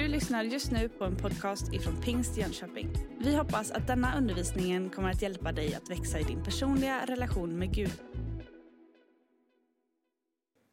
Du 0.00 0.08
lyssnar 0.08 0.42
just 0.42 0.70
nu 0.70 0.88
på 0.88 1.04
en 1.04 1.16
podcast 1.16 1.72
ifrån 1.72 2.02
Pingst 2.02 2.36
Jönköping. 2.36 2.88
Vi 3.18 3.36
hoppas 3.36 3.70
att 3.70 3.86
denna 3.86 4.16
undervisning 4.16 4.90
kommer 4.90 5.10
att 5.10 5.22
hjälpa 5.22 5.52
dig 5.52 5.74
att 5.74 5.90
växa 5.90 6.18
i 6.18 6.22
din 6.22 6.44
personliga 6.44 7.06
relation 7.06 7.58
med 7.58 7.74
Gud. 7.74 7.92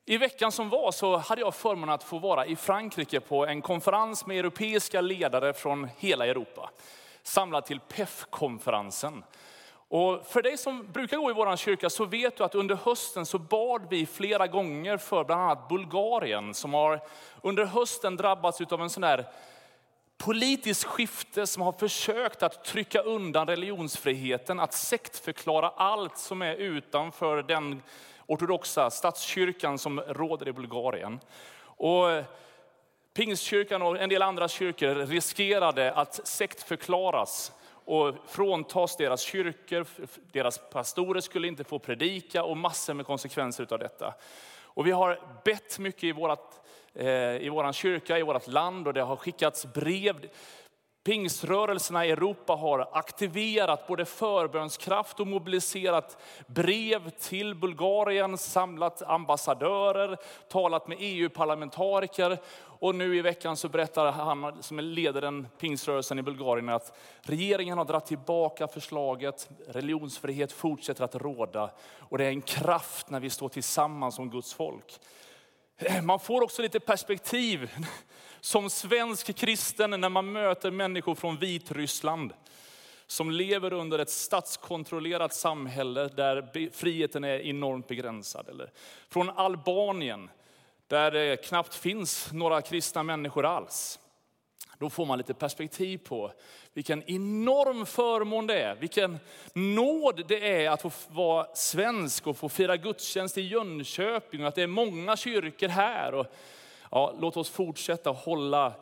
I 0.06 0.18
veckan 0.18 0.52
som 0.52 0.70
var 0.70 0.92
så 0.92 1.18
hade 1.18 1.42
jag 1.42 1.56
förmånen 1.56 1.90
att 1.90 2.04
få 2.04 2.20
vara 2.20 2.46
i 2.46 2.56
Frankrike 2.56 3.20
på 3.20 3.46
en 3.46 3.62
konferens 3.62 4.26
med 4.26 4.40
europeiska 4.40 5.02
ledare 5.02 5.54
från 5.54 5.90
hela 5.98 6.26
Europa. 6.26 6.70
Samlad 7.24 7.66
till 7.66 7.80
PEF-konferensen. 7.80 9.24
Och 9.90 10.26
för 10.26 10.42
dig 10.42 10.58
som 10.58 10.92
brukar 10.92 11.18
gå 11.18 11.30
i 11.30 11.34
vår 11.34 11.56
kyrka 11.56 11.90
så 11.90 12.06
vet 12.06 12.38
du 12.38 12.44
att 12.44 12.56
under 12.56 12.76
hösten 12.76 13.26
så 13.26 13.40
bad 13.40 13.88
vi 13.90 14.06
flera 14.06 14.48
gånger 14.48 14.98
för 14.98 15.24
bland 15.24 15.42
annat 15.42 15.70
Bulgarien 15.70 16.54
som 16.54 16.74
har 16.74 17.02
under 17.42 17.66
hösten 17.66 18.16
drabbats 18.16 18.62
av 18.62 18.82
en 18.82 18.90
sån 18.90 19.02
där 19.02 19.26
politisk 20.18 20.88
skifte 20.88 21.48
som 21.48 21.62
har 21.62 21.72
försökt 21.72 22.44
att 22.44 22.64
trycka 22.64 23.02
undan 23.02 23.48
religionsfriheten, 23.48 24.60
att 24.60 24.74
sektförklara 24.74 25.70
allt 25.70 26.18
som 26.18 26.42
är 26.42 26.56
utanför 26.56 27.44
den 27.44 27.82
ortodoxa 28.26 28.90
statskyrkan 28.90 29.78
som 29.78 30.00
råder 30.00 30.48
i 30.48 30.54
Bulgarien. 30.54 31.20
Och 31.60 32.06
Pingstkyrkan 33.14 33.82
och 33.82 33.98
en 33.98 34.10
del 34.10 34.22
andra 34.22 34.48
kyrkor 34.48 34.96
riskerade 34.96 35.94
att 35.94 36.28
sektförklaras 36.28 37.52
och 37.88 38.16
fråntas 38.28 38.98
deras 38.98 39.22
kyrkor, 39.22 39.86
deras 40.32 40.58
pastorer 40.70 41.22
skulle 41.22 41.48
inte 41.48 41.64
få 41.64 41.80
predika 41.80 42.44
och 42.44 42.58
massor 42.58 42.94
med 42.94 43.06
konsekvenser 43.06 43.68
av 43.70 43.80
detta. 43.80 44.14
Och 44.62 44.88
vi 44.88 44.92
har 44.92 45.20
bett 45.46 45.80
mycket 45.80 46.04
i, 46.04 46.12
vårat, 46.12 46.62
eh, 46.94 47.08
i 47.38 47.50
vår 47.50 47.72
kyrka, 47.72 48.18
i 48.20 48.22
vårt 48.22 48.48
land 48.48 48.88
och 48.88 48.94
det 48.94 49.02
har 49.02 49.16
skickats 49.16 49.66
brev. 49.74 50.30
Pingsrörelserna 51.08 52.06
i 52.06 52.12
Europa 52.12 52.54
har 52.54 52.90
aktiverat 52.92 53.88
både 53.88 54.06
förbönskraft 54.06 55.20
och 55.20 55.28
mobiliserat 55.28 56.18
brev 56.48 57.10
till 57.10 57.56
Bulgarien, 57.56 58.38
samlat 58.38 59.02
ambassadörer, 59.02 60.18
talat 60.50 60.88
med 60.88 60.98
EU-parlamentariker 61.00 62.38
och 62.80 62.96
nu 62.96 63.18
i 63.18 63.22
veckan 63.22 63.58
så 63.58 63.70
berättar 63.70 64.12
han 64.12 64.64
som 64.64 64.80
leder 64.80 65.22
den 65.22 65.48
pingsrörelsen 65.60 66.20
i 66.20 66.22
Bulgarien 66.22 66.70
att 66.70 66.98
regeringen 67.22 67.78
har 67.78 67.86
dragit 67.86 68.06
tillbaka 68.06 68.68
förslaget. 68.68 69.50
Religionsfrihet 69.68 70.52
fortsätter 70.52 71.04
att 71.04 71.16
råda 71.16 71.70
och 72.00 72.18
det 72.18 72.26
är 72.26 72.30
en 72.30 72.42
kraft 72.42 73.10
när 73.10 73.20
vi 73.20 73.30
står 73.30 73.50
tillsammans 73.50 74.16
som 74.16 74.30
Guds 74.30 74.54
folk. 74.54 75.00
Man 76.04 76.20
får 76.20 76.42
också 76.44 76.62
lite 76.62 76.80
perspektiv 76.80 77.72
som 78.42 78.70
svensk 78.70 79.36
kristen 79.36 80.02
när 80.02 80.10
man 80.10 80.32
möter 80.32 80.72
människor 80.72 81.16
från 81.16 81.38
Vitryssland 81.38 82.34
som 83.08 83.32
lever 83.32 83.74
under 83.74 84.00
ett 84.00 84.10
statskontrollerat 84.10 85.34
samhälle 85.34 86.08
där 86.08 86.70
friheten 86.74 87.24
är 87.24 87.40
enormt 87.40 87.88
begränsad. 87.88 88.50
Eller 88.50 88.72
från 89.10 89.30
Albanien 89.30 90.30
där 90.88 91.12
det 91.12 91.46
knappt 91.46 91.76
finns 91.76 92.32
några 92.32 92.62
kristna 92.62 93.04
människor 93.04 93.46
alls. 93.46 94.00
Då 94.80 94.90
får 94.90 95.06
man 95.06 95.18
lite 95.18 95.34
perspektiv 95.34 95.98
på 95.98 96.32
vilken 96.74 97.04
enorm 97.04 97.86
förmån 97.86 98.48
det 98.48 98.62
är, 98.62 98.76
vilken 98.76 99.20
nåd 99.54 100.24
det 100.28 100.64
är 100.64 100.70
att 100.70 100.82
få 100.82 100.92
vara 101.08 101.48
svensk 101.56 102.28
och 102.28 102.38
få 102.38 102.50
fira 102.50 102.78
gudstjänst 102.78 103.38
i 103.38 103.42
Jönköping 103.42 104.42
och 104.42 104.48
att 104.48 104.56
det 104.56 104.64
är 104.64 104.68
många 104.68 105.18
kyrkor 105.18 105.68
här. 105.68 106.14
Och, 106.14 106.26
ja, 106.92 107.16
låt 107.20 107.38
oss 107.38 107.50
fortsätta 107.50 108.10
hålla 108.10 108.74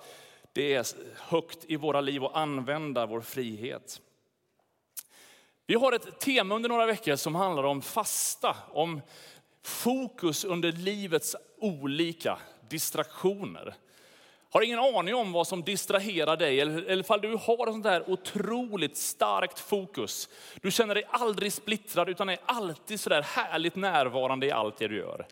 det 0.53 0.95
högt 1.17 1.65
i 1.67 1.75
våra 1.75 2.01
liv 2.01 2.23
och 2.23 2.37
använda 2.37 3.05
vår 3.05 3.21
frihet. 3.21 4.01
Vi 5.67 5.75
har 5.75 5.91
ett 5.91 6.19
tema 6.19 6.55
under 6.55 6.69
några 6.69 6.85
veckor 6.85 7.15
som 7.15 7.35
handlar 7.35 7.63
om 7.63 7.81
fasta, 7.81 8.55
om 8.71 9.01
fokus 9.63 10.45
under 10.45 10.71
livets 10.71 11.35
olika 11.57 12.37
distraktioner. 12.69 13.75
Har 14.51 14.61
ingen 14.61 14.79
aning 14.79 15.15
om 15.15 15.31
vad 15.31 15.47
som 15.47 15.63
distraherar 15.63 16.37
dig, 16.37 16.59
eller 16.59 16.99
ifall 16.99 17.21
du 17.21 17.27
har 17.27 17.67
ett 17.67 17.73
sånt 17.73 17.83
där 17.83 18.09
otroligt 18.09 18.97
starkt 18.97 19.59
fokus. 19.59 20.29
Du 20.61 20.71
känner 20.71 20.95
dig 20.95 21.03
aldrig 21.09 21.53
splittrad, 21.53 22.09
utan 22.09 22.29
är 22.29 22.37
alltid 22.45 22.99
så 22.99 23.09
där 23.09 23.21
härligt 23.21 23.75
närvarande 23.75 24.45
i 24.45 24.51
allt 24.51 24.77
det 24.77 24.87
du 24.87 24.97
gör. 24.97 25.25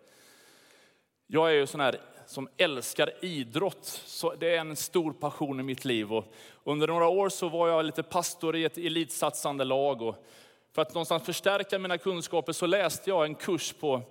Jag 1.28 1.50
är 1.50 1.53
ju 1.53 1.67
sån 1.67 1.79
här 1.79 2.00
som 2.25 2.50
älskar 2.57 3.25
idrott, 3.25 3.85
så 4.06 4.35
det 4.35 4.56
är 4.56 4.59
en 4.59 4.75
stor 4.75 5.13
passion 5.13 5.59
i 5.59 5.63
mitt 5.63 5.85
liv. 5.85 6.13
Och 6.13 6.34
under 6.63 6.88
några 6.88 7.07
år 7.07 7.29
så 7.29 7.50
var 7.50 7.67
jag 7.67 7.85
lite 7.85 8.03
pastor 8.03 8.56
i 8.56 8.66
ett 8.66 8.78
elitsatsande 8.78 9.63
lag. 9.63 10.01
Och 10.01 10.25
för 10.73 10.81
att 10.81 10.94
någonstans 10.94 11.23
förstärka 11.23 11.79
mina 11.79 11.97
kunskaper 11.97 12.53
så 12.53 12.66
läste 12.66 13.09
jag 13.09 13.25
en 13.25 13.35
kurs 13.35 13.73
på 13.73 14.01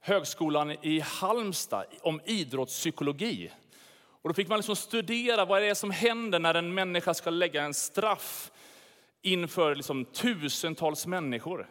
högskolan 0.00 0.70
i 0.70 1.00
Halmstad 1.00 1.84
om 2.02 2.20
idrottspsykologi. 2.24 3.50
Och 4.22 4.28
då 4.28 4.34
fick 4.34 4.48
man 4.48 4.58
liksom 4.58 4.76
studera 4.76 5.44
vad 5.44 5.62
det 5.62 5.68
är 5.68 5.74
som 5.74 5.90
händer 5.90 6.38
när 6.38 6.54
en 6.54 6.74
människa 6.74 7.14
ska 7.14 7.30
lägga 7.30 7.62
en 7.62 7.74
straff 7.74 8.52
inför 9.22 9.74
liksom 9.74 10.04
tusentals 10.04 11.06
människor. 11.06 11.68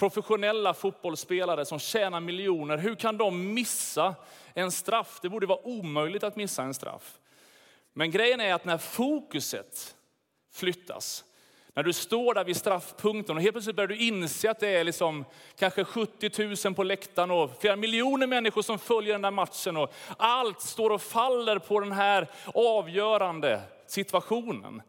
Professionella 0.00 0.74
fotbollsspelare 0.74 1.64
som 1.64 1.78
tjänar 1.78 2.20
miljoner, 2.20 2.78
hur 2.78 2.94
kan 2.94 3.16
de 3.16 3.54
missa 3.54 4.14
en 4.54 4.72
straff? 4.72 5.18
Det 5.22 5.28
borde 5.28 5.46
vara 5.46 5.66
omöjligt 5.66 6.24
att 6.24 6.36
missa 6.36 6.62
en 6.62 6.74
straff. 6.74 7.18
Men 7.92 8.10
grejen 8.10 8.40
är 8.40 8.54
att 8.54 8.64
när 8.64 8.78
fokuset 8.78 9.96
flyttas, 10.52 11.24
när 11.74 11.82
du 11.82 11.92
står 11.92 12.34
där 12.34 12.44
vid 12.44 12.56
straffpunkten 12.56 13.36
och 13.36 13.42
helt 13.42 13.54
plötsligt 13.54 13.76
börjar 13.76 13.88
du 13.88 13.96
inse 13.96 14.50
att 14.50 14.60
det 14.60 14.68
är 14.68 14.84
liksom 14.84 15.24
kanske 15.58 15.84
70 15.84 16.66
000 16.66 16.74
på 16.74 16.82
läktaren 16.82 17.30
och 17.30 17.50
flera 17.60 17.76
miljoner 17.76 18.26
människor 18.26 18.62
som 18.62 18.78
följer 18.78 19.12
den 19.12 19.22
där 19.22 19.30
matchen. 19.30 19.76
Och 19.76 19.92
allt 20.16 20.60
står 20.60 20.90
och 20.90 21.02
faller 21.02 21.58
på 21.58 21.80
den 21.80 21.92
här 21.92 22.28
avgörande 22.54 23.60
situationen. 23.86 24.82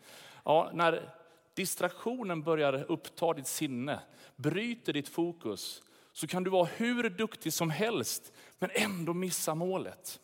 Ja, 0.45 0.69
när 0.73 1.20
distraktionen 1.53 2.41
börjar 2.41 2.85
uppta 2.91 3.34
ditt 3.34 3.47
sinne, 3.47 4.00
bryter 4.35 4.94
ditt 4.94 5.09
fokus, 5.09 5.81
så 6.13 6.28
kan 6.28 6.44
du 6.44 6.50
vara 6.50 6.69
hur 6.75 7.09
duktig 7.09 7.53
som 7.53 7.69
helst, 7.69 8.34
men 8.59 8.69
ändå 8.73 9.13
missa 9.13 9.56
målet. 9.56 10.19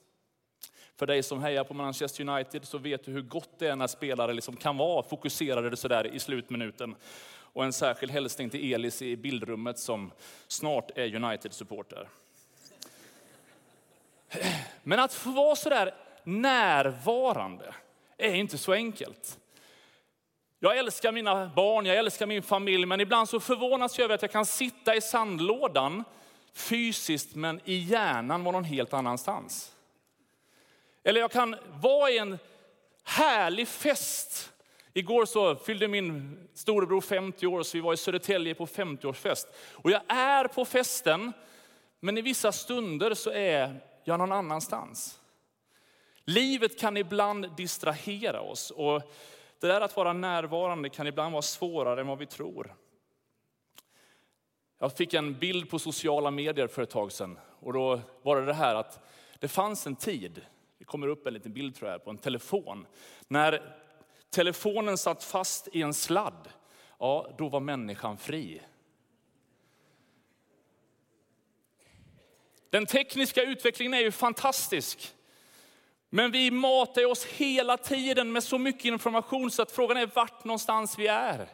För 0.96 1.06
dig 1.06 1.24
som 1.24 1.42
hejar 1.42 1.64
på 1.64 1.74
Manchester 1.74 2.30
United 2.30 2.66
så 2.66 2.78
vet 2.78 3.06
du 3.06 3.12
hur 3.12 3.22
gott 3.22 3.60
det 3.60 3.68
är 3.68 3.76
när 3.76 3.88
spelare 3.88 4.34
liksom 4.34 4.56
kan 4.56 4.78
vara 4.78 5.04
fokuserade 5.04 5.78
sådär 5.78 6.08
i 6.08 6.20
slutminuten. 6.20 6.96
Och 7.30 7.66
en 7.66 7.74
särskild 7.74 8.12
hälsning 8.12 8.50
till 8.50 8.74
Elis 8.74 9.02
i 9.02 9.18
bildrummet 9.18 9.80
som 9.80 10.12
snart 10.48 10.98
är 10.98 11.16
United-supporter. 11.16 12.10
Men 14.84 15.00
att 15.00 15.14
få 15.14 15.32
vara 15.32 15.56
sådär 15.56 15.94
närvarande 16.24 17.74
är 18.18 18.34
inte 18.34 18.58
så 18.58 18.74
enkelt. 18.74 19.40
Jag 20.60 20.78
älskar 20.78 21.12
mina 21.12 21.52
barn, 21.56 21.86
jag 21.86 21.98
älskar 21.98 22.26
min 22.26 22.44
familj, 22.44 22.86
men 22.86 23.02
ibland 23.02 23.30
så 23.30 23.40
förvånas 23.40 23.98
jag 23.98 24.06
över 24.06 24.16
att 24.16 24.22
jag 24.22 24.32
kan 24.32 24.46
sitta 24.46 24.96
i 24.96 25.02
sandlådan 25.02 26.04
fysiskt, 26.54 27.36
men 27.36 27.62
i 27.66 27.76
hjärnan 27.76 28.44
vara 28.44 28.52
någon 28.52 28.64
helt 28.64 28.94
annanstans. 28.94 29.76
Eller 31.04 31.22
jag 31.22 31.32
kan 31.32 31.56
vara 31.82 32.10
i 32.10 32.18
en 32.18 32.38
härlig 33.04 33.68
fest. 33.68 34.54
Igår 34.94 35.26
så 35.26 35.56
fyllde 35.56 35.88
min 35.88 36.38
storebror 36.54 37.02
50 37.02 37.48
år, 37.48 37.64
så 37.64 37.78
vi 37.78 37.82
var 37.82 37.94
i 37.94 37.98
Södertälje 37.98 38.56
på 38.56 38.66
50-årsfest. 38.66 39.46
Och 39.74 39.92
jag 39.92 40.02
är 40.08 40.48
på 40.48 40.66
festen, 40.66 41.34
men 42.00 42.18
i 42.18 42.22
vissa 42.22 42.52
stunder 42.52 43.14
så 43.14 43.30
är 43.30 43.80
jag 44.04 44.20
någon 44.20 44.32
annanstans. 44.32 45.20
Livet 46.26 46.80
kan 46.80 46.98
ibland 46.98 47.56
distrahera 47.58 48.42
oss 48.42 48.72
och 48.72 49.14
det 49.60 49.68
där 49.68 49.82
att 49.82 49.96
vara 49.96 50.14
närvarande 50.14 50.90
kan 50.90 51.08
ibland 51.08 51.32
vara 51.32 51.42
svårare 51.42 52.02
än 52.02 52.08
vad 52.08 52.18
vi 52.18 52.26
tror. 52.26 52.76
Jag 54.80 54.98
fick 54.98 55.14
en 55.14 55.40
bild 55.40 55.70
på 55.70 55.80
sociala 55.80 56.32
medier 56.32 56.68
för 56.68 56.82
ett 56.82 56.90
tag 56.90 57.12
sedan 57.12 57.40
och 57.60 57.74
då 57.74 58.02
var 58.22 58.36
det 58.36 58.46
det 58.46 58.54
här 58.54 58.76
att 58.76 59.08
det 59.40 59.48
fanns 59.48 59.88
en 59.88 59.96
tid 59.96 60.46
det 60.78 60.86
kommer 60.86 61.08
upp 61.08 61.28
en 61.28 61.34
liten 61.34 61.54
bild 61.54 61.76
tror 61.76 61.92
jag 61.92 62.04
på 62.04 62.10
en 62.10 62.18
telefon. 62.18 62.88
När 63.28 63.76
telefonen 64.30 64.98
satt 64.98 65.24
fast 65.24 65.68
i 65.74 65.82
en 65.82 65.94
sladd, 65.94 66.50
ja 67.00 67.36
då 67.38 67.50
var 67.50 67.60
människan 67.60 68.18
fri. 68.18 68.62
Den 72.70 72.86
tekniska 72.86 73.44
utvecklingen 73.44 73.94
är 73.94 74.00
ju 74.00 74.12
fantastisk. 74.12 75.16
Men 76.10 76.32
vi 76.32 76.52
matar 76.52 77.06
oss 77.06 77.26
hela 77.26 77.78
tiden 77.78 78.32
med 78.32 78.44
så 78.44 78.58
mycket 78.58 78.86
information 78.86 79.52
så 79.52 79.62
att 79.62 79.72
frågan 79.72 79.98
är 79.98 80.10
vart 80.14 80.44
någonstans 80.44 81.00
vi 81.00 81.08
är. 81.08 81.50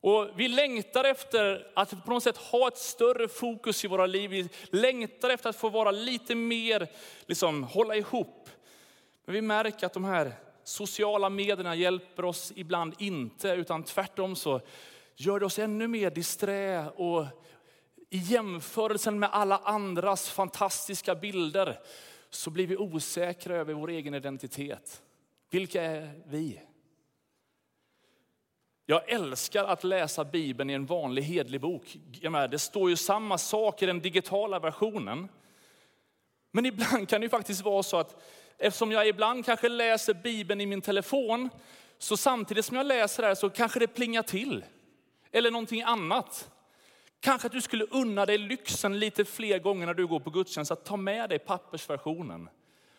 Och 0.00 0.30
vi 0.36 0.48
längtar 0.48 1.04
efter 1.04 1.72
att 1.74 2.04
på 2.04 2.10
något 2.10 2.22
sätt 2.22 2.36
ha 2.36 2.68
ett 2.68 2.78
större 2.78 3.28
fokus 3.28 3.84
i 3.84 3.88
våra 3.88 4.06
liv. 4.06 4.30
Vi 4.30 4.48
längtar 4.78 5.30
efter 5.30 5.50
att 5.50 5.56
få 5.56 5.68
vara 5.68 5.90
lite 5.90 6.34
mer, 6.34 6.88
liksom 7.26 7.64
hålla 7.64 7.96
ihop. 7.96 8.48
Men 9.24 9.34
vi 9.34 9.42
märker 9.42 9.86
att 9.86 9.92
de 9.92 10.04
här 10.04 10.32
sociala 10.64 11.30
medierna 11.30 11.74
hjälper 11.74 12.24
oss 12.24 12.52
ibland 12.56 12.94
inte, 12.98 13.48
utan 13.48 13.82
tvärtom 13.82 14.36
så 14.36 14.60
gör 15.16 15.40
det 15.40 15.46
oss 15.46 15.58
ännu 15.58 15.88
mer 15.88 16.10
disträ 16.10 16.88
och 16.88 17.26
i 18.10 18.18
jämförelsen 18.18 19.18
med 19.18 19.28
alla 19.32 19.58
andras 19.58 20.30
fantastiska 20.30 21.14
bilder 21.14 21.78
så 22.30 22.50
blir 22.50 22.66
vi 22.66 22.76
osäkra 22.76 23.56
över 23.56 23.74
vår 23.74 23.90
egen 23.90 24.14
identitet. 24.14 25.02
Vilka 25.50 25.82
är 25.82 26.22
vi? 26.26 26.60
Jag 28.86 29.08
älskar 29.08 29.64
att 29.64 29.84
läsa 29.84 30.24
Bibeln 30.24 30.70
i 30.70 30.72
en 30.72 30.86
vanlig 30.86 31.22
hedlig 31.22 31.60
bok. 31.60 31.96
Det 32.50 32.58
står 32.58 32.90
ju 32.90 32.96
samma 32.96 33.38
sak 33.38 33.82
i 33.82 33.86
den 33.86 34.00
digitala 34.00 34.58
versionen. 34.58 35.28
Men 36.50 36.66
ibland 36.66 37.08
kan 37.08 37.20
det 37.20 37.28
faktiskt 37.28 37.64
vara 37.64 37.82
så 37.82 37.96
att 37.96 38.22
eftersom 38.58 38.92
jag 38.92 39.08
ibland 39.08 39.44
kanske 39.44 39.68
läser 39.68 40.14
Bibeln 40.14 40.60
i 40.60 40.66
min 40.66 40.80
telefon, 40.80 41.48
så 41.98 42.16
samtidigt 42.16 42.64
som 42.64 42.76
jag 42.76 42.86
läser 42.86 43.22
det 43.22 43.26
här 43.26 43.34
så 43.34 43.50
kanske 43.50 43.80
det 43.80 43.86
plingar 43.86 44.22
till. 44.22 44.64
Eller 45.32 45.50
någonting 45.50 45.82
annat. 45.82 46.50
Kanske 47.20 47.46
att 47.46 47.52
du 47.52 47.60
skulle 47.60 47.84
unna 47.84 48.26
dig 48.26 48.38
lyxen 48.38 48.98
lite 48.98 49.24
fler 49.24 49.58
gånger 49.58 49.86
när 49.86 49.94
du 49.94 50.06
går 50.06 50.20
på 50.20 50.30
gudstjänst, 50.30 50.70
att 50.70 50.84
ta 50.84 50.96
med 50.96 51.30
dig 51.30 51.38
pappersversionen. 51.38 52.48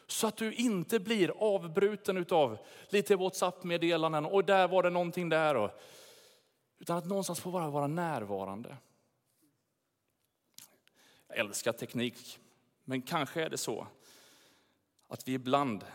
Så 0.08 0.28
att 0.28 0.38
du 0.38 0.54
inte 0.54 1.00
blir 1.00 1.32
avbruten 1.38 2.26
av 2.30 2.58
lite 2.90 3.16
WhatsApp-meddelanden 3.16 4.26
och 4.26 4.46
där 4.46 4.68
var 4.68 4.84
det 4.84 4.90
någonting 4.90 5.30
där. 5.30 5.56
Och, 5.56 5.72
utan 6.80 6.98
att 6.98 7.06
någonstans 7.06 7.40
få 7.40 7.52
bara 7.52 7.70
vara 7.70 7.88
närvarande. 7.88 8.78
Jag 11.28 11.38
älskar 11.38 11.72
teknik, 11.72 12.40
men 12.84 13.02
kanske 13.02 13.44
är 13.44 13.50
det 13.50 13.58
så 13.58 13.88
att 15.08 15.28
vi 15.28 15.34
ibland 15.34 15.86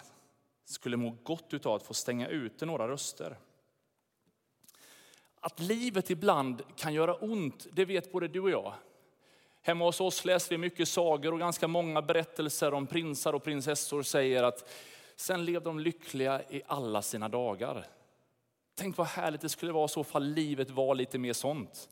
skulle 0.64 0.96
må 0.96 1.10
gott 1.22 1.66
av 1.66 1.74
att 1.74 1.82
få 1.82 1.94
stänga 1.94 2.28
ute 2.28 2.66
några 2.66 2.88
röster. 2.88 3.38
Att 5.44 5.60
livet 5.60 6.10
ibland 6.10 6.62
kan 6.76 6.94
göra 6.94 7.14
ont, 7.14 7.66
det 7.72 7.84
vet 7.84 8.12
både 8.12 8.28
du 8.28 8.40
och 8.40 8.50
jag. 8.50 8.72
Hemma 9.62 9.84
hos 9.84 10.00
oss 10.00 10.24
läser 10.24 10.50
vi 10.50 10.58
mycket 10.58 10.88
sagor 10.88 11.32
och 11.32 11.38
ganska 11.38 11.68
många 11.68 12.02
berättelser 12.02 12.74
om 12.74 12.86
prinsar 12.86 13.32
och 13.32 13.44
prinsessor 13.44 14.02
säger 14.02 14.42
att 14.42 14.70
sen 15.16 15.44
levde 15.44 15.68
de 15.68 15.78
lyckliga 15.80 16.42
i 16.50 16.62
alla 16.66 17.02
sina 17.02 17.28
dagar. 17.28 17.86
Tänk 18.74 18.96
vad 18.96 19.06
härligt 19.06 19.40
det 19.40 19.48
skulle 19.48 19.72
vara 19.72 19.88
så 19.88 20.04
fall 20.04 20.24
livet 20.24 20.70
var 20.70 20.94
lite 20.94 21.18
mer 21.18 21.32
sånt. 21.32 21.88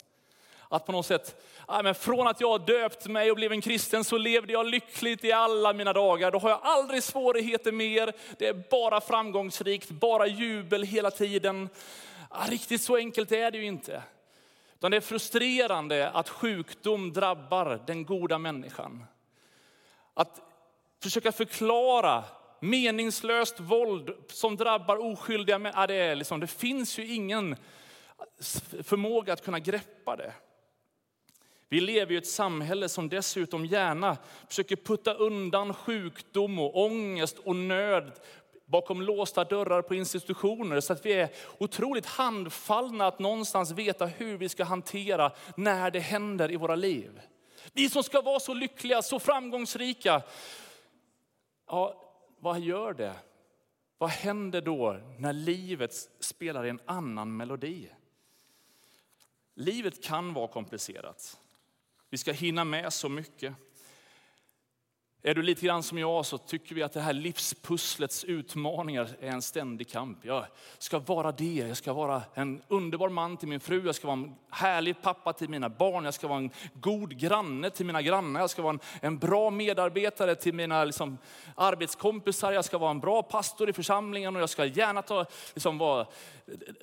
Att 0.68 0.86
på 0.86 0.92
något 0.92 1.06
sätt, 1.06 1.42
men 1.82 1.94
från 1.94 2.26
att 2.26 2.40
jag 2.40 2.66
döpt 2.66 3.06
mig 3.06 3.30
och 3.30 3.36
blev 3.36 3.52
en 3.52 3.60
kristen 3.60 4.04
så 4.04 4.18
levde 4.18 4.52
jag 4.52 4.66
lyckligt 4.66 5.24
i 5.24 5.32
alla 5.32 5.72
mina 5.72 5.92
dagar. 5.92 6.30
Då 6.30 6.38
har 6.38 6.50
jag 6.50 6.60
aldrig 6.62 7.02
svårigheter 7.02 7.72
mer. 7.72 8.12
Det 8.38 8.46
är 8.46 8.64
bara 8.70 9.00
framgångsrikt, 9.00 9.90
bara 9.90 10.26
jubel 10.26 10.82
hela 10.82 11.10
tiden. 11.10 11.68
Ja, 12.34 12.46
riktigt 12.48 12.82
så 12.82 12.96
enkelt 12.96 13.32
är 13.32 13.50
det 13.50 13.58
ju 13.58 13.64
inte. 13.64 14.02
Utan 14.74 14.90
det 14.90 14.96
är 14.96 15.00
frustrerande 15.00 16.10
att 16.10 16.28
sjukdom 16.28 17.12
drabbar 17.12 17.82
den 17.86 18.04
goda 18.04 18.38
människan. 18.38 19.04
Att 20.14 20.40
försöka 21.02 21.32
förklara 21.32 22.24
meningslöst 22.60 23.60
våld 23.60 24.10
som 24.28 24.56
drabbar 24.56 24.96
oskyldiga 24.96 25.58
människor, 25.58 25.86
det, 25.86 26.14
liksom, 26.14 26.40
det 26.40 26.46
finns 26.46 26.98
ju 26.98 27.14
ingen 27.14 27.56
förmåga 28.82 29.32
att 29.32 29.44
kunna 29.44 29.58
greppa 29.58 30.16
det. 30.16 30.32
Vi 31.68 31.80
lever 31.80 32.12
i 32.12 32.16
ett 32.16 32.26
samhälle 32.26 32.88
som 32.88 33.08
dessutom 33.08 33.66
gärna 33.66 34.16
försöker 34.48 34.76
putta 34.76 35.14
undan 35.14 35.74
sjukdom 35.74 36.58
och 36.58 36.84
ångest 36.84 37.38
och 37.38 37.56
nöd 37.56 38.12
bakom 38.72 39.02
låsta 39.02 39.44
dörrar 39.44 39.82
på 39.82 39.94
institutioner 39.94 40.80
så 40.80 40.92
att 40.92 41.06
vi 41.06 41.12
är 41.12 41.28
otroligt 41.58 42.06
handfallna 42.06 43.06
att 43.06 43.18
någonstans 43.18 43.70
veta 43.70 44.06
hur 44.06 44.36
vi 44.36 44.48
ska 44.48 44.64
hantera 44.64 45.32
när 45.56 45.90
det 45.90 46.00
händer 46.00 46.50
i 46.50 46.56
våra 46.56 46.74
liv. 46.74 47.20
Vi 47.72 47.90
som 47.90 48.02
ska 48.02 48.20
vara 48.20 48.40
så 48.40 48.54
lyckliga, 48.54 49.02
så 49.02 49.18
framgångsrika. 49.18 50.22
Ja, 51.66 52.02
vad 52.38 52.60
gör 52.60 52.92
det? 52.92 53.14
Vad 53.98 54.10
händer 54.10 54.60
då 54.60 55.00
när 55.18 55.32
livet 55.32 55.94
spelar 56.20 56.64
en 56.64 56.80
annan 56.86 57.36
melodi? 57.36 57.88
Livet 59.54 60.02
kan 60.04 60.34
vara 60.34 60.48
komplicerat. 60.48 61.38
Vi 62.10 62.18
ska 62.18 62.32
hinna 62.32 62.64
med 62.64 62.92
så 62.92 63.08
mycket. 63.08 63.54
Är 65.24 65.34
du 65.34 65.42
lite 65.42 65.66
grann 65.66 65.82
som 65.82 65.98
jag 65.98 66.26
så 66.26 66.38
tycker 66.38 66.74
vi 66.74 66.82
att 66.82 66.92
det 66.92 67.00
här 67.00 67.12
livspusslets 67.12 68.24
utmaningar 68.24 69.08
är 69.20 69.28
en 69.28 69.42
ständig 69.42 69.88
kamp. 69.88 70.18
Jag 70.22 70.44
ska 70.78 70.98
vara 70.98 71.32
det, 71.32 71.54
jag 71.54 71.76
ska 71.76 71.92
vara 71.92 72.22
en 72.34 72.62
underbar 72.68 73.08
man 73.08 73.36
till 73.36 73.48
min 73.48 73.60
fru, 73.60 73.82
jag 73.86 73.94
ska 73.94 74.06
vara 74.06 74.18
en 74.18 74.34
härlig 74.50 75.02
pappa 75.02 75.32
till 75.32 75.48
mina 75.48 75.68
barn, 75.68 76.04
jag 76.04 76.14
ska 76.14 76.28
vara 76.28 76.38
en 76.38 76.50
god 76.74 77.18
granne 77.18 77.70
till 77.70 77.86
mina 77.86 78.02
grannar, 78.02 78.40
jag 78.40 78.50
ska 78.50 78.62
vara 78.62 78.72
en, 78.72 78.80
en 79.00 79.18
bra 79.18 79.50
medarbetare 79.50 80.34
till 80.34 80.54
mina 80.54 80.84
liksom, 80.84 81.18
arbetskompisar, 81.54 82.52
jag 82.52 82.64
ska 82.64 82.78
vara 82.78 82.90
en 82.90 83.00
bra 83.00 83.22
pastor 83.22 83.70
i 83.70 83.72
församlingen 83.72 84.36
och 84.36 84.42
jag 84.42 84.50
ska 84.50 84.64
gärna 84.64 85.02
ta, 85.02 85.26
liksom, 85.54 85.78
vara 85.78 86.00
eh, 86.00 86.06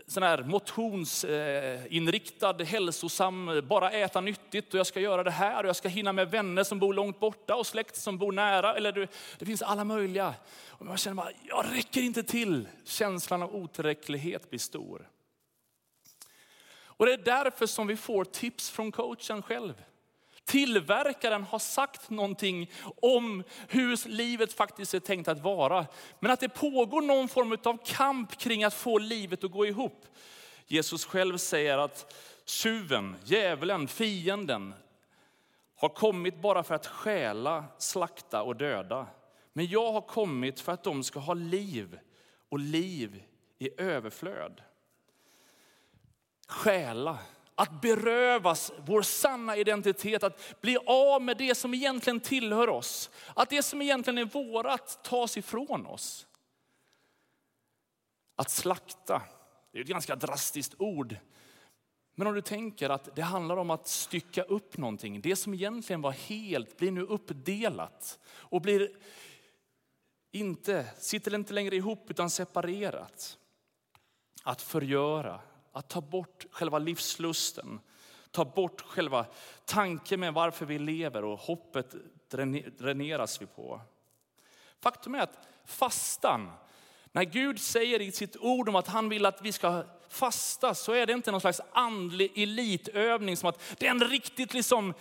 sån 0.07 0.23
här 0.23 0.43
motionsinriktad, 0.43 2.63
hälsosam, 2.63 3.61
bara 3.67 3.91
äta 3.91 4.21
nyttigt 4.21 4.73
och 4.73 4.79
jag 4.79 4.87
ska 4.87 4.99
göra 4.99 5.23
det 5.23 5.31
här 5.31 5.63
och 5.63 5.69
jag 5.69 5.75
ska 5.75 5.87
hinna 5.87 6.13
med 6.13 6.31
vänner 6.31 6.63
som 6.63 6.79
bor 6.79 6.93
långt 6.93 7.19
borta 7.19 7.55
och 7.55 7.67
släkt 7.67 7.95
som 7.95 8.17
bor 8.17 8.28
nära. 8.31 8.75
Eller 8.75 9.07
det 9.39 9.45
finns 9.45 9.61
alla 9.61 9.83
möjliga. 9.83 10.33
Och 10.67 10.85
man 10.85 10.97
känner 10.97 11.15
bara, 11.15 11.31
jag 11.47 11.65
räcker 11.71 12.01
inte 12.01 12.23
till. 12.23 12.67
Känslan 12.83 13.43
av 13.43 13.55
otillräcklighet 13.55 14.49
blir 14.49 14.59
stor. 14.59 15.09
Och 16.99 17.05
det 17.05 17.13
är 17.13 17.17
därför 17.17 17.65
som 17.65 17.87
vi 17.87 17.97
får 17.97 18.25
tips 18.25 18.69
från 18.69 18.91
coachen 18.91 19.41
själv. 19.41 19.73
Tillverkaren 20.45 21.43
har 21.43 21.59
sagt 21.59 22.09
någonting 22.09 22.71
om 23.01 23.43
hur 23.67 24.07
livet 24.07 24.53
faktiskt 24.53 24.93
är 24.93 24.99
tänkt 24.99 25.27
att 25.27 25.39
vara. 25.39 25.85
Men 26.19 26.31
att 26.31 26.39
det 26.39 26.49
pågår 26.49 27.01
någon 27.01 27.27
form 27.27 27.57
av 27.63 27.85
kamp 27.85 28.37
kring 28.37 28.63
att 28.63 28.73
få 28.73 28.97
livet 28.97 29.43
att 29.43 29.51
gå 29.51 29.65
ihop. 29.65 30.05
Jesus 30.67 31.05
själv 31.05 31.37
säger 31.37 31.77
att 31.77 32.13
tjuven, 32.45 33.15
djävulen, 33.23 33.87
fienden 33.87 34.73
har 35.79 35.89
kommit 35.89 36.41
bara 36.41 36.63
för 36.63 36.75
att 36.75 36.87
stjäla, 36.87 37.65
slakta 37.77 38.41
och 38.43 38.55
döda. 38.55 39.07
Men 39.53 39.65
jag 39.65 39.91
har 39.91 40.01
kommit 40.01 40.59
för 40.59 40.71
att 40.71 40.83
de 40.83 41.03
ska 41.03 41.19
ha 41.19 41.33
liv 41.33 41.99
och 42.49 42.59
liv 42.59 43.23
i 43.59 43.81
överflöd. 43.81 44.61
Stjäla, 46.47 47.17
att 47.55 47.81
berövas 47.81 48.71
vår 48.85 49.01
sanna 49.01 49.57
identitet, 49.57 50.23
att 50.23 50.61
bli 50.61 50.77
av 50.85 51.21
med 51.21 51.37
det 51.37 51.55
som 51.55 51.73
egentligen 51.73 52.19
tillhör 52.19 52.69
oss. 52.69 53.09
Att 53.33 53.49
det 53.49 53.63
som 53.63 53.81
egentligen 53.81 54.17
är 54.17 54.25
vårat 54.25 55.03
tas 55.03 55.37
ifrån 55.37 55.85
oss. 55.85 56.27
Att 58.35 58.49
slakta, 58.49 59.21
det 59.71 59.77
är 59.77 59.81
ett 59.81 59.87
ganska 59.87 60.15
drastiskt 60.15 60.75
ord. 60.77 61.15
Men 62.19 62.27
om 62.27 62.33
du 62.33 62.41
tänker 62.41 62.89
att 62.89 63.15
det 63.15 63.21
handlar 63.21 63.57
om 63.57 63.69
att 63.69 63.87
stycka 63.87 64.43
upp 64.43 64.77
någonting. 64.77 65.21
Det 65.21 65.35
som 65.35 65.53
egentligen 65.53 66.01
var 66.01 66.11
helt 66.11 66.77
blir 66.77 66.91
nu 66.91 67.01
uppdelat 67.01 68.19
och 68.29 68.61
blir 68.61 68.91
inte, 70.31 70.85
sitter 70.97 71.35
inte 71.35 71.53
längre 71.53 71.75
ihop 71.75 72.05
utan 72.11 72.29
separerat. 72.29 73.37
Att 74.43 74.61
förgöra, 74.61 75.41
att 75.71 75.89
ta 75.89 76.01
bort 76.01 76.45
själva 76.51 76.79
livslusten, 76.79 77.79
ta 78.31 78.45
bort 78.45 78.81
själva 78.81 79.25
tanken 79.65 80.19
med 80.19 80.33
varför 80.33 80.65
vi 80.65 80.79
lever 80.79 81.23
och 81.23 81.39
hoppet 81.39 81.95
dräneras 82.77 83.41
vi 83.41 83.45
på. 83.45 83.81
Faktum 84.79 85.15
är 85.15 85.19
att 85.19 85.47
fastan, 85.65 86.51
när 87.11 87.23
Gud 87.23 87.59
säger 87.59 88.01
i 88.01 88.11
sitt 88.11 88.37
ord 88.37 88.69
om 88.69 88.75
att 88.75 88.87
han 88.87 89.09
vill 89.09 89.25
att 89.25 89.41
vi 89.41 89.51
ska 89.51 89.83
fasta 90.09 90.75
så 90.75 90.93
är 90.93 91.05
det 91.05 91.13
inte 91.13 91.31
någon 91.31 91.41
slags 91.41 91.61
andlig 91.71 92.31
elitövning 92.35 93.37
som 93.37 93.49
att 93.49 93.75
det 93.77 93.87
är 93.87 93.91
en 93.91 94.03
riktigt 94.03 94.53
liksom 94.53 94.93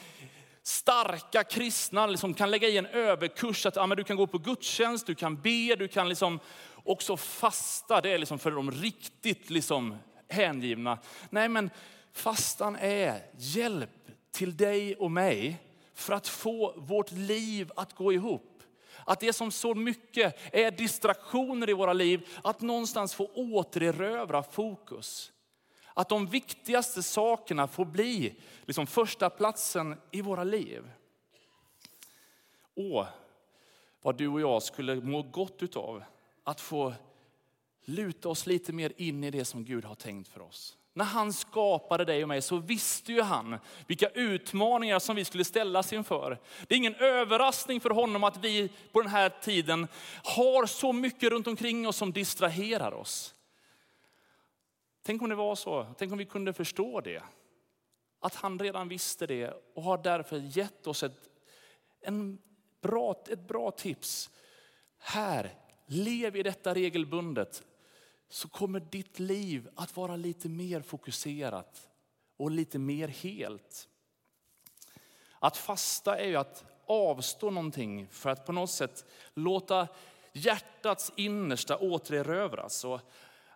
starka 0.62 1.44
kristna 1.44 2.06
liksom 2.06 2.34
kan 2.34 2.50
lägga 2.50 2.68
i 2.68 2.76
en 2.76 2.86
överkurs 2.86 3.66
att 3.66 3.76
ja, 3.76 3.86
men 3.86 3.96
du 3.96 4.04
kan 4.04 4.16
gå 4.16 4.26
på 4.26 4.38
gudstjänst, 4.38 5.06
du 5.06 5.14
kan 5.14 5.40
be, 5.40 5.76
du 5.78 5.88
kan 5.88 6.08
liksom 6.08 6.40
också 6.84 7.16
fasta. 7.16 8.00
Det 8.00 8.10
är 8.10 8.18
liksom 8.18 8.38
för 8.38 8.50
de 8.50 8.70
riktigt 8.70 9.50
liksom 9.50 9.96
hängivna. 10.28 10.98
Nej, 11.30 11.48
men 11.48 11.70
fastan 12.12 12.76
är 12.76 13.22
hjälp 13.36 13.90
till 14.30 14.56
dig 14.56 14.96
och 14.96 15.10
mig 15.10 15.56
för 15.94 16.12
att 16.12 16.28
få 16.28 16.74
vårt 16.76 17.12
liv 17.12 17.70
att 17.76 17.94
gå 17.94 18.12
ihop. 18.12 18.57
Att 19.08 19.20
det 19.20 19.32
som 19.32 19.50
så 19.50 19.74
mycket 19.74 20.36
är 20.52 20.70
distraktioner 20.70 21.70
i 21.70 21.72
våra 21.72 21.92
liv, 21.92 22.28
att 22.44 22.60
någonstans 22.60 23.14
få 23.14 23.30
återerövra 23.34 24.42
fokus. 24.42 25.32
Att 25.94 26.08
de 26.08 26.26
viktigaste 26.26 27.02
sakerna 27.02 27.68
får 27.68 27.84
bli 27.84 28.34
liksom 28.64 28.86
första 28.86 29.30
platsen 29.30 29.96
i 30.10 30.22
våra 30.22 30.44
liv. 30.44 30.90
Åh, 32.74 33.06
vad 34.02 34.16
du 34.16 34.28
och 34.28 34.40
jag 34.40 34.62
skulle 34.62 34.94
må 34.94 35.22
gott 35.22 35.62
utav 35.62 36.04
att 36.44 36.60
få 36.60 36.94
luta 37.84 38.28
oss 38.28 38.46
lite 38.46 38.72
mer 38.72 38.92
in 38.96 39.24
i 39.24 39.30
det 39.30 39.44
som 39.44 39.64
Gud 39.64 39.84
har 39.84 39.94
tänkt 39.94 40.28
för 40.28 40.40
oss. 40.40 40.76
När 40.98 41.04
han 41.04 41.32
skapade 41.32 42.04
dig 42.04 42.22
och 42.22 42.28
mig 42.28 42.42
så 42.42 42.56
visste 42.56 43.12
ju 43.12 43.22
han 43.22 43.58
vilka 43.86 44.08
utmaningar 44.08 44.98
som 44.98 45.16
vi 45.16 45.24
skulle 45.24 45.44
ställas 45.44 45.92
inför. 45.92 46.38
Det 46.66 46.74
är 46.74 46.76
ingen 46.76 46.94
överraskning 46.94 47.80
för 47.80 47.90
honom 47.90 48.24
att 48.24 48.36
vi 48.36 48.68
på 48.92 49.00
den 49.00 49.10
här 49.10 49.28
tiden 49.42 49.88
har 50.24 50.66
så 50.66 50.92
mycket 50.92 51.30
runt 51.30 51.46
omkring 51.46 51.88
oss 51.88 51.96
som 51.96 52.12
distraherar 52.12 52.92
oss. 52.92 53.34
Tänk 55.02 55.22
om 55.22 55.28
det 55.28 55.34
var 55.34 55.54
så, 55.54 55.86
tänk 55.98 56.12
om 56.12 56.18
vi 56.18 56.24
kunde 56.24 56.52
förstå 56.52 57.00
det. 57.00 57.22
Att 58.20 58.34
han 58.34 58.58
redan 58.58 58.88
visste 58.88 59.26
det 59.26 59.52
och 59.74 59.82
har 59.82 59.98
därför 59.98 60.36
gett 60.36 60.86
oss 60.86 61.02
ett, 61.02 61.28
en 62.00 62.38
bra, 62.80 63.24
ett 63.28 63.48
bra 63.48 63.70
tips. 63.70 64.30
Här, 64.98 65.54
lev 65.86 66.36
i 66.36 66.42
detta 66.42 66.74
regelbundet 66.74 67.62
så 68.28 68.48
kommer 68.48 68.80
ditt 68.80 69.18
liv 69.18 69.68
att 69.74 69.96
vara 69.96 70.16
lite 70.16 70.48
mer 70.48 70.80
fokuserat 70.80 71.88
och 72.36 72.50
lite 72.50 72.78
mer 72.78 73.08
helt. 73.08 73.88
Att 75.38 75.56
fasta 75.56 76.18
är 76.18 76.26
ju 76.26 76.36
att 76.36 76.64
avstå 76.86 77.50
någonting 77.50 78.08
för 78.10 78.30
att 78.30 78.46
på 78.46 78.52
något 78.52 78.70
sätt 78.70 79.04
låta 79.34 79.88
hjärtats 80.32 81.12
innersta 81.16 81.78
återerövras. 81.78 82.84
Och 82.84 83.00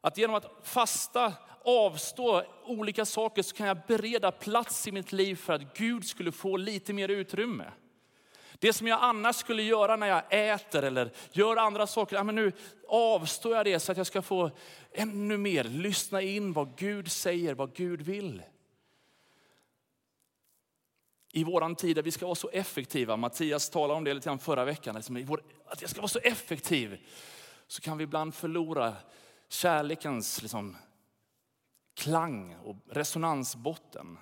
att 0.00 0.19
genom 0.19 0.37
att 0.37 0.50
fasta, 0.62 1.33
avstå 1.64 2.43
olika 2.64 3.05
saker 3.05 3.43
så 3.43 3.57
kan 3.57 3.67
jag 3.67 3.79
bereda 3.88 4.33
plats 4.33 4.88
i 4.88 4.93
mitt 4.93 5.12
liv 5.12 5.37
för 5.37 5.52
att 5.52 5.76
Gud 5.76 6.07
skulle 6.07 6.33
få 6.33 6.57
lite 6.57 6.93
mer 6.93 7.09
utrymme. 7.09 7.64
Det 8.62 8.73
som 8.73 8.87
jag 8.87 8.99
annars 9.02 9.37
skulle 9.37 9.62
göra 9.62 9.97
när 9.97 10.07
jag 10.07 10.23
äter 10.54 10.83
eller 10.85 11.11
gör 11.33 11.57
andra 11.57 11.87
saker, 11.87 12.16
ja, 12.16 12.23
men 12.23 12.35
nu 12.35 12.52
avstår 12.88 13.57
jag 13.57 13.64
det 13.64 13.81
så 13.81 13.92
att 13.92 13.99
jag 13.99 14.07
ska 14.07 14.23
få 14.23 14.50
ännu 14.92 15.37
mer 15.37 15.64
lyssna 15.64 16.23
in 16.23 16.52
vad 16.52 16.76
Gud 16.76 17.11
säger, 17.11 17.54
vad 17.54 17.75
Gud 17.75 18.02
vill. 18.02 18.42
I 21.33 21.45
våran 21.45 21.76
tid 21.76 21.97
där 21.97 22.02
vi 22.02 22.11
ska 22.11 22.26
vara 22.26 22.35
så 22.35 22.49
effektiva, 22.49 23.16
Mattias 23.16 23.71
talade 23.71 23.99
om 23.99 24.04
det 24.04 24.14
lite 24.14 24.28
grann 24.28 24.38
förra 24.38 24.64
veckan, 24.64 24.95
liksom, 24.95 25.38
att 25.66 25.81
jag 25.81 25.90
ska 25.90 26.00
vara 26.00 26.09
så 26.09 26.19
effektiv, 26.19 27.07
så 27.66 27.81
kan 27.81 27.99
vi 27.99 28.04
ibland 28.04 28.35
förlora 28.35 28.97
kärlekens 29.49 30.42
liksom, 30.42 30.76
klang 31.95 32.57
och 32.64 32.76
resonansbotten. 32.90 34.19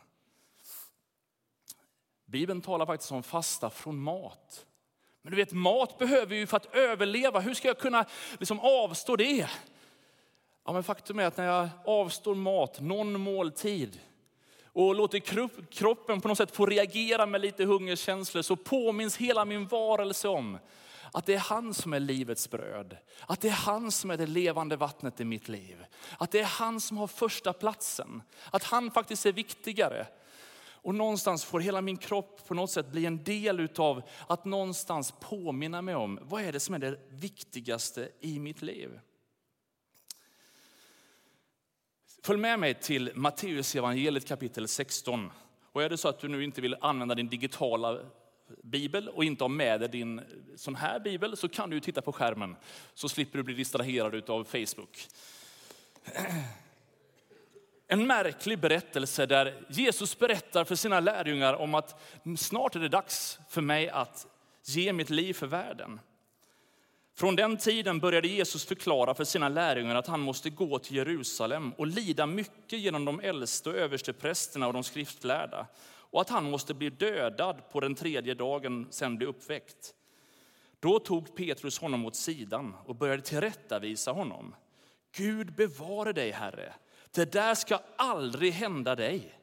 Bibeln 2.30 2.60
talar 2.60 2.87
faktiskt 2.87 3.12
om 3.12 3.22
fasta 3.22 3.70
från 3.70 3.99
mat. 3.99 4.66
Men 5.22 5.30
du 5.30 5.37
vet, 5.37 5.52
mat 5.52 5.99
behöver 5.99 6.26
vi 6.26 6.46
för 6.46 6.56
att 6.56 6.75
överleva. 6.75 7.40
Hur 7.40 7.54
ska 7.54 7.68
jag 7.68 7.78
kunna 7.78 8.04
liksom 8.38 8.60
avstå 8.60 9.16
det? 9.16 9.49
Ja, 10.64 10.72
men 10.72 10.82
faktum 10.82 11.18
är 11.18 11.25
att 11.25 11.37
när 11.37 11.44
jag 11.44 11.68
avstår 11.84 12.34
mat, 12.34 12.80
någon 12.80 13.20
måltid, 13.20 14.00
och 14.72 14.94
låter 14.94 15.18
kroppen 15.70 16.20
på 16.20 16.28
något 16.28 16.38
sätt 16.38 16.56
få 16.56 16.66
reagera 16.66 17.26
med 17.26 17.40
lite 17.40 17.64
hungerkänslor, 17.64 18.42
så 18.42 18.56
påminns 18.56 19.16
hela 19.16 19.44
min 19.44 19.66
varelse 19.66 20.28
om 20.28 20.58
att 21.12 21.26
det 21.26 21.34
är 21.34 21.38
han 21.38 21.75
som 21.75 21.92
är 21.92 22.00
livets 22.00 22.50
bröd. 22.50 22.96
Att 23.26 23.40
det 23.40 23.49
är 23.49 23.52
han 23.52 23.92
som 23.92 24.10
är 24.10 24.16
det 24.16 24.26
levande 24.26 24.76
vattnet 24.76 25.20
i 25.20 25.25
mitt 25.25 25.49
liv. 25.49 25.84
Att 26.18 26.30
det 26.30 26.40
är 26.40 26.44
han 26.44 26.80
som 26.80 26.99
har 26.99 27.06
första 27.06 27.52
platsen. 27.52 28.22
Att 28.50 28.64
han 28.64 28.90
faktiskt 28.90 29.26
är 29.26 29.32
viktigare. 29.32 30.06
Och 30.82 30.94
någonstans 30.94 31.44
får 31.44 31.60
hela 31.60 31.80
min 31.80 31.96
kropp 31.96 32.49
på 32.49 32.54
något 32.54 32.70
sätt 32.70 32.87
bli 32.87 33.06
en 33.06 33.25
del 33.25 33.60
utav 33.60 34.02
att 34.26 34.44
någonstans 34.44 35.14
påminna 35.20 35.82
mig 35.82 35.94
om 35.94 36.18
vad 36.22 36.42
är 36.42 36.52
det 36.52 36.60
som 36.60 36.75
är 36.75 36.78
det 36.78 36.99
viktigaste 37.08 38.08
i 38.20 38.38
mitt 38.38 38.62
liv. 38.62 39.00
Följ 42.22 42.40
med 42.40 42.58
mig 42.58 42.75
till 42.75 43.12
Matteus 43.14 43.75
evangeliet 43.75 44.28
kapitel 44.28 44.68
16. 44.68 45.30
Och 45.72 45.82
är 45.82 45.88
det 45.88 45.96
så 45.96 46.08
att 46.08 46.18
du 46.20 46.28
nu 46.28 46.44
inte 46.44 46.60
vill 46.60 46.76
använda 46.80 47.14
din 47.14 47.28
digitala 47.28 47.99
bibel 48.62 49.08
och 49.08 49.25
inte 49.25 49.44
har 49.44 49.49
med 49.49 49.80
dig 49.80 49.88
din 49.88 50.20
sån 50.56 50.75
här 50.75 51.00
bibel 51.00 51.37
så 51.37 51.49
kan 51.49 51.70
du 51.70 51.80
titta 51.80 52.02
på 52.02 52.12
skärmen 52.12 52.56
så 52.94 53.08
slipper 53.08 53.38
du 53.38 53.42
bli 53.42 53.54
distraherad 53.54 54.30
av 54.30 54.44
Facebook. 54.44 55.08
En 57.92 58.06
märklig 58.06 58.59
berättelse 58.59 59.26
där 59.26 59.54
Jesus 59.68 60.18
berättar 60.18 60.64
för 60.64 60.75
sina 60.75 61.00
lärjungar 61.00 61.54
om 61.54 61.75
att 61.75 62.00
snart 62.38 62.76
är 62.76 62.80
det 62.80 62.88
dags 62.88 63.38
för 63.49 63.62
mig 63.62 63.88
att 63.88 64.26
ge 64.64 64.92
mitt 64.92 65.11
liv 65.11 65.35
för 65.35 65.47
världen. 65.47 66.00
Från 67.14 67.37
den 67.37 67.56
tiden 67.56 67.99
började 67.99 68.28
Jesus 68.28 68.64
förklara 68.64 69.14
för 69.14 69.25
sina 69.25 69.49
lärjungar 69.49 69.94
att 69.94 70.06
han 70.06 70.20
måste 70.20 70.50
gå 70.50 70.78
till 70.78 70.97
Jerusalem 70.97 71.73
och 71.73 71.87
lida 71.87 72.26
mycket 72.26 72.78
genom 72.80 73.04
de 73.04 73.20
äldste 73.20 73.68
och 73.70 73.76
översteprästerna 73.76 74.66
och 74.66 74.73
de 74.73 74.85
skriftlärda 74.85 75.66
och 75.87 76.20
att 76.20 76.30
han 76.30 76.50
måste 76.50 76.75
bli 76.75 76.90
dödad 76.90 77.70
på 77.73 77.80
den 77.80 77.94
tredje 77.94 78.35
dagen, 78.35 78.87
sen 78.90 79.16
bli 79.16 79.26
uppväckt. 79.26 79.94
Då 80.80 80.99
tog 80.99 81.37
Petrus 81.37 81.78
honom 81.78 82.06
åt 82.06 82.16
sidan 82.16 82.75
och 82.85 82.94
började 82.94 83.23
tillrättavisa 83.23 84.12
honom. 84.12 84.54
Gud 85.16 85.52
bevare 85.52 86.12
dig, 86.12 86.30
Herre. 86.30 86.73
Det 87.14 87.33
där 87.33 87.55
ska 87.55 87.79
aldrig 87.97 88.52
hända 88.52 88.97
dig. 88.97 89.35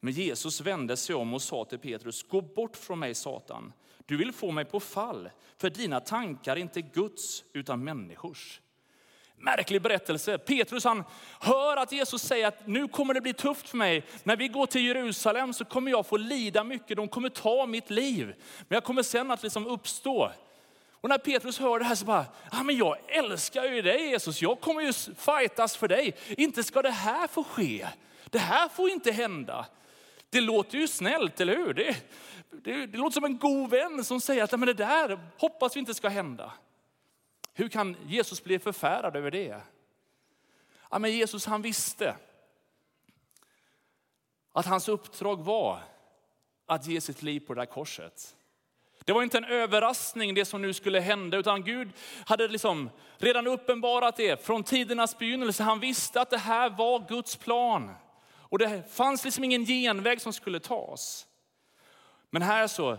Men 0.00 0.12
Jesus 0.12 0.60
vände 0.60 0.96
sig 0.96 1.14
om 1.14 1.34
och 1.34 1.42
sa 1.42 1.64
till 1.64 1.78
Petrus, 1.78 2.22
gå 2.22 2.40
bort 2.40 2.76
från 2.76 2.98
mig 2.98 3.14
Satan. 3.14 3.72
Du 4.06 4.16
vill 4.16 4.32
få 4.32 4.50
mig 4.50 4.64
på 4.64 4.80
fall, 4.80 5.30
för 5.56 5.70
dina 5.70 6.00
tankar 6.00 6.56
är 6.56 6.60
inte 6.60 6.82
Guds 6.82 7.44
utan 7.52 7.84
människors. 7.84 8.60
Märklig 9.36 9.82
berättelse. 9.82 10.38
Petrus 10.38 10.84
han 10.84 11.04
hör 11.40 11.76
att 11.76 11.92
Jesus 11.92 12.22
säger 12.22 12.46
att 12.46 12.66
nu 12.66 12.88
kommer 12.88 13.14
det 13.14 13.20
bli 13.20 13.34
tufft 13.34 13.68
för 13.68 13.76
mig. 13.76 14.04
När 14.22 14.36
vi 14.36 14.48
går 14.48 14.66
till 14.66 14.86
Jerusalem 14.86 15.52
så 15.52 15.64
kommer 15.64 15.90
jag 15.90 16.06
få 16.06 16.16
lida 16.16 16.64
mycket. 16.64 16.96
De 16.96 17.08
kommer 17.08 17.28
ta 17.28 17.66
mitt 17.66 17.90
liv. 17.90 18.26
Men 18.68 18.76
jag 18.76 18.84
kommer 18.84 19.02
sen 19.02 19.30
att 19.30 19.42
liksom 19.42 19.66
uppstå. 19.66 20.32
Och 21.00 21.08
när 21.08 21.18
Petrus 21.18 21.58
hör 21.58 21.78
det 21.78 21.84
här 21.84 21.94
så 21.94 22.04
bara, 22.04 22.26
ja, 22.52 22.62
men 22.62 22.76
jag 22.76 22.96
älskar 23.08 23.64
ju 23.64 23.82
dig 23.82 24.10
Jesus. 24.10 24.42
Jag 24.42 24.60
kommer 24.60 24.80
ju 24.80 24.92
fightas 24.92 25.76
för 25.76 25.88
dig. 25.88 26.16
Inte 26.28 26.64
ska 26.64 26.82
det 26.82 26.90
här 26.90 27.26
få 27.26 27.44
ske. 27.44 27.88
Det 28.30 28.38
här 28.38 28.68
får 28.68 28.90
inte 28.90 29.12
hända. 29.12 29.66
Det 30.30 30.40
låter 30.40 30.78
ju 30.78 30.88
snällt, 30.88 31.40
eller 31.40 31.56
hur? 31.56 31.74
Det, 31.74 31.96
det, 32.50 32.86
det 32.86 32.98
låter 32.98 33.14
som 33.14 33.24
en 33.24 33.38
god 33.38 33.70
vän 33.70 34.04
som 34.04 34.20
säger 34.20 34.44
att 34.44 34.50
men 34.50 34.66
det 34.66 34.74
där 34.74 35.18
hoppas 35.38 35.76
vi 35.76 35.80
inte 35.80 35.94
ska 35.94 36.08
hända. 36.08 36.52
Hur 37.54 37.68
kan 37.68 37.96
Jesus 38.06 38.44
bli 38.44 38.58
förfärad 38.58 39.16
över 39.16 39.30
det? 39.30 39.60
Ja, 40.90 40.98
men 40.98 41.12
Jesus 41.12 41.46
han 41.46 41.62
visste 41.62 42.16
att 44.52 44.66
hans 44.66 44.88
uppdrag 44.88 45.44
var 45.44 45.80
att 46.66 46.86
ge 46.86 47.00
sitt 47.00 47.22
liv 47.22 47.40
på 47.40 47.54
det 47.54 47.60
där 47.60 47.66
korset. 47.66 48.36
Det 49.08 49.14
var 49.14 49.22
inte 49.22 49.38
en 49.38 49.44
överraskning 49.44 50.34
det 50.34 50.44
som 50.44 50.62
nu 50.62 50.72
skulle 50.72 51.00
hända, 51.00 51.36
utan 51.36 51.64
Gud 51.64 51.92
hade 52.26 52.48
liksom 52.48 52.90
redan 53.18 53.46
uppenbarat 53.46 54.16
det 54.16 54.44
från 54.44 54.64
tidernas 54.64 55.18
begynnelse. 55.18 55.62
Han 55.62 55.80
visste 55.80 56.20
att 56.20 56.30
det 56.30 56.38
här 56.38 56.70
var 56.70 57.08
Guds 57.08 57.36
plan. 57.36 57.94
Och 58.30 58.58
det 58.58 58.92
fanns 58.94 59.24
liksom 59.24 59.44
ingen 59.44 59.64
genväg 59.64 60.20
som 60.20 60.32
skulle 60.32 60.60
tas. 60.60 61.26
Men 62.30 62.42
här 62.42 62.66
så 62.66 62.98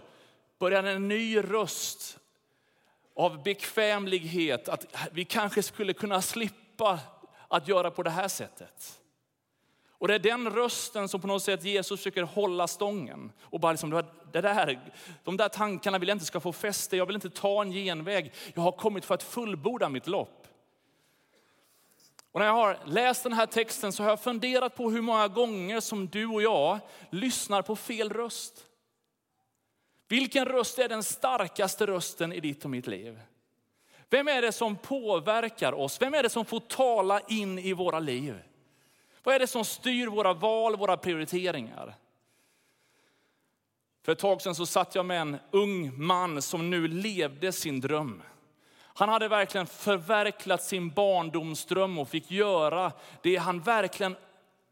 började 0.60 0.92
en 0.92 1.08
ny 1.08 1.38
röst 1.38 2.20
av 3.16 3.44
bekvämlighet, 3.44 4.70
att 4.70 4.86
vi 5.12 5.26
kanske 5.26 5.64
skulle 5.64 5.94
kunna 5.94 6.22
slippa 6.22 7.00
att 7.48 7.68
göra 7.68 7.92
på 7.92 8.04
det 8.04 8.10
här 8.10 8.28
sättet. 8.28 9.00
Och 10.00 10.08
det 10.08 10.16
är 10.16 10.20
den 10.20 10.50
rösten 10.50 11.10
som 11.10 11.22
på 11.22 11.28
något 11.28 11.44
sätt 11.44 11.64
Jesus 11.64 12.00
försöker 12.00 12.24
hålla 12.24 12.68
stången. 12.68 13.32
Och 13.42 13.60
bara 13.60 13.72
liksom, 13.72 14.04
det 14.32 14.42
där, 14.42 14.80
de 15.24 15.38
där 15.38 15.50
tankarna 15.50 15.98
vill 15.98 16.10
jag 16.10 16.16
inte 16.16 16.26
ska 16.26 16.40
få 16.40 16.54
fäste, 16.54 16.98
jag 16.98 17.06
vill 17.06 17.16
inte 17.16 17.30
ta 17.30 17.62
en 17.62 17.72
genväg. 17.72 18.34
Jag 18.54 18.62
har 18.62 18.72
kommit 18.72 19.06
för 19.06 19.16
att 19.16 19.24
fullborda 19.24 19.90
mitt 19.90 20.08
lopp. 20.08 20.48
Och 22.32 22.40
när 22.40 22.48
jag 22.48 22.54
har 22.54 22.78
läst 22.86 23.24
den 23.24 23.34
här 23.34 23.46
texten 23.46 23.94
så 23.94 24.04
har 24.04 24.10
jag 24.10 24.20
funderat 24.20 24.76
på 24.76 24.90
hur 24.90 25.02
många 25.02 25.28
gånger 25.28 25.80
som 25.80 26.08
du 26.08 26.26
och 26.26 26.42
jag 26.42 26.80
lyssnar 27.10 27.62
på 27.62 27.76
fel 27.76 28.10
röst. 28.10 28.66
Vilken 30.08 30.46
röst 30.46 30.80
är 30.80 30.90
den 30.90 31.04
starkaste 31.04 31.86
rösten 31.86 32.34
i 32.34 32.40
ditt 32.40 32.64
och 32.64 32.70
mitt 32.70 32.88
liv? 32.88 33.20
Vem 34.10 34.28
är 34.28 34.42
det 34.42 34.52
som 34.52 34.76
påverkar 34.76 35.74
oss? 35.74 36.02
Vem 36.02 36.14
är 36.14 36.24
det 36.24 36.30
som 36.30 36.46
får 36.46 36.60
tala 36.60 37.20
in 37.20 37.60
i 37.60 37.74
våra 37.74 38.00
liv? 38.00 38.40
Vad 39.24 39.36
är 39.36 39.40
det 39.40 39.48
som 39.48 39.66
styr 39.66 40.08
våra 40.08 40.34
val, 40.34 40.76
våra 40.76 40.98
prioriteringar? 40.98 41.96
För 44.04 44.12
ett 44.12 44.20
tag 44.20 44.42
sedan 44.42 44.56
så 44.56 44.66
satt 44.66 44.96
jag 44.96 45.06
med 45.06 45.22
en 45.22 45.38
ung 45.52 46.06
man 46.06 46.42
som 46.42 46.70
nu 46.70 46.88
levde 46.88 47.52
sin 47.52 47.80
dröm. 47.80 48.24
Han 48.82 49.10
hade 49.10 49.28
verkligen 49.28 49.68
förverkligat 49.68 50.64
sin 50.64 50.90
barndomsdröm 50.90 51.98
och 51.98 52.10
fick 52.10 52.32
göra 52.32 52.92
det 53.24 53.36
han 53.36 53.60
verkligen 53.60 54.16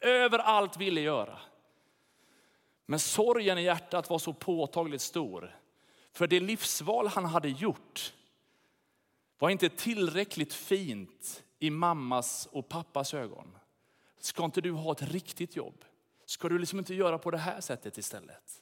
överallt 0.01 0.77
ville 0.77 1.01
göra. 1.01 1.39
Men 2.85 2.99
sorgen 2.99 3.57
i 3.57 3.63
hjärtat 3.63 4.09
var 4.09 4.19
så 4.19 4.33
påtagligt 4.33 5.01
stor. 5.01 5.55
För 6.11 6.27
det 6.27 6.39
livsval 6.39 7.07
han 7.07 7.25
hade 7.25 7.49
gjort 7.49 8.13
var 9.39 9.49
inte 9.49 9.69
tillräckligt 9.69 10.53
fint 10.53 11.43
i 11.59 11.69
mammas 11.69 12.47
och 12.51 12.69
pappas 12.69 13.13
ögon. 13.13 13.57
Ska 14.19 14.45
inte 14.45 14.62
du 14.62 14.71
ha 14.71 14.91
ett 14.91 15.01
riktigt 15.01 15.55
jobb? 15.55 15.86
Ska 16.25 16.50
du 16.50 16.59
liksom 16.59 16.79
inte 16.79 16.95
göra 16.95 17.17
på 17.17 17.31
det 17.31 17.38
här 17.38 17.62
sättet 17.62 17.97
istället? 17.97 18.62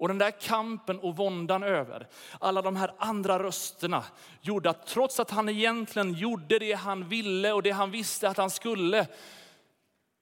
Och 0.00 0.08
den 0.08 0.18
där 0.18 0.30
kampen 0.30 0.98
och 0.98 1.16
våndan 1.16 1.62
över 1.62 2.08
alla 2.40 2.62
de 2.62 2.76
här 2.76 2.94
andra 2.98 3.42
rösterna 3.42 4.04
gjorde 4.40 4.70
att 4.70 4.86
trots 4.86 5.20
att 5.20 5.30
han 5.30 5.48
egentligen 5.48 6.12
gjorde 6.12 6.58
det 6.58 6.72
han 6.72 7.08
ville 7.08 7.52
och 7.52 7.62
det 7.62 7.70
han 7.70 7.90
visste 7.90 8.28
att 8.28 8.36
han 8.36 8.50
skulle, 8.50 9.06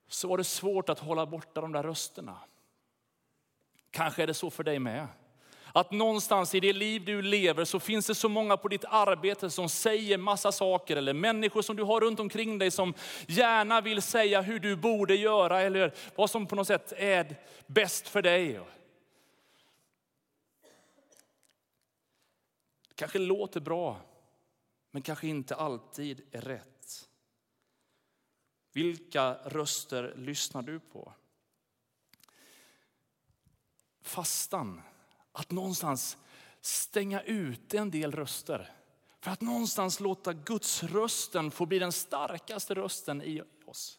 så 0.08 0.28
var 0.28 0.38
det 0.38 0.44
svårt 0.44 0.88
att 0.88 0.98
hålla 0.98 1.26
borta 1.26 1.60
de 1.60 1.72
där 1.72 1.82
rösterna. 1.82 2.36
Kanske 3.90 4.22
är 4.22 4.26
det 4.26 4.34
så 4.34 4.50
för 4.50 4.64
dig 4.64 4.78
med. 4.78 5.06
Att 5.78 5.90
någonstans 5.90 6.54
i 6.54 6.60
det 6.60 6.72
liv 6.72 7.04
du 7.04 7.22
lever 7.22 7.64
så 7.64 7.80
finns 7.80 8.06
det 8.06 8.14
så 8.14 8.28
många 8.28 8.56
på 8.56 8.68
ditt 8.68 8.84
arbete 8.84 9.50
som 9.50 9.68
säger 9.68 10.18
massa 10.18 10.52
saker 10.52 10.96
eller 10.96 11.12
människor 11.12 11.62
som 11.62 11.76
du 11.76 11.82
har 11.82 12.00
runt 12.00 12.20
omkring 12.20 12.58
dig 12.58 12.70
som 12.70 12.94
gärna 13.26 13.80
vill 13.80 14.02
säga 14.02 14.40
hur 14.40 14.58
du 14.58 14.76
borde 14.76 15.14
göra 15.14 15.60
eller 15.60 15.94
vad 16.16 16.30
som 16.30 16.46
på 16.46 16.56
något 16.56 16.66
sätt 16.66 16.92
är 16.96 17.36
bäst 17.66 18.08
för 18.08 18.22
dig. 18.22 18.60
Kanske 22.94 23.18
låter 23.18 23.60
bra, 23.60 24.00
men 24.90 25.02
kanske 25.02 25.26
inte 25.26 25.54
alltid 25.54 26.20
är 26.32 26.40
rätt. 26.40 27.08
Vilka 28.72 29.34
röster 29.34 30.14
lyssnar 30.16 30.62
du 30.62 30.80
på? 30.80 31.12
Fastan, 34.02 34.82
att 35.38 35.50
någonstans 35.50 36.16
stänga 36.60 37.22
ut 37.22 37.74
en 37.74 37.90
del 37.90 38.12
röster. 38.12 38.70
För 39.20 39.30
att 39.30 39.40
någonstans 39.40 40.00
låta 40.00 40.32
Guds 40.32 40.82
rösten 40.82 41.50
få 41.50 41.66
bli 41.66 41.78
den 41.78 41.92
starkaste 41.92 42.74
rösten 42.74 43.22
i 43.22 43.42
oss 43.66 43.98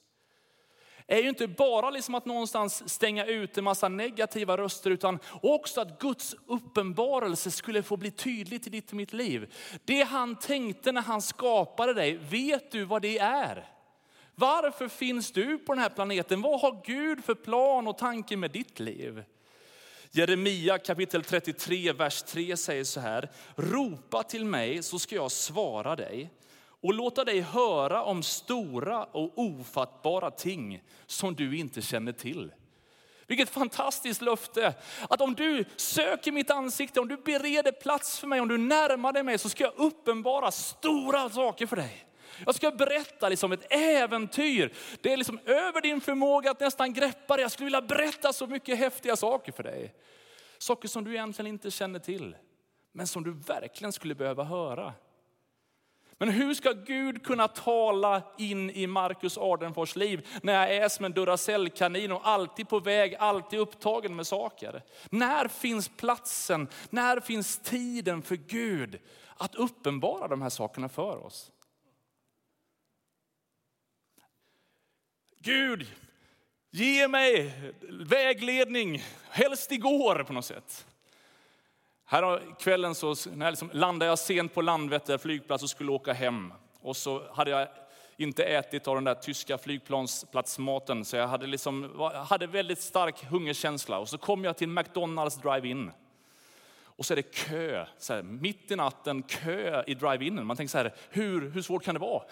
Det 1.07 1.13
är 1.13 1.23
ju 1.23 1.29
inte 1.29 1.47
bara 1.47 1.89
liksom 1.89 2.15
att 2.15 2.25
någonstans 2.25 2.89
stänga 2.89 3.25
ut 3.25 3.57
en 3.57 3.63
massa 3.63 3.89
negativa 3.89 4.57
röster, 4.57 4.91
utan 4.91 5.19
också 5.41 5.81
att 5.81 5.99
Guds 5.99 6.35
uppenbarelse 6.47 7.51
skulle 7.51 7.83
få 7.83 7.97
bli 7.97 8.11
tydligt 8.11 8.67
i 8.67 8.69
ditt 8.69 8.89
och 8.89 8.95
mitt 8.95 9.13
liv. 9.13 9.53
Det 9.85 10.03
han 10.03 10.35
tänkte 10.35 10.91
när 10.91 11.01
han 11.01 11.21
skapade 11.21 11.93
dig, 11.93 12.17
vet 12.17 12.71
du 12.71 12.85
vad 12.85 13.01
det 13.01 13.17
är? 13.19 13.67
Varför 14.35 14.87
finns 14.87 15.31
du 15.31 15.57
på 15.57 15.73
den 15.73 15.81
här 15.81 15.89
planeten? 15.89 16.41
Vad 16.41 16.61
har 16.61 16.81
Gud 16.85 17.23
för 17.23 17.35
plan 17.35 17.87
och 17.87 17.97
tanke 17.97 18.37
med 18.37 18.51
ditt 18.51 18.79
liv? 18.79 19.23
Jeremia 20.11 20.77
kapitel 20.77 21.23
33, 21.23 21.93
vers 21.93 22.23
3 22.23 22.57
säger 22.57 22.83
så 22.83 22.99
här. 22.99 23.29
Ropa 23.55 24.23
till 24.23 24.45
mig 24.45 24.83
så 24.83 24.99
ska 24.99 25.15
jag 25.15 25.31
svara 25.31 25.95
dig 25.95 26.29
och 26.81 26.93
låta 26.93 27.23
dig 27.23 27.41
höra 27.41 28.03
om 28.03 28.23
stora 28.23 29.03
och 29.03 29.31
ofattbara 29.35 30.31
ting 30.31 30.83
som 31.05 31.35
du 31.35 31.57
inte 31.57 31.81
känner 31.81 32.11
till. 32.11 32.51
Vilket 33.27 33.49
fantastiskt 33.49 34.21
löfte. 34.21 34.73
Att 35.09 35.21
om 35.21 35.33
du 35.33 35.65
söker 35.75 36.31
mitt 36.31 36.51
ansikte, 36.51 36.99
om 36.99 37.07
du 37.07 37.17
bereder 37.17 37.71
plats 37.71 38.19
för 38.19 38.27
mig, 38.27 38.41
om 38.41 38.47
du 38.47 38.57
närmar 38.57 39.13
dig 39.13 39.23
mig 39.23 39.37
så 39.37 39.49
ska 39.49 39.63
jag 39.63 39.73
uppenbara 39.77 40.51
stora 40.51 41.29
saker 41.29 41.65
för 41.65 41.75
dig. 41.75 42.08
Jag 42.45 42.55
ska 42.55 42.71
berätta 42.71 43.29
liksom 43.29 43.51
ett 43.51 43.73
äventyr. 43.73 44.73
Det 45.01 45.13
är 45.13 45.17
liksom 45.17 45.39
över 45.45 45.81
din 45.81 46.01
förmåga 46.01 46.51
att 46.51 46.59
nästan 46.59 46.93
greppa 46.93 47.35
det. 47.35 47.41
Jag 47.41 47.51
skulle 47.51 47.65
vilja 47.65 47.81
berätta 47.81 48.33
så 48.33 48.47
mycket 48.47 48.77
häftiga 48.79 49.15
saker 49.15 49.51
för 49.51 49.63
dig. 49.63 49.95
Saker 50.57 50.87
som 50.87 51.03
du 51.03 51.11
egentligen 51.11 51.47
inte 51.47 51.71
känner 51.71 51.99
till, 51.99 52.35
men 52.91 53.07
som 53.07 53.23
du 53.23 53.31
verkligen 53.31 53.93
skulle 53.93 54.15
behöva 54.15 54.43
höra. 54.43 54.93
Men 56.21 56.29
hur 56.29 56.53
ska 56.53 56.71
Gud 56.71 57.25
kunna 57.25 57.47
tala 57.47 58.21
in 58.37 58.69
i 58.69 58.87
Marcus 58.87 59.37
Ardenfors 59.37 59.95
liv 59.95 60.27
när 60.43 60.53
jag 60.53 60.75
är 60.75 60.89
som 60.89 61.05
en 61.05 61.13
Duracell-kanin 61.13 62.11
och 62.11 62.27
alltid 62.27 62.69
på 62.69 62.79
väg, 62.79 63.15
alltid 63.19 63.59
upptagen 63.59 64.15
med 64.15 64.27
saker? 64.27 64.83
När 65.09 65.47
finns 65.47 65.89
platsen, 65.89 66.67
när 66.89 67.19
finns 67.19 67.57
tiden 67.57 68.21
för 68.21 68.35
Gud 68.35 68.99
att 69.37 69.55
uppenbara 69.55 70.27
de 70.27 70.41
här 70.41 70.49
sakerna 70.49 70.89
för 70.89 71.25
oss? 71.25 71.51
Gud, 75.43 75.87
ge 76.71 77.07
mig 77.07 77.53
vägledning, 77.89 79.03
helst 79.29 79.71
igår 79.71 80.23
på 80.23 80.33
något 80.33 80.45
sätt. 80.45 80.85
Här 82.05 82.55
kvällen 82.59 82.95
så 82.95 83.15
när 83.33 83.51
liksom 83.51 83.69
landade 83.73 84.09
jag 84.09 84.19
sent 84.19 84.53
på 84.53 84.61
Landvetter 84.61 85.17
flygplats 85.17 85.63
och 85.63 85.69
skulle 85.69 85.91
åka 85.91 86.13
hem. 86.13 86.53
Och 86.81 86.97
så 86.97 87.33
hade 87.33 87.51
jag 87.51 87.67
inte 88.17 88.43
ätit 88.43 88.87
av 88.87 88.95
den 88.95 89.03
där 89.03 89.15
tyska 89.15 89.57
flygplansplatsmaten, 89.57 91.05
så 91.05 91.15
jag 91.15 91.27
hade, 91.27 91.47
liksom, 91.47 91.99
hade 92.29 92.47
väldigt 92.47 92.81
stark 92.81 93.23
hungerkänsla. 93.23 93.97
Och 93.97 94.09
så 94.09 94.17
kom 94.17 94.43
jag 94.43 94.57
till 94.57 94.69
McDonalds 94.69 95.35
drive-in. 95.35 95.91
Och 96.83 97.05
så 97.05 97.13
är 97.13 97.15
det 97.15 97.35
kö, 97.35 97.85
så 97.97 98.13
här, 98.13 98.23
mitt 98.23 98.71
i 98.71 98.75
natten, 98.75 99.23
kö 99.23 99.83
i 99.87 99.93
drive-inen. 99.93 100.45
Man 100.45 100.57
tänker 100.57 100.71
så 100.71 100.77
här, 100.77 100.93
hur, 101.09 101.49
hur 101.49 101.61
svårt 101.61 101.83
kan 101.83 101.95
det 101.95 101.99
vara? 101.99 102.23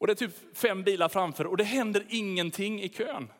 Och 0.00 0.06
det 0.06 0.12
är 0.12 0.14
typ 0.14 0.56
fem 0.56 0.82
bilar 0.82 1.08
framför 1.08 1.46
och 1.46 1.56
det 1.56 1.64
händer 1.64 2.06
ingenting 2.08 2.82
i 2.82 2.88
kön. 2.88 3.32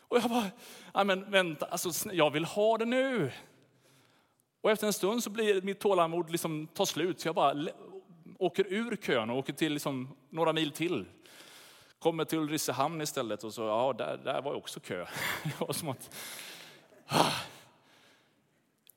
Och 0.00 0.16
jag 0.16 0.30
bara, 0.30 1.04
men 1.04 1.30
vänta, 1.30 1.66
alltså, 1.66 2.12
jag 2.12 2.30
vill 2.30 2.44
ha 2.44 2.78
det 2.78 2.84
nu. 2.84 3.32
Och 4.60 4.70
efter 4.70 4.86
en 4.86 4.92
stund 4.92 5.22
så 5.22 5.30
blir 5.30 5.62
mitt 5.62 5.80
tålamod 5.80 6.30
liksom, 6.30 6.66
tar 6.66 6.84
slut, 6.84 7.20
så 7.20 7.28
jag 7.28 7.34
bara 7.34 7.68
åker 8.38 8.66
ur 8.72 8.96
kön 8.96 9.30
och 9.30 9.38
åker 9.38 9.52
till 9.52 9.72
liksom, 9.72 10.16
några 10.30 10.52
mil 10.52 10.70
till. 10.70 11.06
Kommer 11.98 12.24
till 12.24 12.38
Ulricehamn 12.38 13.00
istället 13.00 13.44
och 13.44 13.54
så, 13.54 13.62
ja, 13.62 13.94
där, 13.98 14.16
där 14.24 14.42
var 14.42 14.54
också 14.54 14.80
kö. 14.80 15.06
Det 15.44 15.60
var 15.60 15.72
som 15.72 15.88
att, 15.88 16.14
ah. 17.06 17.32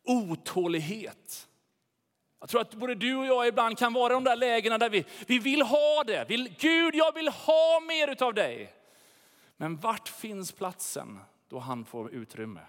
Otålighet. 0.04 1.49
Jag 2.40 2.50
tror 2.50 2.62
att 2.62 2.76
både 2.76 2.96
du 2.96 3.16
och 3.16 3.26
jag 3.26 3.48
ibland 3.48 3.78
kan 3.78 3.94
vara 3.94 4.14
i 4.14 4.16
de 4.16 4.24
där 4.24 4.36
lägena 4.36 4.78
där 4.78 4.90
vi, 4.90 5.06
vi 5.28 5.40
vill 5.40 5.62
ha 5.62 6.04
det. 6.04 6.26
Vill, 6.30 6.56
Gud, 6.60 6.96
jag 6.96 7.14
vill 7.14 7.28
ha 7.28 7.80
mer 7.88 8.24
av 8.24 8.34
dig. 8.34 8.74
Men 9.58 9.78
vart 9.78 10.08
finns 10.08 10.52
platsen 10.52 11.20
då 11.50 11.60
han 11.60 11.86
får 11.86 12.12
utrymme? 12.12 12.62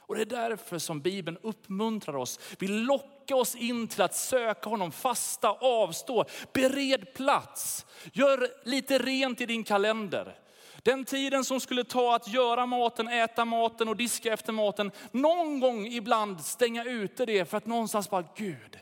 Och 0.00 0.14
Det 0.14 0.20
är 0.20 0.48
därför 0.48 0.78
som 0.78 1.00
Bibeln 1.00 1.38
uppmuntrar 1.42 2.16
oss, 2.16 2.40
vill 2.58 2.82
locka 2.82 3.36
oss 3.36 3.54
in 3.54 3.88
till 3.88 4.02
att 4.02 4.16
söka 4.16 4.70
honom, 4.70 4.92
fasta, 4.92 5.50
avstå, 5.50 6.24
bered 6.52 7.14
plats. 7.14 7.86
Gör 8.12 8.48
lite 8.64 8.98
rent 8.98 9.40
i 9.40 9.46
din 9.46 9.64
kalender. 9.64 10.38
Den 10.88 11.04
tiden 11.04 11.44
som 11.44 11.60
skulle 11.60 11.84
ta 11.84 12.16
att 12.16 12.28
göra 12.28 12.66
maten, 12.66 13.08
äta 13.08 13.44
maten 13.44 13.88
och 13.88 13.96
diska 13.96 14.32
efter 14.32 14.52
maten. 14.52 14.90
Någon 15.10 15.60
gång 15.60 15.86
ibland 15.86 16.40
stänga 16.40 16.84
ute 16.84 17.26
det 17.26 17.44
för 17.44 17.56
att 17.56 17.66
någonstans 17.66 18.10
bara, 18.10 18.24
Gud. 18.36 18.78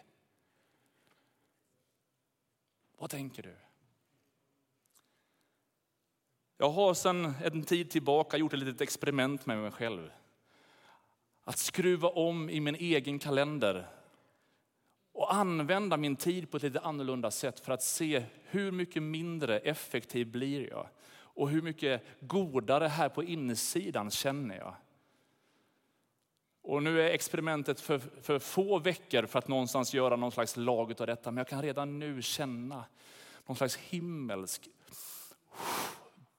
Vad 2.99 3.11
tänker 3.11 3.43
du? 3.43 3.57
Jag 6.59 6.71
har 6.71 6.95
sedan 6.95 7.35
en 7.45 7.63
tid 7.63 7.91
tillbaka 7.91 8.37
gjort 8.37 8.53
ett 8.53 8.59
litet 8.59 8.81
experiment 8.81 9.47
med 9.47 9.59
mig 9.59 9.71
själv. 9.71 10.11
Att 11.45 11.59
skruva 11.59 12.09
om 12.09 12.51
i 12.51 12.61
min 12.61 12.75
egen 12.75 13.19
kalender 13.19 13.87
och 15.13 15.35
använda 15.35 15.97
min 15.97 16.17
tid 16.17 16.51
på 16.51 16.57
ett 16.57 16.63
lite 16.63 16.81
annorlunda 16.81 17.31
sätt 17.31 17.61
för 17.61 17.73
att 17.73 17.83
se 17.83 18.25
hur 18.43 18.71
mycket 18.71 19.03
mindre 19.03 19.59
effektiv 19.59 20.31
blir 20.31 20.69
jag 20.71 20.89
och 21.37 21.51
hur 21.51 21.63
mycket 21.63 22.03
godare 22.21 22.89
här 22.89 23.09
på 23.09 23.25
insidan 23.25 24.11
känner 24.11 24.57
jag. 24.57 24.75
Och 26.63 26.83
nu 26.83 27.03
är 27.03 27.11
experimentet 27.11 27.81
för, 27.81 27.99
för 27.99 28.39
få 28.39 28.79
veckor 28.79 29.27
för 29.27 29.39
att 29.39 29.49
någonstans 29.49 29.95
göra 29.95 30.17
någon 30.17 30.33
slags 30.33 30.57
lag 30.57 31.01
av 31.01 31.07
detta, 31.07 31.31
men 31.31 31.37
jag 31.37 31.49
kan 31.49 31.63
redan 31.63 31.99
nu 31.99 32.23
känna 32.23 32.85
någon 33.47 33.57
slags 33.57 33.77
himmelsk 33.77 34.69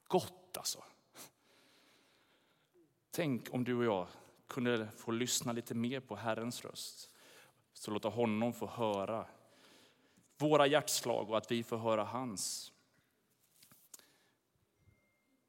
gott 0.08 0.56
alltså. 0.56 0.84
Tänk 3.10 3.54
om 3.54 3.64
du 3.64 3.76
och 3.76 3.84
jag 3.84 4.06
kunde 4.46 4.88
få 4.96 5.10
lyssna 5.10 5.52
lite 5.52 5.74
mer 5.74 6.00
på 6.00 6.16
Herrens 6.16 6.64
röst. 6.64 7.10
Så 7.72 7.90
låta 7.90 8.08
honom 8.08 8.52
få 8.52 8.66
höra 8.66 9.26
våra 10.38 10.66
hjärtslag 10.66 11.30
och 11.30 11.36
att 11.36 11.50
vi 11.50 11.62
får 11.62 11.76
höra 11.76 12.04
hans. 12.04 12.72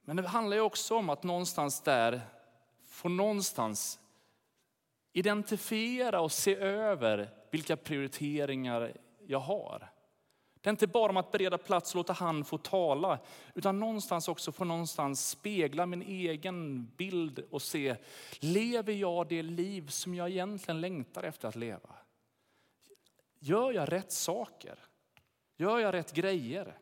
Men 0.09 0.15
det 0.15 0.27
handlar 0.27 0.57
ju 0.57 0.61
också 0.61 0.95
om 0.95 1.09
att 1.09 1.23
någonstans 1.23 1.81
där 1.81 2.21
få 2.85 3.09
någonstans 3.09 3.99
identifiera 5.13 6.21
och 6.21 6.31
se 6.31 6.55
över 6.55 7.29
vilka 7.51 7.77
prioriteringar 7.77 8.97
jag 9.27 9.39
har. 9.39 9.89
Det 10.61 10.69
är 10.69 10.71
inte 10.71 10.87
bara 10.87 11.09
om 11.09 11.17
att 11.17 11.31
bereda 11.31 11.57
plats 11.57 11.91
och 11.91 11.95
låta 11.95 12.13
han 12.13 12.45
få 12.45 12.57
tala, 12.57 13.19
utan 13.53 13.79
någonstans 13.79 14.27
också 14.27 14.51
få 14.51 14.63
någonstans 14.63 15.29
spegla 15.29 15.85
min 15.85 16.01
egen 16.01 16.85
bild 16.97 17.39
och 17.51 17.61
se, 17.61 17.95
lever 18.39 18.93
jag 18.93 19.27
det 19.27 19.43
liv 19.43 19.87
som 19.87 20.15
jag 20.15 20.29
egentligen 20.29 20.81
längtar 20.81 21.23
efter 21.23 21.47
att 21.47 21.55
leva? 21.55 21.95
Gör 23.39 23.71
jag 23.71 23.91
rätt 23.91 24.11
saker? 24.11 24.79
Gör 25.57 25.79
jag 25.79 25.93
rätt 25.93 26.13
grejer? 26.13 26.77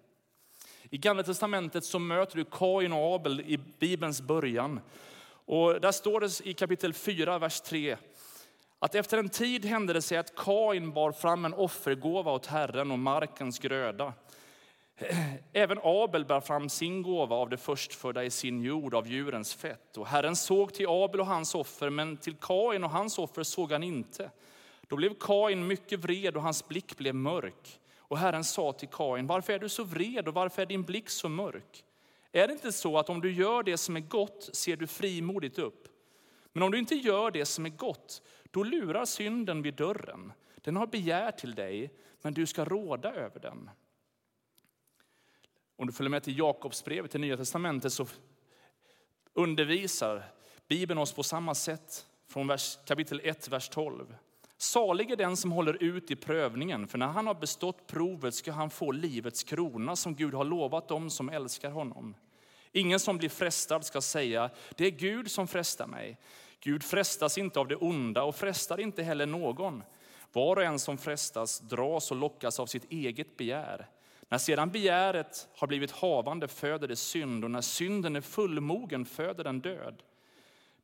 I 0.89 0.97
Gamla 0.97 1.23
Testamentet 1.23 1.85
så 1.85 1.99
möter 1.99 2.35
du 2.37 2.45
Kain 2.45 2.93
och 2.93 3.15
Abel 3.15 3.41
i 3.41 3.57
Bibelns 3.79 4.21
början. 4.21 4.79
Och 5.45 5.81
där 5.81 5.91
står 5.91 6.19
det 6.19 6.47
i 6.47 6.53
kapitel 6.53 6.93
4, 6.93 7.39
vers 7.39 7.61
3, 7.61 7.97
att 8.79 8.95
efter 8.95 9.17
en 9.17 9.29
tid 9.29 9.65
hände 9.65 9.93
det 9.93 10.01
sig 10.01 10.17
att 10.17 10.35
Kain 10.35 10.93
bar 10.93 11.11
fram 11.11 11.45
en 11.45 11.53
offergåva 11.53 12.31
åt 12.31 12.45
Herren 12.45 12.91
och 12.91 12.99
markens 12.99 13.59
gröda. 13.59 14.13
Även 15.53 15.79
Abel 15.83 16.25
bar 16.25 16.41
fram 16.41 16.69
sin 16.69 17.01
gåva 17.01 17.35
av 17.35 17.49
det 17.49 17.57
förstfödda 17.57 18.23
i 18.23 18.29
sin 18.29 18.61
jord 18.61 18.93
av 18.93 19.07
djurens 19.07 19.53
fett. 19.53 19.97
Och 19.97 20.07
Herren 20.07 20.35
såg 20.35 20.73
till 20.73 20.87
Abel 20.89 21.19
och 21.19 21.27
hans 21.27 21.55
offer, 21.55 21.89
men 21.89 22.17
till 22.17 22.35
Kain 22.35 22.83
och 22.83 22.89
hans 22.89 23.19
offer 23.19 23.43
såg 23.43 23.71
han 23.71 23.83
inte. 23.83 24.31
Då 24.87 24.95
blev 24.95 25.13
Kain 25.19 25.67
mycket 25.67 25.99
vred 25.99 26.37
och 26.37 26.43
hans 26.43 26.67
blick 26.67 26.97
blev 26.97 27.15
mörk. 27.15 27.79
Och 28.07 28.17
Herren 28.17 28.43
sa 28.43 28.73
till 28.73 28.89
Kain, 28.89 29.27
varför 29.27 29.53
är 29.53 29.59
du 29.59 29.69
så 29.69 29.83
vred 29.83 30.27
och 30.27 30.33
varför 30.33 30.61
är 30.61 30.65
din 30.65 30.83
blick 30.83 31.09
så 31.09 31.29
mörk? 31.29 31.83
Är 32.31 32.47
det 32.47 32.53
inte 32.53 32.71
så 32.71 32.97
att 32.97 33.09
om 33.09 33.21
du 33.21 33.31
gör 33.31 33.63
det 33.63 33.77
som 33.77 33.95
är 33.95 33.99
gott 33.99 34.49
ser 34.53 34.77
du 34.77 34.87
frimodigt 34.87 35.59
upp? 35.59 35.87
Men 36.53 36.63
om 36.63 36.71
du 36.71 36.79
inte 36.79 36.95
gör 36.95 37.31
det 37.31 37.45
som 37.45 37.65
är 37.65 37.69
gott, 37.69 38.21
då 38.51 38.63
lurar 38.63 39.05
synden 39.05 39.61
vid 39.61 39.73
dörren. 39.73 40.33
Den 40.55 40.75
har 40.75 40.87
begär 40.87 41.31
till 41.31 41.55
dig, 41.55 41.93
men 42.21 42.33
du 42.33 42.45
ska 42.45 42.65
råda 42.65 43.13
över 43.13 43.39
den. 43.39 43.69
Om 45.75 45.87
du 45.87 45.93
följer 45.93 46.09
med 46.09 46.23
till 46.23 46.37
Jakobsbrevet 46.37 47.15
i 47.15 47.19
Nya 47.19 47.37
Testamentet 47.37 47.93
så 47.93 48.07
undervisar 49.33 50.23
Bibeln 50.67 50.99
oss 50.99 51.13
på 51.13 51.23
samma 51.23 51.55
sätt 51.55 52.07
från 52.27 52.47
vers, 52.47 52.77
kapitel 52.85 53.21
1, 53.23 53.47
vers 53.47 53.69
12. 53.69 54.15
Salig 54.57 55.11
är 55.11 55.15
den 55.15 55.37
som 55.37 55.51
håller 55.51 55.83
ut 55.83 56.11
i 56.11 56.15
prövningen, 56.15 56.87
för 56.87 56.97
när 56.97 57.07
han 57.07 57.27
har 57.27 57.33
bestått 57.33 57.87
provet 57.87 58.33
ska 58.33 58.51
han 58.51 58.69
få 58.69 58.91
livets 58.91 59.43
krona 59.43 59.95
som 59.95 60.15
Gud 60.15 60.33
har 60.33 60.45
lovat 60.45 60.87
dem 60.87 61.09
som 61.09 61.29
älskar 61.29 61.71
honom. 61.71 62.15
Ingen 62.71 62.99
som 62.99 63.17
blir 63.17 63.29
frestad 63.29 63.85
ska 63.85 64.01
säga, 64.01 64.49
det 64.75 64.85
är 64.85 64.91
Gud 64.91 65.31
som 65.31 65.47
frestar 65.47 65.87
mig. 65.87 66.17
Gud 66.59 66.83
frestas 66.83 67.37
inte 67.37 67.59
av 67.59 67.67
det 67.67 67.75
onda 67.75 68.23
och 68.23 68.35
frestar 68.35 68.79
inte 68.79 69.03
heller 69.03 69.25
någon. 69.25 69.83
Var 70.33 70.55
och 70.55 70.63
en 70.63 70.79
som 70.79 70.97
frestas 70.97 71.59
dras 71.59 72.11
och 72.11 72.17
lockas 72.17 72.59
av 72.59 72.65
sitt 72.65 72.91
eget 72.91 73.37
begär. 73.37 73.89
När 74.29 74.37
sedan 74.37 74.69
begäret 74.69 75.47
har 75.55 75.67
blivit 75.67 75.91
havande 75.91 76.47
föder 76.47 76.87
det 76.87 76.95
synd 76.95 77.43
och 77.43 77.51
när 77.51 77.61
synden 77.61 78.15
är 78.15 78.21
fullmogen 78.21 79.05
föder 79.05 79.43
den 79.43 79.59
död. 79.59 80.03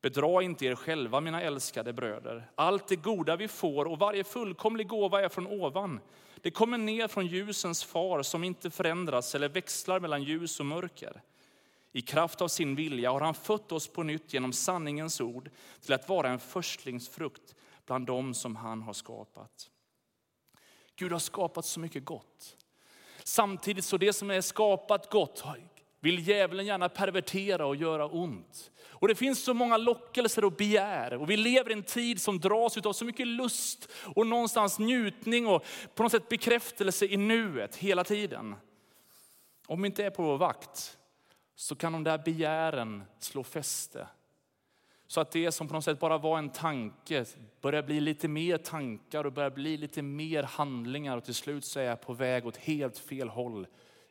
Bedra 0.03 0.41
inte 0.41 0.65
er 0.65 0.75
själva, 0.75 1.21
mina 1.21 1.41
älskade 1.41 1.93
bröder. 1.93 2.49
Allt 2.55 2.87
det 2.87 2.95
goda 2.95 3.35
vi 3.35 3.47
får 3.47 3.85
och 3.85 3.99
varje 3.99 4.23
fullkomlig 4.23 4.87
gåva 4.87 5.21
är 5.21 5.29
från 5.29 5.47
ovan. 5.47 5.99
Det 6.41 6.51
kommer 6.51 6.77
ner 6.77 7.07
från 7.07 7.27
ljusens 7.27 7.83
far 7.83 8.23
som 8.23 8.43
inte 8.43 8.69
förändras 8.69 9.35
eller 9.35 9.49
växlar 9.49 9.99
mellan 9.99 10.23
ljus 10.23 10.59
och 10.59 10.65
mörker. 10.65 11.21
I 11.91 12.01
kraft 12.01 12.41
av 12.41 12.47
sin 12.47 12.75
vilja 12.75 13.11
har 13.11 13.21
han 13.21 13.33
fött 13.33 13.71
oss 13.71 13.87
på 13.87 14.03
nytt 14.03 14.33
genom 14.33 14.53
sanningens 14.53 15.21
ord 15.21 15.49
till 15.81 15.93
att 15.93 16.09
vara 16.09 16.29
en 16.29 16.39
förstlingsfrukt 16.39 17.55
bland 17.85 18.05
dem 18.05 18.33
som 18.33 18.55
han 18.55 18.81
har 18.81 18.93
skapat. 18.93 19.69
Gud 20.95 21.11
har 21.11 21.19
skapat 21.19 21.65
så 21.65 21.79
mycket 21.79 22.05
gott. 22.05 22.57
Samtidigt 23.23 23.85
så 23.85 23.97
det 23.97 24.13
som 24.13 24.31
är 24.31 24.41
skapat 24.41 25.09
gott 25.09 25.39
vill 26.03 26.27
djävulen 26.27 26.65
gärna 26.65 26.89
pervertera 26.89 27.65
och 27.65 27.75
göra 27.75 28.07
ont. 28.07 28.71
Och 28.87 29.07
det 29.07 29.15
finns 29.15 29.43
så 29.43 29.53
många 29.53 29.77
lockelser 29.77 30.45
och 30.45 30.51
begär. 30.51 31.13
Och 31.13 31.29
vi 31.29 31.37
lever 31.37 31.69
i 31.69 31.73
en 31.73 31.83
tid 31.83 32.21
som 32.21 32.39
dras 32.39 32.77
av 32.77 32.93
så 32.93 33.05
mycket 33.05 33.27
lust 33.27 33.89
och 34.15 34.27
någonstans 34.27 34.79
njutning 34.79 35.47
och 35.47 35.65
på 35.95 36.03
något 36.03 36.11
sätt 36.11 36.29
bekräftelse 36.29 37.05
i 37.05 37.17
nuet 37.17 37.75
hela 37.75 38.03
tiden. 38.03 38.55
Om 39.67 39.81
vi 39.81 39.85
inte 39.85 40.05
är 40.05 40.09
på 40.09 40.23
vår 40.23 40.37
vakt 40.37 40.97
så 41.55 41.75
kan 41.75 41.93
de 41.93 42.03
där 42.03 42.17
begären 42.17 43.03
slå 43.19 43.43
fäste. 43.43 44.07
Så 45.07 45.21
att 45.21 45.31
det 45.31 45.51
som 45.51 45.67
på 45.67 45.73
något 45.73 45.83
sätt 45.83 45.99
bara 45.99 46.17
var 46.17 46.37
en 46.37 46.49
tanke 46.49 47.25
börjar 47.61 47.83
bli 47.83 47.99
lite 47.99 48.27
mer 48.27 48.57
tankar 48.57 49.25
och 49.25 49.33
börjar 49.33 49.49
bli 49.49 49.77
lite 49.77 50.01
mer 50.01 50.43
handlingar 50.43 51.17
och 51.17 51.23
till 51.23 51.33
slut 51.33 51.65
så 51.65 51.79
är 51.79 51.83
jag 51.83 52.01
på 52.01 52.13
väg 52.13 52.45
åt 52.45 52.57
helt 52.57 52.97
fel 52.97 53.29
håll 53.29 53.67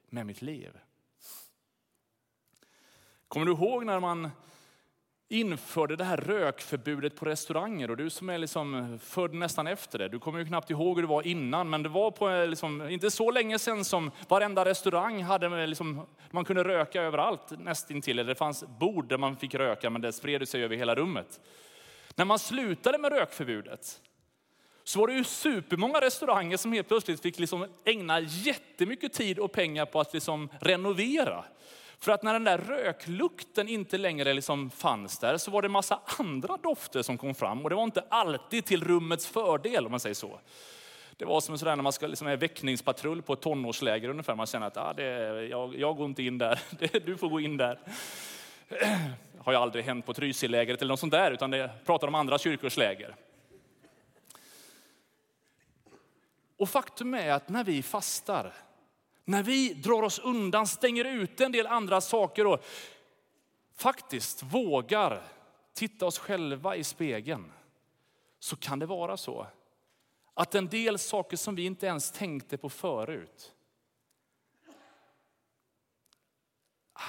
med 0.08 0.26
mitt 0.26 0.42
liv. 0.42 0.78
Kommer 3.32 3.46
du 3.46 3.52
ihåg 3.52 3.84
när 3.84 4.00
man 4.00 4.30
införde 5.28 5.96
det 5.96 6.04
här 6.04 6.16
rökförbudet 6.16 7.16
på 7.16 7.24
restauranger. 7.24 7.90
Och 7.90 7.96
du 7.96 8.10
som 8.10 8.28
är 8.28 8.38
liksom 8.38 8.98
född 9.02 9.34
nästan 9.34 9.66
efter 9.66 9.98
det, 9.98 10.08
du 10.08 10.18
kommer 10.18 10.38
ju 10.38 10.46
knappt 10.46 10.70
ihåg 10.70 10.96
hur 10.96 11.02
det 11.02 11.08
var 11.08 11.26
innan, 11.26 11.70
men 11.70 11.82
det 11.82 11.88
var 11.88 12.10
på 12.10 12.30
eh, 12.30 12.46
liksom, 12.46 12.88
inte 12.88 13.10
så 13.10 13.30
länge 13.30 13.58
sedan 13.58 13.84
som 13.84 14.10
varenda 14.28 14.64
restaurang 14.64 15.22
hade, 15.22 15.46
eh, 15.46 15.66
liksom, 15.66 16.06
man 16.30 16.44
kunde 16.44 16.64
röka 16.64 17.02
överallt 17.02 17.50
nästintill. 17.58 18.18
Eller 18.18 18.28
det 18.28 18.38
fanns 18.38 18.64
bord 18.78 19.08
där 19.08 19.18
man 19.18 19.36
fick 19.36 19.54
röka, 19.54 19.90
men 19.90 20.02
det 20.02 20.12
spred 20.12 20.48
sig 20.48 20.64
över 20.64 20.76
hela 20.76 20.94
rummet. 20.94 21.40
När 22.14 22.24
man 22.24 22.38
slutade 22.38 22.98
med 22.98 23.12
rökförbudet 23.12 24.00
så 24.84 25.00
var 25.00 25.06
det 25.06 25.14
ju 25.14 25.24
supermånga 25.24 26.00
restauranger 26.00 26.56
som 26.56 26.72
helt 26.72 26.88
plötsligt 26.88 27.22
fick 27.22 27.38
liksom 27.38 27.66
ägna 27.84 28.20
jättemycket 28.20 29.12
tid 29.12 29.38
och 29.38 29.52
pengar 29.52 29.86
på 29.86 30.00
att 30.00 30.14
liksom 30.14 30.48
renovera. 30.60 31.44
För 32.02 32.12
att 32.12 32.22
när 32.22 32.32
den 32.32 32.44
där 32.44 32.58
röklukten 32.58 33.68
inte 33.68 33.98
längre 33.98 34.32
liksom 34.32 34.70
fanns 34.70 35.18
där 35.18 35.36
så 35.36 35.50
var 35.50 35.62
det 35.62 35.68
massa 35.68 36.00
andra 36.18 36.56
dofter 36.56 37.02
som 37.02 37.18
kom 37.18 37.34
fram 37.34 37.62
och 37.62 37.70
det 37.70 37.76
var 37.76 37.84
inte 37.84 38.04
alltid 38.08 38.64
till 38.64 38.84
rummets 38.84 39.26
fördel 39.26 39.86
om 39.86 39.90
man 39.90 40.00
säger 40.00 40.14
så. 40.14 40.40
Det 41.16 41.24
var 41.24 41.40
som 41.40 41.58
sådär 41.58 41.76
när 41.76 41.82
man 41.82 41.92
ska 41.92 42.06
liksom 42.06 42.26
är 42.26 42.36
väckningspatrull 42.36 43.22
på 43.22 43.32
ett 43.32 43.40
tonårsläger 43.40 44.08
ungefär. 44.08 44.34
Man 44.34 44.46
känner 44.46 44.66
att 44.66 44.76
ah, 44.76 44.92
det, 44.92 45.04
jag, 45.46 45.78
jag 45.78 45.96
går 45.96 46.06
inte 46.06 46.22
in 46.22 46.38
där, 46.38 46.60
du 47.06 47.16
får 47.16 47.28
gå 47.28 47.40
in 47.40 47.56
där. 47.56 47.78
Har 49.38 49.52
ju 49.52 49.58
aldrig 49.58 49.84
hänt 49.84 50.06
på 50.06 50.14
Trysillägret 50.14 50.82
eller 50.82 50.92
något 50.92 51.00
sånt 51.00 51.12
där, 51.12 51.30
utan 51.30 51.50
det 51.50 51.70
pratar 51.84 52.08
om 52.08 52.14
andra 52.14 52.38
kyrkors 52.38 52.76
läger. 52.76 53.14
Och 56.56 56.68
faktum 56.68 57.14
är 57.14 57.32
att 57.32 57.48
när 57.48 57.64
vi 57.64 57.82
fastar, 57.82 58.52
när 59.32 59.42
vi 59.42 59.74
drar 59.74 60.02
oss 60.02 60.18
undan, 60.18 60.66
stänger 60.66 61.04
ut 61.04 61.40
en 61.40 61.52
del 61.52 61.66
andra 61.66 62.00
saker 62.00 62.46
och 62.46 62.64
faktiskt 63.74 64.42
vågar 64.42 65.22
titta 65.74 66.06
oss 66.06 66.18
själva 66.18 66.76
i 66.76 66.84
spegeln, 66.84 67.52
så 68.38 68.56
kan 68.56 68.78
det 68.78 68.86
vara 68.86 69.16
så 69.16 69.46
att 70.34 70.54
en 70.54 70.68
del 70.68 70.98
saker 70.98 71.36
som 71.36 71.54
vi 71.54 71.64
inte 71.64 71.86
ens 71.86 72.10
tänkte 72.10 72.56
på 72.58 72.70
förut, 72.70 73.54
ah, 76.92 77.00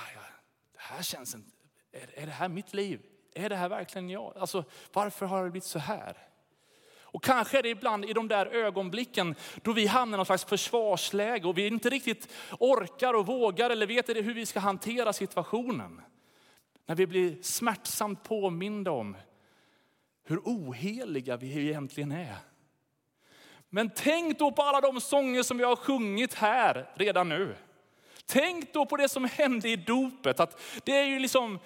det 0.73 0.79
här 0.79 1.03
känns 1.03 1.36
inte, 1.36 1.57
är 1.91 2.25
det 2.25 2.31
här 2.31 2.49
mitt 2.49 2.73
liv? 2.73 3.01
Är 3.33 3.49
det 3.49 3.55
här 3.55 3.69
verkligen 3.69 4.09
jag? 4.09 4.38
Alltså, 4.38 4.63
varför 4.93 5.25
har 5.25 5.43
det 5.43 5.51
blivit 5.51 5.67
så 5.67 5.79
här? 5.79 6.27
Och 7.13 7.23
kanske 7.23 7.58
är 7.58 7.63
det 7.63 7.69
ibland 7.69 8.06
i 8.06 8.13
de 8.13 8.28
där 8.28 8.45
ögonblicken 8.45 9.36
då 9.62 9.73
vi 9.73 9.88
hamnar 9.88 10.15
i 10.15 10.17
någon 10.17 10.26
slags 10.26 10.45
försvarsläge 10.45 11.47
och 11.47 11.58
vi 11.58 11.67
inte 11.67 11.89
riktigt 11.89 12.34
orkar 12.60 13.13
och 13.13 13.26
vågar 13.26 13.69
eller 13.69 13.88
vet 13.88 14.10
hur 14.10 14.34
vi 14.34 14.45
ska 14.45 14.60
hantera 14.60 15.13
situationen. 15.13 16.02
När 16.86 16.95
vi 16.95 17.08
blir 17.08 17.41
smärtsamt 17.41 18.23
påminda 18.23 18.91
om 18.91 19.17
hur 20.23 20.38
oheliga 20.38 21.38
vi 21.38 21.67
egentligen 21.69 22.12
är. 22.12 22.36
Men 23.69 23.89
tänk 23.95 24.39
då 24.39 24.52
på 24.52 24.62
alla 24.62 24.82
de 24.82 25.02
sånger 25.02 25.43
som 25.43 25.58
vi 25.58 25.63
har 25.63 25.76
sjungit 25.76 26.34
här 26.34 26.89
redan 26.95 27.30
nu. 27.30 27.56
Tänk 28.25 28.73
då 28.73 28.86
på 28.86 28.97
det 28.97 29.09
som 29.09 29.25
hände 29.25 29.69
i 29.69 29.75
dopet. 29.75 30.39
Att 30.39 30.62
det 30.83 30.97
är 30.97 31.05
ju 31.05 31.19
liksom, 31.19 31.59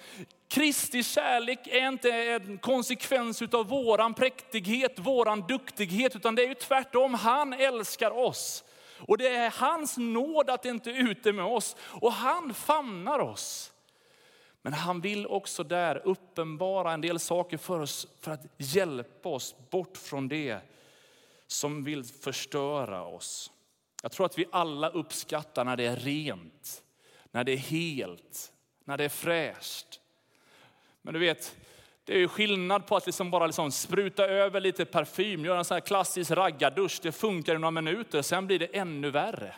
Kristi 0.48 1.02
kärlek 1.02 1.66
är 1.66 1.88
inte 1.88 2.10
en 2.10 2.58
konsekvens 2.58 3.42
av 3.42 3.68
våran 3.68 4.14
präktighet, 4.14 4.98
våran 4.98 5.40
duktighet, 5.40 6.16
utan 6.16 6.34
det 6.34 6.44
är 6.44 6.48
ju 6.48 6.54
tvärtom. 6.54 7.14
Han 7.14 7.52
älskar 7.52 8.10
oss. 8.10 8.64
Och 8.98 9.18
det 9.18 9.28
är 9.28 9.50
hans 9.50 9.96
nåd 9.96 10.50
att 10.50 10.62
det 10.62 10.68
inte 10.68 10.90
är 10.90 11.10
ute 11.10 11.32
med 11.32 11.44
oss. 11.44 11.76
Och 11.80 12.12
han 12.12 12.54
famnar 12.54 13.18
oss. 13.18 13.72
Men 14.62 14.72
han 14.72 15.00
vill 15.00 15.26
också 15.26 15.64
där 15.64 16.02
uppenbara 16.04 16.92
en 16.92 17.00
del 17.00 17.18
saker 17.18 17.56
för 17.56 17.80
oss 17.80 18.06
för 18.20 18.30
att 18.30 18.46
hjälpa 18.56 19.28
oss 19.28 19.54
bort 19.70 19.96
från 19.96 20.28
det 20.28 20.58
som 21.46 21.84
vill 21.84 22.04
förstöra 22.04 23.02
oss. 23.02 23.50
Jag 24.02 24.12
tror 24.12 24.26
att 24.26 24.38
vi 24.38 24.46
alla 24.52 24.88
uppskattar 24.88 25.64
när 25.64 25.76
det 25.76 25.86
är 25.86 25.96
rent, 25.96 26.82
när 27.30 27.44
det 27.44 27.52
är 27.52 27.56
helt, 27.56 28.52
när 28.84 28.96
det 28.96 29.04
är 29.04 29.08
fräscht. 29.08 30.00
Men 31.02 31.14
du 31.14 31.20
vet, 31.20 31.56
det 32.04 32.14
är 32.14 32.18
ju 32.18 32.28
skillnad 32.28 32.86
på 32.86 32.96
att 32.96 33.06
liksom 33.06 33.30
bara 33.30 33.46
liksom 33.46 33.72
spruta 33.72 34.24
över 34.26 34.60
lite 34.60 34.84
parfym, 34.84 35.44
göra 35.44 35.58
en 35.58 35.64
sån 35.64 35.74
här 35.74 35.80
klassisk 35.80 36.30
raggardusch. 36.30 37.00
Det 37.02 37.12
funkar 37.12 37.54
i 37.54 37.58
några 37.58 37.70
minuter, 37.70 38.22
sen 38.22 38.46
blir 38.46 38.58
det 38.58 38.66
ännu 38.66 39.10
värre. 39.10 39.54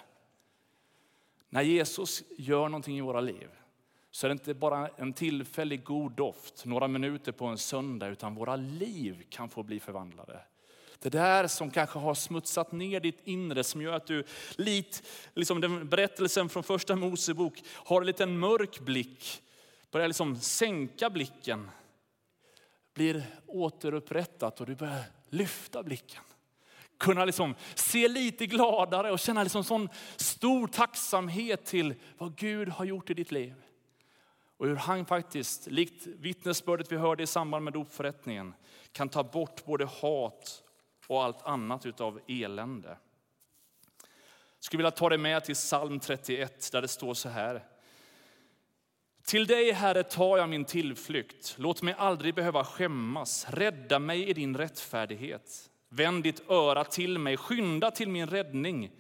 När 1.49 1.63
Jesus 1.63 2.23
gör 2.37 2.69
någonting 2.69 2.99
i 2.99 3.01
våra 3.01 3.21
liv 3.21 3.49
så 4.11 4.27
är 4.27 4.29
det 4.29 4.33
inte 4.33 4.55
bara 4.55 4.89
en 4.89 5.13
tillfällig 5.13 5.85
god 5.85 6.13
doft 6.13 6.65
några 6.65 6.89
minuter 6.89 7.33
på 7.33 7.47
en 7.47 7.59
söndag, 7.59 8.09
utan 8.09 8.35
våra 8.35 8.57
liv 8.57 9.25
kan 9.29 9.49
få 9.49 9.63
bli 9.63 9.81
förvandlade. 9.81 10.41
Det 11.03 11.09
där 11.11 11.47
som 11.47 11.71
kanske 11.71 11.99
har 11.99 12.15
smutsat 12.15 12.73
ner 12.73 13.01
ditt 13.01 13.21
inre, 13.25 13.65
som 13.65 13.83
gör 13.83 13.93
att 13.93 14.07
du, 14.07 14.25
lit, 14.57 15.03
liksom 15.35 15.61
den 15.61 15.89
berättelsen 15.89 16.49
från 16.49 16.63
första 16.63 16.97
Mosebok, 16.97 17.63
har 17.67 18.01
en 18.01 18.07
liten 18.07 18.39
mörk 18.39 18.81
blick, 18.81 19.43
börjar 19.91 20.09
liksom 20.09 20.37
sänka 20.41 21.11
blicken, 21.11 21.71
blir 22.95 23.27
återupprättat 23.47 24.61
och 24.61 24.67
du 24.67 24.75
börjar 24.75 25.03
lyfta 25.31 25.83
blicken. 25.83 26.23
Kunna 26.99 27.25
liksom 27.25 27.55
se 27.75 28.09
lite 28.09 28.47
gladare 28.47 29.11
och 29.11 29.19
känna 29.19 29.43
liksom 29.43 29.65
sån 29.65 29.89
stor 30.17 30.67
tacksamhet 30.67 31.65
till 31.65 31.95
vad 32.19 32.37
Gud 32.37 32.69
har 32.69 32.85
gjort 32.85 33.11
i 33.11 33.15
ditt 33.15 33.33
liv. 33.33 33.55
Och 34.57 34.67
hur 34.67 34.77
han 34.77 35.07
faktiskt, 35.07 35.67
likt 35.67 36.07
vittnesbördet 36.07 36.93
vi 36.93 36.97
hörde 36.97 37.23
i 37.23 37.27
samband 37.27 37.65
med 37.65 37.73
dopförrättningen, 37.73 38.55
kan 38.93 39.09
ta 39.09 39.23
bort 39.23 39.65
både 39.65 39.85
hat 39.85 40.63
och 41.11 41.25
allt 41.25 41.43
annat 41.43 41.87
utav 41.87 42.21
elände. 42.27 42.89
Jag 42.89 44.65
skulle 44.65 44.79
vilja 44.79 44.91
ta 44.91 45.09
dig 45.09 45.19
med 45.19 45.45
till 45.45 45.55
psalm 45.55 46.01
31 46.01 46.73
där 46.73 46.83
det 46.83 46.89
står 46.89 47.15
så 47.15 47.29
här. 47.29 47.65
Till 49.25 49.47
dig, 49.47 49.73
Herre, 49.73 50.03
tar 50.03 50.39
jag 50.39 50.49
min 50.49 50.65
tillflykt. 50.65 51.55
Låt 51.59 51.83
mig 51.83 51.95
aldrig 51.99 52.35
behöva 52.35 52.65
skämmas. 52.65 53.47
Rädda 53.49 53.99
mig 53.99 54.29
i 54.29 54.33
din 54.33 54.57
rättfärdighet. 54.57 55.71
Vänd 55.89 56.23
ditt 56.23 56.51
öra 56.51 56.85
till 56.85 57.19
mig, 57.19 57.37
skynda 57.37 57.91
till 57.91 58.09
min 58.09 58.27
räddning. 58.27 58.91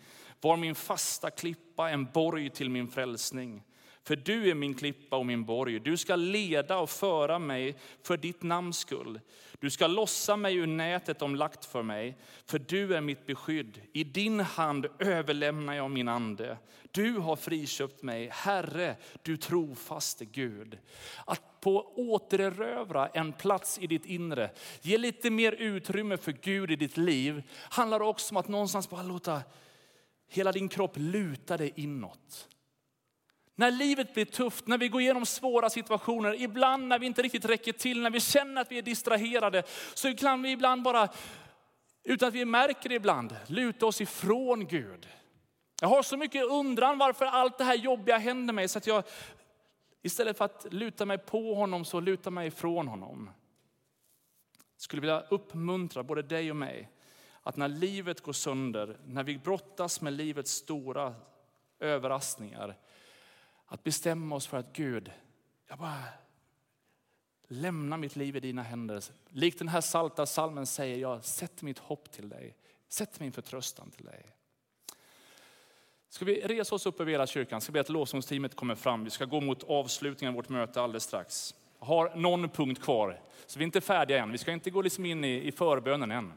Var 0.41 0.57
min 0.57 0.75
fasta 0.75 1.31
klippa, 1.31 1.91
en 1.91 2.05
borg 2.05 2.51
till 2.51 2.71
min 2.71 2.89
frälsning. 2.89 3.63
För 4.05 4.17
du 4.17 4.51
är 4.51 4.55
min 4.55 4.75
klippa 4.75 5.17
och 5.17 5.27
min 5.27 5.45
borg. 5.45 5.81
Du 5.81 5.97
ska 5.97 6.17
leda 6.17 6.79
och 6.79 6.91
föra 6.91 7.39
mig 7.39 7.77
för 8.03 8.17
ditt 8.17 8.43
namns 8.43 8.79
skull. 8.79 9.21
Du 9.59 9.71
ska 9.71 9.87
lossa 9.87 10.37
mig 10.37 10.57
ur 10.57 10.67
nätet 10.67 11.19
de 11.19 11.37
lagt 11.37 11.65
för 11.65 11.83
mig, 11.83 12.19
för 12.47 12.59
du 12.59 12.97
är 12.97 13.01
mitt 13.01 13.27
beskydd. 13.27 13.81
I 13.93 14.05
din 14.05 14.41
hand 14.41 14.87
överlämnar 14.99 15.75
jag 15.75 15.91
min 15.91 16.09
ande. 16.09 16.59
Du 16.91 17.13
har 17.13 17.37
friköpt 17.37 18.03
mig, 18.03 18.29
Herre, 18.33 18.97
du 19.23 19.37
trofaste 19.37 20.25
Gud. 20.25 20.79
Att 21.25 21.61
på 21.61 21.93
återerövra 21.97 23.09
en 23.09 23.33
plats 23.33 23.79
i 23.79 23.87
ditt 23.87 24.07
inre, 24.07 24.51
ge 24.83 24.99
lite 24.99 25.31
mer 25.31 25.53
utrymme 25.53 26.17
för 26.17 26.33
Gud 26.33 26.71
i 26.71 26.77
ditt 26.77 26.97
liv, 26.97 27.43
handlar 27.57 28.01
också 28.01 28.35
om 28.35 28.37
att 28.37 28.49
någonstans 28.49 28.91
bara 28.91 29.03
låta 29.03 29.43
hela 30.29 30.53
din 30.53 30.69
kropp 30.69 30.93
luta 30.97 31.57
dig 31.57 31.73
inåt. 31.77 32.49
När 33.55 33.71
livet 33.71 34.15
blir 34.15 34.25
tufft, 34.25 34.67
när 34.67 34.79
vi 34.79 34.89
går 34.89 35.01
igenom 35.01 35.27
svåra 35.27 35.71
situationer, 35.71 36.43
ibland 36.43 36.89
när 36.89 36.99
vi 36.99 37.07
inte 37.07 37.23
riktigt 37.23 37.45
räcker 37.45 37.73
till, 37.73 38.03
när 38.03 38.11
vi 38.11 38.21
känner 38.21 38.61
att 38.61 38.73
vi 38.73 38.79
är 38.79 38.83
distraherade, 38.83 39.63
så 39.95 40.15
kan 40.15 40.43
vi 40.43 40.51
ibland 40.51 40.83
bara, 40.83 41.09
utan 42.05 42.29
att 42.29 42.35
vi 42.35 42.45
märker 42.45 42.89
det 42.89 42.95
ibland, 42.95 43.37
luta 43.47 43.87
oss 43.87 44.01
ifrån 44.01 44.67
Gud. 44.67 45.09
Jag 45.81 45.89
har 45.89 46.03
så 46.03 46.17
mycket 46.17 46.45
undran 46.45 46.99
varför 46.99 47.27
allt 47.27 47.59
det 47.59 47.65
här 47.65 47.75
jobbiga 47.75 48.19
händer 48.19 48.55
mig, 48.55 48.69
så 48.69 48.79
att 48.79 48.87
jag 48.87 49.05
istället 50.03 50.39
för 50.39 50.45
att 50.45 50.67
luta 50.71 51.07
mig 51.07 51.19
på 51.19 51.55
honom 51.55 51.85
så 51.85 52.01
lutar 52.01 52.31
mig 52.31 52.49
ifrån 52.49 52.89
honom. 52.89 53.31
Jag 54.75 54.83
skulle 54.83 55.01
vilja 55.01 55.21
uppmuntra 55.21 56.03
både 56.03 56.23
dig 56.23 56.51
och 56.51 56.57
mig 56.57 56.91
att 57.43 57.57
när 57.57 57.69
livet 57.69 58.21
går 58.21 58.33
sönder, 58.33 58.99
när 59.07 59.25
vi 59.25 59.39
brottas 59.39 60.01
med 60.01 60.13
livets 60.13 60.51
stora 60.51 61.15
överraskningar, 61.81 62.77
att 63.71 63.85
bestämma 63.85 64.37
oss 64.37 64.47
för 64.47 64.57
att 64.57 64.73
Gud, 64.73 65.13
jag 65.69 65.79
bara 65.79 66.03
lämnar 67.49 67.97
mitt 67.97 68.17
liv 68.17 68.37
i 68.37 68.41
dina 68.41 68.63
händer. 68.63 69.05
Likt 69.29 69.59
den 69.59 69.69
här 69.69 69.81
salta 69.81 70.27
salmen 70.27 70.67
säger 70.67 70.97
jag, 70.97 71.25
sätt 71.25 71.63
mitt 71.63 71.79
hopp 71.79 72.13
till 72.13 72.29
dig. 72.29 72.57
Sätt 72.89 73.21
min 73.21 73.33
förtröstan 73.33 73.91
till 73.91 74.05
dig. 74.05 74.27
Ska 76.09 76.25
vi 76.25 76.41
resa 76.41 76.75
oss 76.75 76.87
upp 76.87 77.01
över 77.01 77.13
hela 77.13 77.27
kyrkan? 77.27 77.61
Ska 77.61 77.73
be 77.73 77.81
att 77.81 77.89
lovsångsteamet 77.89 78.55
kommer 78.55 78.75
fram. 78.75 79.05
Vi 79.05 79.11
ska 79.11 79.25
gå 79.25 79.41
mot 79.41 79.63
avslutningen 79.63 80.33
av 80.33 80.37
vårt 80.37 80.49
möte 80.49 80.83
alldeles 80.83 81.05
strax. 81.05 81.55
Jag 81.79 81.87
har 81.87 82.17
någon 82.17 82.49
punkt 82.49 82.83
kvar, 82.83 83.21
så 83.47 83.59
vi 83.59 83.63
är 83.63 83.67
inte 83.67 83.81
färdiga 83.81 84.23
än. 84.23 84.33
Vi 84.33 84.39
ska 84.39 84.53
inte 84.53 84.71
gå 84.71 84.83
liksom 84.83 85.07
in 85.07 85.25
i, 85.25 85.47
i 85.47 85.53
förbönen 85.53 86.11
än. 86.11 86.33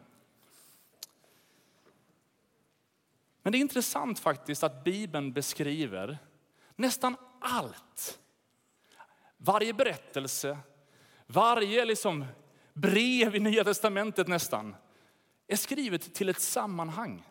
Men 3.41 3.52
det 3.52 3.58
är 3.58 3.60
intressant 3.60 4.19
faktiskt 4.19 4.63
att 4.63 4.84
Bibeln 4.84 5.34
beskriver 5.34 6.17
Nästan 6.75 7.15
allt. 7.39 8.19
Varje 9.38 9.73
berättelse, 9.73 10.57
varje 11.25 11.86
liksom 11.86 12.25
brev 12.73 13.36
i 13.36 13.39
Nya 13.39 13.63
Testamentet 13.63 14.27
nästan, 14.27 14.75
är 15.47 15.55
skrivet 15.55 16.13
till 16.13 16.29
ett 16.29 16.41
sammanhang. 16.41 17.23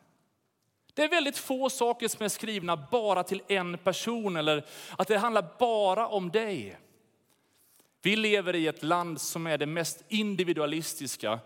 Det 0.95 1.05
är 1.05 1.09
väldigt 1.09 1.39
få 1.39 1.71
saker 1.71 2.09
som 2.09 2.25
är 2.25 2.29
skrivna 2.29 2.77
bara 2.77 3.25
till 3.25 3.43
en 3.49 3.79
person 3.79 4.37
eller 4.37 4.67
att 4.99 5.09
det 5.09 5.19
handlar 5.19 5.55
bara 5.59 6.09
om 6.09 6.31
dig. 6.31 6.79
Vi 8.03 8.17
lever 8.17 8.55
i 8.55 8.67
ett 8.67 8.83
land 8.83 9.21
som 9.21 9.47
är 9.47 9.59
det 9.59 9.67
mest 9.67 10.05
individualistiska. 10.09 11.41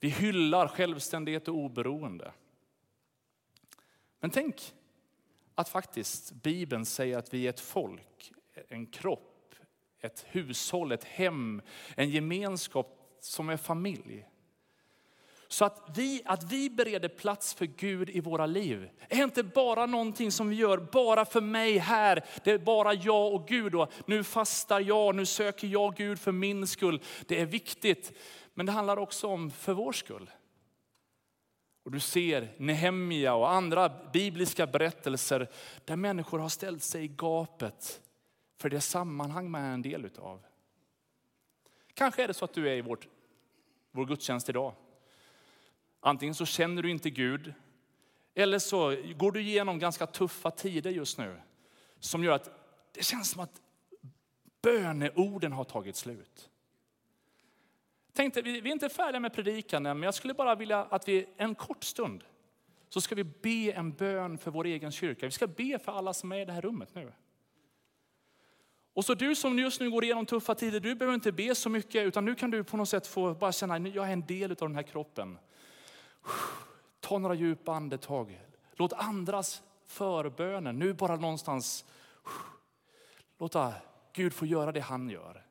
Vi 0.00 0.08
hyllar 0.08 0.68
självständighet 0.68 1.48
och 1.48 1.54
oberoende. 1.54 2.32
Men 4.20 4.30
tänk 4.30 4.74
att 5.60 5.68
faktiskt 5.68 6.32
Bibeln 6.32 6.86
säger 6.86 7.18
att 7.18 7.34
vi 7.34 7.46
är 7.46 7.50
ett 7.50 7.60
folk, 7.60 8.32
en 8.68 8.86
kropp, 8.86 9.54
ett 10.00 10.24
hushåll, 10.28 10.92
ett 10.92 11.04
hem, 11.04 11.62
en 11.96 12.10
gemenskap 12.10 13.18
som 13.20 13.48
är 13.48 13.56
familj. 13.56 14.26
Så 15.48 15.64
att 15.64 15.86
vi, 15.94 16.22
att 16.24 16.52
vi 16.52 16.70
bereder 16.70 17.08
plats 17.08 17.54
för 17.54 17.66
Gud 17.66 18.10
i 18.10 18.20
våra 18.20 18.46
liv 18.46 18.90
är 19.08 19.22
inte 19.22 19.42
bara 19.42 19.86
någonting 19.86 20.32
som 20.32 20.48
vi 20.48 20.56
gör 20.56 20.78
bara 20.78 21.24
för 21.24 21.40
mig 21.40 21.78
här. 21.78 22.24
Det 22.44 22.50
är 22.50 22.58
bara 22.58 22.94
jag 22.94 23.34
och 23.34 23.48
Gud 23.48 23.74
och 23.74 23.92
nu 24.06 24.24
fastar 24.24 24.80
jag, 24.80 25.14
nu 25.14 25.26
söker 25.26 25.68
jag 25.68 25.96
Gud 25.96 26.18
för 26.18 26.32
min 26.32 26.66
skull. 26.66 27.02
Det 27.26 27.40
är 27.40 27.46
viktigt, 27.46 28.12
men 28.54 28.66
det 28.66 28.72
handlar 28.72 28.96
också 28.96 29.26
om 29.26 29.50
för 29.50 29.72
vår 29.72 29.92
skull. 29.92 30.30
Och 31.82 31.90
du 31.90 32.00
ser 32.00 32.54
Nehemia 32.58 33.34
och 33.34 33.50
andra 33.50 34.10
bibliska 34.12 34.66
berättelser 34.66 35.48
där 35.84 35.96
människor 35.96 36.38
har 36.38 36.48
ställt 36.48 36.82
sig 36.82 37.04
i 37.04 37.08
gapet 37.08 38.00
för 38.56 38.70
det 38.70 38.80
sammanhang 38.80 39.50
man 39.50 39.62
är 39.62 39.74
en 39.74 39.82
del 39.82 40.04
utav. 40.04 40.46
Kanske 41.94 42.24
är 42.24 42.28
det 42.28 42.34
så 42.34 42.44
att 42.44 42.54
du 42.54 42.68
är 42.68 42.74
i 42.74 42.80
vårt, 42.80 43.08
vår 43.90 44.06
gudstjänst 44.06 44.48
idag. 44.48 44.74
Antingen 46.00 46.34
så 46.34 46.46
känner 46.46 46.82
du 46.82 46.90
inte 46.90 47.10
Gud, 47.10 47.54
eller 48.34 48.58
så 48.58 48.96
går 49.16 49.32
du 49.32 49.40
igenom 49.40 49.78
ganska 49.78 50.06
tuffa 50.06 50.50
tider 50.50 50.90
just 50.90 51.18
nu. 51.18 51.40
Som 51.98 52.24
gör 52.24 52.32
att 52.32 52.50
det 52.92 53.04
känns 53.04 53.30
som 53.30 53.42
att 53.42 53.60
böneorden 54.62 55.52
har 55.52 55.64
tagit 55.64 55.96
slut 55.96 56.49
tänkte, 58.12 58.42
vi, 58.42 58.60
vi 58.60 58.68
är 58.68 58.72
inte 58.72 58.88
färdiga 58.88 59.20
med 59.20 59.32
predikan 59.32 59.86
än, 59.86 59.98
men 59.98 60.04
jag 60.04 60.14
skulle 60.14 60.34
bara 60.34 60.54
vilja 60.54 60.78
att 60.78 61.08
vi 61.08 61.26
en 61.36 61.54
kort 61.54 61.84
stund 61.84 62.24
så 62.88 63.00
ska 63.00 63.14
vi 63.14 63.24
be 63.24 63.72
en 63.72 63.92
bön 63.92 64.38
för 64.38 64.50
vår 64.50 64.64
egen 64.64 64.92
kyrka. 64.92 65.26
Vi 65.26 65.32
ska 65.32 65.46
be 65.46 65.78
för 65.78 65.92
alla 65.92 66.14
som 66.14 66.32
är 66.32 66.40
i 66.40 66.44
det 66.44 66.52
här 66.52 66.60
rummet 66.60 66.94
nu. 66.94 67.12
Och 68.94 69.04
så 69.04 69.14
du 69.14 69.34
som 69.34 69.58
just 69.58 69.80
nu 69.80 69.90
går 69.90 70.04
igenom 70.04 70.26
tuffa 70.26 70.54
tider, 70.54 70.80
du 70.80 70.94
behöver 70.94 71.14
inte 71.14 71.32
be 71.32 71.54
så 71.54 71.68
mycket, 71.68 72.06
utan 72.06 72.24
nu 72.24 72.34
kan 72.34 72.50
du 72.50 72.64
på 72.64 72.76
något 72.76 72.88
sätt 72.88 73.06
få 73.06 73.34
bara 73.34 73.52
känna, 73.52 73.74
att 73.74 73.94
jag 73.94 74.08
är 74.08 74.12
en 74.12 74.26
del 74.26 74.50
av 74.50 74.56
den 74.56 74.74
här 74.74 74.82
kroppen. 74.82 75.38
Ta 77.00 77.18
några 77.18 77.34
djupa 77.34 77.72
andetag. 77.72 78.40
Låt 78.72 78.92
andras 78.92 79.62
förböner 79.86 80.72
nu 80.72 80.92
bara 80.92 81.16
någonstans, 81.16 81.84
låta 83.38 83.74
Gud 84.12 84.32
få 84.32 84.46
göra 84.46 84.72
det 84.72 84.80
han 84.80 85.10
gör. 85.10 85.44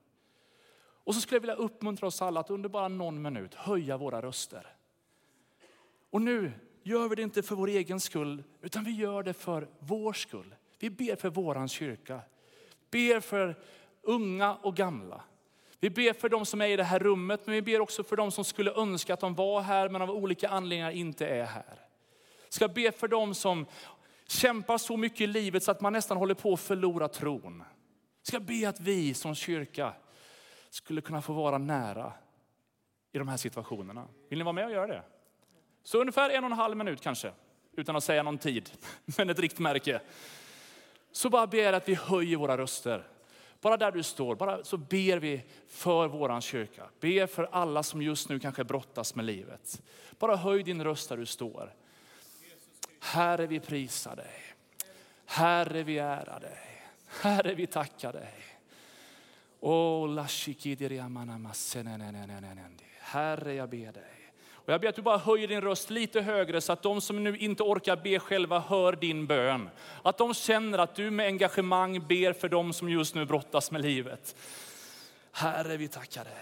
Och 1.09 1.15
så 1.15 1.21
skulle 1.21 1.35
jag 1.35 1.41
vilja 1.41 1.55
uppmuntra 1.55 2.07
oss 2.07 2.21
alla 2.21 2.39
att 2.39 2.49
under 2.49 2.69
bara 2.69 2.87
någon 2.87 3.21
minut 3.21 3.55
höja 3.55 3.97
våra 3.97 4.21
röster. 4.21 4.67
Och 6.09 6.21
nu 6.21 6.51
gör 6.83 7.09
vi 7.09 7.15
det 7.15 7.21
inte 7.21 7.43
för 7.43 7.55
vår 7.55 7.67
egen 7.67 7.99
skull, 7.99 8.43
utan 8.61 8.83
vi 8.83 8.91
gör 8.91 9.23
det 9.23 9.33
för 9.33 9.67
vår 9.79 10.13
skull. 10.13 10.55
Vi 10.79 10.89
ber 10.89 11.15
för 11.15 11.29
våran 11.29 11.67
kyrka. 11.67 12.21
Ber 12.91 13.19
för 13.19 13.55
unga 14.01 14.55
och 14.55 14.75
gamla. 14.75 15.23
Vi 15.79 15.89
ber 15.89 16.13
för 16.13 16.29
de 16.29 16.45
som 16.45 16.61
är 16.61 16.67
i 16.67 16.75
det 16.75 16.83
här 16.83 16.99
rummet, 16.99 17.41
men 17.45 17.55
vi 17.55 17.61
ber 17.61 17.81
också 17.81 18.03
för 18.03 18.15
de 18.15 18.31
som 18.31 18.45
skulle 18.45 18.71
önska 18.71 19.13
att 19.13 19.19
de 19.19 19.35
var 19.35 19.61
här, 19.61 19.89
men 19.89 20.01
av 20.01 20.11
olika 20.11 20.49
anledningar 20.49 20.91
inte 20.91 21.27
är 21.27 21.45
här. 21.45 21.85
Ska 22.49 22.67
be 22.67 22.91
för 22.91 23.07
de 23.07 23.35
som 23.35 23.65
kämpar 24.27 24.77
så 24.77 24.97
mycket 24.97 25.21
i 25.21 25.27
livet 25.27 25.63
så 25.63 25.71
att 25.71 25.81
man 25.81 25.93
nästan 25.93 26.17
håller 26.17 26.35
på 26.35 26.53
att 26.53 26.59
förlora 26.59 27.07
tron. 27.07 27.63
Ska 28.23 28.39
be 28.39 28.69
att 28.69 28.79
vi 28.79 29.13
som 29.13 29.35
kyrka 29.35 29.93
skulle 30.69 31.01
kunna 31.01 31.21
få 31.21 31.33
vara 31.33 31.57
nära 31.57 32.13
i 33.11 33.17
de 33.17 33.27
här 33.27 33.37
situationerna. 33.37 34.07
Vill 34.29 34.39
ni 34.39 34.43
vara 34.43 34.53
med 34.53 34.65
och 34.65 34.71
göra 34.71 34.87
det? 34.87 35.03
Så 35.83 36.01
ungefär 36.01 36.29
en 36.29 36.43
och 36.43 36.51
en 36.51 36.57
halv 36.57 36.77
minut 36.77 37.01
kanske, 37.01 37.31
utan 37.73 37.95
att 37.95 38.03
säga 38.03 38.23
någon 38.23 38.37
tid, 38.37 38.71
men 39.17 39.29
ett 39.29 39.39
riktmärke. 39.39 40.01
Så 41.11 41.29
bara 41.29 41.47
ber 41.47 41.73
att 41.73 41.89
vi 41.89 41.95
höjer 41.95 42.37
våra 42.37 42.57
röster. 42.57 43.07
Bara 43.61 43.77
där 43.77 43.91
du 43.91 44.03
står, 44.03 44.35
bara 44.35 44.63
så 44.63 44.77
ber 44.77 45.17
vi 45.17 45.43
för 45.67 46.07
våran 46.07 46.41
kyrka. 46.41 46.89
Ber 46.99 47.27
för 47.27 47.49
alla 47.51 47.83
som 47.83 48.01
just 48.01 48.29
nu 48.29 48.39
kanske 48.39 48.63
brottas 48.63 49.15
med 49.15 49.25
livet. 49.25 49.81
Bara 50.19 50.35
höj 50.35 50.63
din 50.63 50.83
röst 50.83 51.09
där 51.09 51.17
du 51.17 51.25
står. 51.25 51.73
Herre, 52.99 53.47
vi 53.47 53.59
prisar 53.59 54.15
dig. 54.15 54.55
Herre, 55.25 55.83
vi 55.83 55.97
ärar 55.97 56.39
dig. 56.39 56.83
Herre, 57.07 57.53
vi 57.53 57.67
tackar 57.67 58.13
dig. 58.13 58.33
Oh, 59.61 60.25
Herre, 62.99 63.53
jag 63.53 63.69
ber 63.69 63.91
dig. 63.91 64.19
Och 64.69 64.73
jag 64.73 64.81
ber 64.81 64.87
att 64.87 64.95
du 64.95 65.01
bara 65.01 65.17
höjer 65.17 65.47
din 65.47 65.61
röst 65.61 65.89
lite 65.89 66.21
högre 66.21 66.61
så 66.61 66.73
att 66.73 66.81
de 66.81 67.01
som 67.01 67.23
nu 67.23 67.37
inte 67.37 67.63
orkar 67.63 67.95
be 67.95 68.19
själva 68.19 68.59
hör 68.59 68.93
din 68.93 69.25
bön. 69.25 69.69
Att 70.03 70.17
de 70.17 70.33
känner 70.33 70.77
att 70.77 70.95
du 70.95 71.11
med 71.11 71.25
engagemang 71.25 72.07
ber 72.07 72.33
för 72.33 72.49
dem 72.49 72.73
som 72.73 72.89
just 72.89 73.15
nu 73.15 73.25
brottas 73.25 73.71
med 73.71 73.81
livet. 73.81 74.35
Herre, 75.31 75.77
vi 75.77 75.87
tackar 75.87 76.23
dig. 76.23 76.33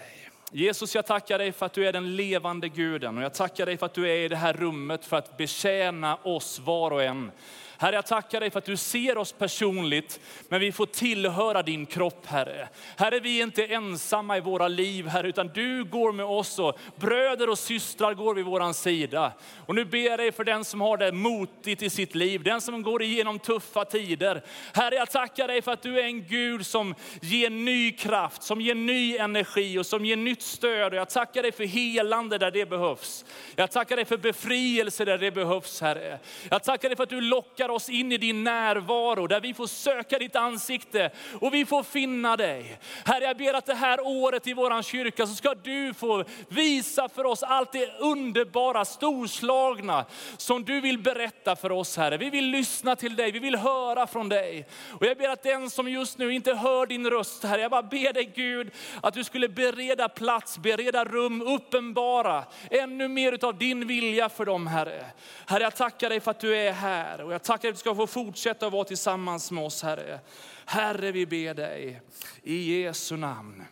Jesus, 0.51 0.95
jag 0.95 1.05
tackar 1.05 1.37
dig 1.37 1.51
för 1.51 1.65
att 1.65 1.73
du 1.73 1.87
är 1.87 1.93
den 1.93 2.15
levande 2.15 2.69
guden 2.69 3.17
och 3.17 3.23
jag 3.23 3.33
tackar 3.33 3.65
dig 3.65 3.77
för 3.77 3.85
att 3.85 3.93
du 3.93 4.09
är 4.09 4.15
i 4.15 4.27
det 4.27 4.35
här 4.35 4.53
rummet 4.53 5.05
för 5.05 5.17
att 5.17 5.37
betjäna 5.37 6.15
oss 6.15 6.59
var 6.59 6.91
och 6.91 7.03
en. 7.03 7.31
Herre, 7.79 7.95
jag 7.95 8.05
tackar 8.05 8.39
dig 8.39 8.51
för 8.51 8.59
att 8.59 8.65
du 8.65 8.77
ser 8.77 9.17
oss 9.17 9.31
personligt, 9.31 10.19
men 10.49 10.59
vi 10.59 10.71
får 10.71 10.85
tillhöra 10.85 11.63
din 11.63 11.85
kropp, 11.85 12.25
Herre. 12.25 12.69
Herre, 12.97 13.19
vi 13.19 13.39
är 13.39 13.43
inte 13.43 13.65
ensamma 13.65 14.37
i 14.37 14.41
våra 14.41 14.67
liv, 14.67 15.07
Herre, 15.07 15.27
utan 15.27 15.47
du 15.47 15.83
går 15.83 16.11
med 16.11 16.25
oss 16.25 16.59
och 16.59 16.79
bröder 16.95 17.49
och 17.49 17.59
systrar 17.59 18.13
går 18.13 18.35
vid 18.35 18.45
våran 18.45 18.73
sida. 18.73 19.31
Och 19.65 19.75
nu 19.75 19.85
ber 19.85 19.97
jag 19.97 20.19
dig 20.19 20.31
för 20.31 20.43
den 20.43 20.65
som 20.65 20.81
har 20.81 20.97
det 20.97 21.11
motigt 21.11 21.81
i 21.81 21.89
sitt 21.89 22.15
liv, 22.15 22.43
den 22.43 22.61
som 22.61 22.83
går 22.83 23.03
igenom 23.03 23.39
tuffa 23.39 23.85
tider. 23.85 24.43
Herre, 24.73 24.95
jag 24.95 25.11
tackar 25.11 25.47
dig 25.47 25.61
för 25.61 25.71
att 25.71 25.81
du 25.81 25.99
är 25.99 26.03
en 26.03 26.27
Gud 26.27 26.65
som 26.65 26.95
ger 27.21 27.49
ny 27.49 27.91
kraft, 27.91 28.43
som 28.43 28.61
ger 28.61 28.75
ny 28.75 29.17
energi 29.17 29.77
och 29.77 29.85
som 29.85 30.05
ger 30.05 30.17
nytt 30.17 30.41
stöd. 30.41 30.93
Och 30.93 30.99
jag 30.99 31.09
tackar 31.09 31.41
dig 31.41 31.51
för 31.51 31.63
helande 31.63 32.37
där 32.37 32.51
det 32.51 32.69
behövs. 32.69 33.25
Jag 33.55 33.71
tackar 33.71 33.95
dig 33.95 34.05
för 34.05 34.17
befrielse 34.17 35.05
där 35.05 35.17
det 35.17 35.31
behövs, 35.31 35.81
Herre. 35.81 36.19
Jag 36.49 36.63
tackar 36.63 36.89
dig 36.89 36.95
för 36.95 37.03
att 37.03 37.09
du 37.09 37.21
lockar 37.21 37.66
lockar 37.67 37.75
oss 37.75 37.89
in 37.89 38.11
i 38.11 38.17
din 38.17 38.43
närvaro 38.43 39.27
där 39.27 39.41
vi 39.41 39.53
får 39.53 39.67
söka 39.67 40.19
ditt 40.19 40.35
ansikte 40.35 41.11
och 41.41 41.53
vi 41.53 41.65
får 41.65 41.83
finna 41.83 42.37
dig. 42.37 42.79
Herre, 43.05 43.23
jag 43.23 43.37
ber 43.37 43.53
att 43.53 43.65
det 43.65 43.73
här 43.73 43.99
året 44.01 44.47
i 44.47 44.53
vår 44.53 44.81
kyrka 44.81 45.27
så 45.27 45.33
ska 45.33 45.55
du 45.63 45.93
få 45.93 46.23
visa 46.49 47.09
för 47.09 47.25
oss 47.25 47.43
allt 47.43 47.71
det 47.71 47.99
underbara, 47.99 48.85
storslagna 48.85 50.05
som 50.37 50.63
du 50.63 50.81
vill 50.81 50.97
berätta 50.99 51.55
för 51.55 51.71
oss 51.71 51.97
Herre. 51.97 52.17
Vi 52.17 52.29
vill 52.29 52.45
lyssna 52.45 52.95
till 52.95 53.15
dig, 53.15 53.31
vi 53.31 53.39
vill 53.39 53.55
höra 53.55 54.07
från 54.07 54.29
dig. 54.29 54.67
Och 54.99 55.05
jag 55.05 55.17
ber 55.17 55.29
att 55.29 55.43
den 55.43 55.69
som 55.69 55.89
just 55.89 56.17
nu 56.17 56.33
inte 56.33 56.53
hör 56.53 56.85
din 56.85 57.09
röst 57.09 57.43
Herre, 57.43 57.61
jag 57.61 57.71
bara 57.71 57.83
ber 57.83 58.13
dig 58.13 58.31
Gud 58.35 58.71
att 59.01 59.13
du 59.13 59.23
skulle 59.23 59.49
bereda 59.49 60.09
plats, 60.09 60.57
bereda 60.57 61.05
rum, 61.05 61.41
uppenbara 61.41 62.43
ännu 62.71 63.07
mer 63.07 63.45
av 63.45 63.57
din 63.57 63.87
vilja 63.87 64.29
för 64.29 64.45
dem 64.45 64.67
Herre. 64.67 65.05
Herre, 65.45 65.63
jag 65.63 65.75
tackar 65.75 66.09
dig 66.09 66.19
för 66.19 66.31
att 66.31 66.39
du 66.39 66.55
är 66.55 66.71
här 66.71 67.21
och 67.21 67.33
jag 67.33 67.43
tackar 67.43 67.56
tackar 67.57 67.69
att 67.69 67.75
du 67.75 67.79
ska 67.79 67.95
få 67.95 68.07
fortsätta 68.07 68.69
vara 68.69 68.83
tillsammans 68.83 69.51
med 69.51 69.63
oss 69.63 69.83
Herre. 69.83 70.19
Herre 70.65 71.11
vi 71.11 71.25
ber 71.25 71.53
dig 71.53 72.01
i 72.43 72.81
Jesu 72.81 73.17
namn. 73.17 73.63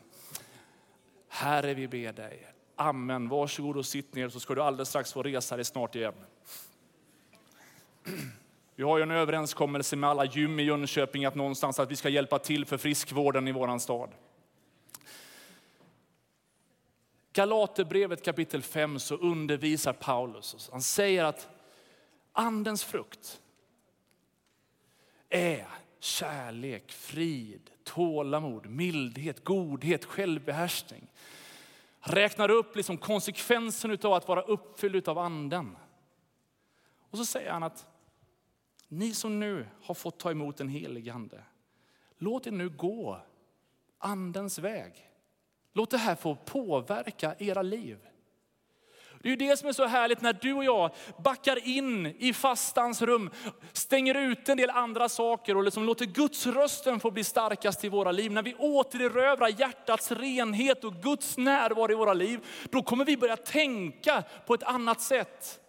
Herre 1.30 1.74
vi 1.74 1.88
ber 1.88 2.14
dig. 2.14 2.48
Amen. 2.76 3.30
Varsågod 3.30 3.78
och 3.78 3.86
sitt 3.86 4.16
ner 4.16 4.30
så 4.30 4.40
ska 4.40 4.56
du 4.56 4.62
alldeles 4.62 4.90
strax 4.90 5.14
få 5.14 5.24
resa 5.24 5.56
dig 5.56 5.66
snart 5.66 5.96
igen. 5.96 6.14
Vi 8.76 8.84
har 8.84 8.98
ju 8.98 9.04
en 9.04 9.12
överenskommelse 9.12 9.96
med 9.96 10.10
alla 10.10 10.26
gym 10.26 10.60
i 10.60 10.64
Jönköping 10.64 11.26
att 11.26 11.36
någonstans 11.36 11.80
att 11.80 11.92
vi 11.92 11.96
ska 11.96 12.10
hjälpa 12.10 12.40
till 12.40 12.66
för 12.66 12.78
friskvården 12.78 13.48
i 13.48 13.52
våran 13.52 13.80
stad. 13.80 14.10
Galaterbrevet 17.34 18.26
kapitel 18.26 18.62
5 18.62 19.00
så 19.00 19.16
undervisar 19.16 19.94
Paulus. 19.94 20.54
oss. 20.54 20.70
Han 20.72 20.82
säger 20.82 21.24
att 21.24 21.48
andens 22.34 22.84
frukt 22.84 23.42
är 25.36 25.68
kärlek, 26.00 26.92
frid, 26.92 27.72
tålamod, 27.84 28.66
mildhet, 28.66 29.44
godhet, 29.44 30.06
självbehärskning. 30.06 31.08
Räknar 32.00 32.52
upp 32.52 32.76
liksom 32.76 32.98
konsekvensen 32.98 33.98
av 34.04 34.14
att 34.14 34.28
vara 34.28 34.42
uppfylld 34.42 35.08
av 35.08 35.18
anden. 35.18 35.78
Och 37.10 37.18
så 37.18 37.26
säger 37.26 37.52
han 37.52 37.64
att 37.64 37.88
ni 38.88 39.14
som 39.14 39.40
nu 39.40 39.68
har 39.82 39.96
fått 39.96 40.20
ta 40.20 40.32
emot 40.32 40.60
en 40.60 40.70
helig 40.70 41.10
ande, 41.10 41.44
låt 42.18 42.48
er 42.48 42.52
nu 42.52 42.70
gå 42.70 43.22
andens 43.98 44.60
väg. 44.60 45.12
Låt 45.74 45.90
det 45.90 45.98
här 45.98 46.16
få 46.16 46.36
påverka 46.36 47.36
era 47.40 47.62
liv. 47.62 47.98
Det 49.26 49.30
är 49.30 49.32
ju 49.32 49.50
det 49.50 49.58
som 49.58 49.70
är 49.70 49.74
så 49.74 49.86
härligt 49.86 50.22
när 50.22 50.34
du 50.34 50.54
och 50.54 50.64
jag 50.64 50.92
backar 51.24 51.68
in 51.68 52.16
i 52.20 52.34
fastans 52.34 53.02
rum, 53.02 53.30
stänger 53.74 54.16
ut 54.16 54.50
en 54.50 54.58
del 54.58 54.70
andra 54.70 55.10
saker 55.10 55.58
och 55.58 55.64
liksom 55.64 55.84
låter 55.86 56.06
Guds 56.06 56.48
rösten 56.48 57.00
få 57.00 57.12
bli 57.12 57.24
starkast 57.24 57.84
i 57.84 57.90
våra 57.90 58.12
liv. 58.12 58.32
När 58.32 58.44
vi 58.44 58.56
återerövrar 58.56 59.60
hjärtats 59.60 60.12
renhet 60.12 60.84
och 60.84 60.94
Guds 60.94 61.38
närvaro 61.38 61.92
i 61.92 61.96
våra 61.96 62.14
liv, 62.14 62.40
då 62.72 62.82
kommer 62.82 63.06
vi 63.06 63.18
börja 63.18 63.38
tänka 63.38 64.24
på 64.48 64.54
ett 64.54 64.64
annat 64.64 65.02
sätt. 65.02 65.60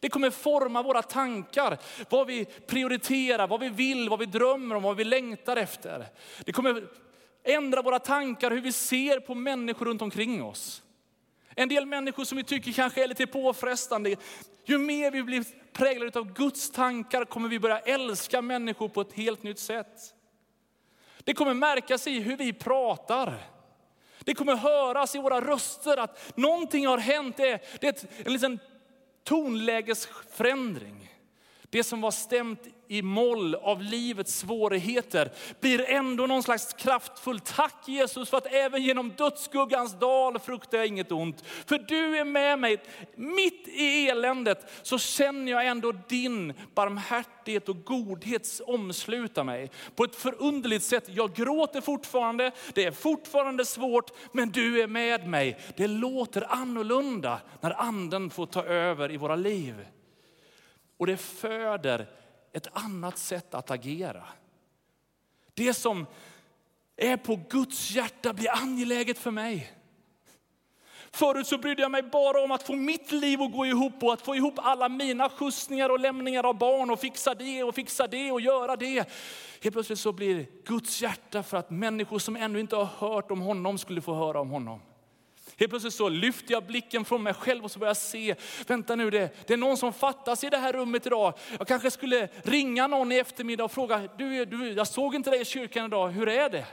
Det 0.00 0.08
kommer 0.08 0.30
forma 0.30 0.82
våra 0.82 1.02
tankar, 1.02 1.78
vad 2.10 2.26
vi 2.26 2.44
prioriterar, 2.44 3.48
vad 3.48 3.60
vi 3.60 3.68
vill, 3.68 4.08
vad 4.08 4.18
vi 4.18 4.26
drömmer 4.26 4.74
om, 4.74 4.82
vad 4.82 4.96
vi 4.96 5.04
längtar 5.04 5.56
efter. 5.56 6.06
Det 6.44 6.52
kommer 6.52 6.84
ändra 7.44 7.82
våra 7.82 7.98
tankar, 7.98 8.50
hur 8.50 8.60
vi 8.60 8.72
ser 8.72 9.20
på 9.20 9.34
människor 9.34 9.86
runt 9.86 10.02
omkring 10.02 10.42
oss. 10.44 10.82
En 11.58 11.68
del 11.68 11.86
människor 11.86 12.24
som 12.24 12.38
vi 12.38 12.44
tycker 12.44 12.72
kanske 12.72 13.04
är 13.04 13.08
lite 13.08 13.26
påfrestande. 13.26 14.16
Ju 14.64 14.78
mer 14.78 15.10
vi 15.10 15.22
blir 15.22 15.44
präglade 15.72 16.18
av 16.18 16.32
Guds 16.32 16.70
tankar 16.70 17.24
kommer 17.24 17.48
vi 17.48 17.58
börja 17.58 17.78
älska 17.78 18.42
människor 18.42 18.88
på 18.88 19.00
ett 19.00 19.12
helt 19.12 19.42
nytt 19.42 19.58
sätt. 19.58 20.14
Det 21.24 21.34
kommer 21.34 21.54
märkas 21.54 22.06
i 22.06 22.20
hur 22.20 22.36
vi 22.36 22.52
pratar. 22.52 23.38
Det 24.20 24.34
kommer 24.34 24.56
höras 24.56 25.14
i 25.14 25.18
våra 25.18 25.40
röster 25.40 25.96
att 25.96 26.36
någonting 26.36 26.86
har 26.86 26.98
hänt. 26.98 27.36
Det 27.36 27.48
är, 27.48 27.60
det 27.80 27.86
är 27.86 28.26
en 28.26 28.32
liten 28.32 28.58
tonlägesförändring. 29.24 31.14
Det 31.70 31.84
som 31.84 32.00
var 32.00 32.10
stämt 32.10 32.60
i 32.88 33.02
moll 33.02 33.54
av 33.54 33.82
livets 33.82 34.38
svårigheter 34.38 35.32
blir 35.60 35.90
ändå 35.90 36.26
någon 36.26 36.42
slags 36.42 36.72
kraftfull 36.72 37.40
tack 37.40 37.74
Jesus 37.86 38.30
för 38.30 38.36
att 38.36 38.46
även 38.46 38.82
genom 38.82 39.10
dödsskuggans 39.10 39.98
dal 39.98 40.38
fruktar 40.38 40.78
jag 40.78 40.86
inget 40.86 41.12
ont. 41.12 41.44
För 41.46 41.78
du 41.78 42.18
är 42.18 42.24
med 42.24 42.58
mig. 42.58 42.82
Mitt 43.16 43.68
i 43.68 44.08
eländet 44.08 44.72
så 44.82 44.98
känner 44.98 45.52
jag 45.52 45.66
ändå 45.66 45.92
din 46.08 46.54
barmhärtighet 46.74 47.68
och 47.68 47.84
godhet 47.84 48.60
omsluta 48.66 49.44
mig. 49.44 49.70
På 49.94 50.04
ett 50.04 50.16
förunderligt 50.16 50.84
sätt. 50.84 51.04
Jag 51.08 51.34
gråter 51.34 51.80
fortfarande, 51.80 52.52
det 52.74 52.84
är 52.84 52.90
fortfarande 52.90 53.64
svårt, 53.64 54.10
men 54.32 54.50
du 54.50 54.82
är 54.82 54.86
med 54.86 55.28
mig. 55.28 55.58
Det 55.76 55.86
låter 55.86 56.52
annorlunda 56.52 57.40
när 57.60 57.80
anden 57.80 58.30
får 58.30 58.46
ta 58.46 58.64
över 58.64 59.12
i 59.12 59.16
våra 59.16 59.36
liv. 59.36 59.86
Och 60.98 61.06
det 61.06 61.16
föder 61.16 62.06
ett 62.58 62.68
annat 62.72 63.18
sätt 63.18 63.54
att 63.54 63.70
agera. 63.70 64.24
Det 65.54 65.74
som 65.74 66.06
är 66.96 67.16
på 67.16 67.40
Guds 67.50 67.90
hjärta 67.90 68.32
blir 68.32 68.50
angeläget 68.50 69.18
för 69.18 69.30
mig. 69.30 69.78
Förut 71.10 71.46
så 71.46 71.58
brydde 71.58 71.82
jag 71.82 71.90
mig 71.90 72.02
bara 72.02 72.42
om 72.42 72.50
att 72.50 72.62
få 72.62 72.76
mitt 72.76 73.12
liv 73.12 73.42
att 73.42 73.52
gå 73.52 73.66
ihop 73.66 74.02
och 74.02 74.12
att 74.12 74.20
få 74.20 74.36
ihop 74.36 74.54
alla 74.56 74.88
mina 74.88 75.28
skjutsningar 75.28 75.88
och 75.88 76.00
lämningar 76.00 76.44
av 76.44 76.58
barn 76.58 76.90
och 76.90 77.00
fixa 77.00 77.34
det 77.34 77.64
och 77.64 77.74
fixa 77.74 78.06
det 78.06 78.32
och 78.32 78.40
göra 78.40 78.76
det. 78.76 79.08
Helt 79.62 79.72
plötsligt 79.72 79.98
så 79.98 80.12
blir 80.12 80.46
Guds 80.64 81.02
hjärta 81.02 81.42
för 81.42 81.56
att 81.56 81.70
människor 81.70 82.18
som 82.18 82.36
ännu 82.36 82.60
inte 82.60 82.76
har 82.76 82.84
hört 82.84 83.30
om 83.30 83.40
honom 83.40 83.78
skulle 83.78 84.00
få 84.00 84.14
höra 84.14 84.40
om 84.40 84.50
honom. 84.50 84.80
Helt 85.58 85.70
plötsligt 85.70 85.94
så 85.94 86.08
lyfter 86.08 86.52
jag 86.52 86.66
blicken 86.66 87.04
från 87.04 87.22
mig 87.22 87.34
själv 87.34 87.64
och 87.64 87.70
så 87.70 87.78
börjar 87.78 87.90
jag 87.90 87.96
se, 87.96 88.34
vänta 88.66 88.96
nu 88.96 89.10
det, 89.10 89.46
det 89.46 89.52
är 89.52 89.56
någon 89.56 89.76
som 89.76 89.92
fattas 89.92 90.44
i 90.44 90.50
det 90.50 90.56
här 90.56 90.72
rummet 90.72 91.06
idag. 91.06 91.34
Jag 91.58 91.68
kanske 91.68 91.90
skulle 91.90 92.26
ringa 92.26 92.86
någon 92.86 93.12
i 93.12 93.16
eftermiddag 93.16 93.64
och 93.64 93.72
fråga, 93.72 94.08
du, 94.18 94.44
du, 94.44 94.72
jag 94.72 94.86
såg 94.86 95.14
inte 95.14 95.30
dig 95.30 95.40
i 95.40 95.44
kyrkan 95.44 95.84
idag, 95.84 96.08
hur 96.08 96.28
är 96.28 96.50
det? 96.50 96.66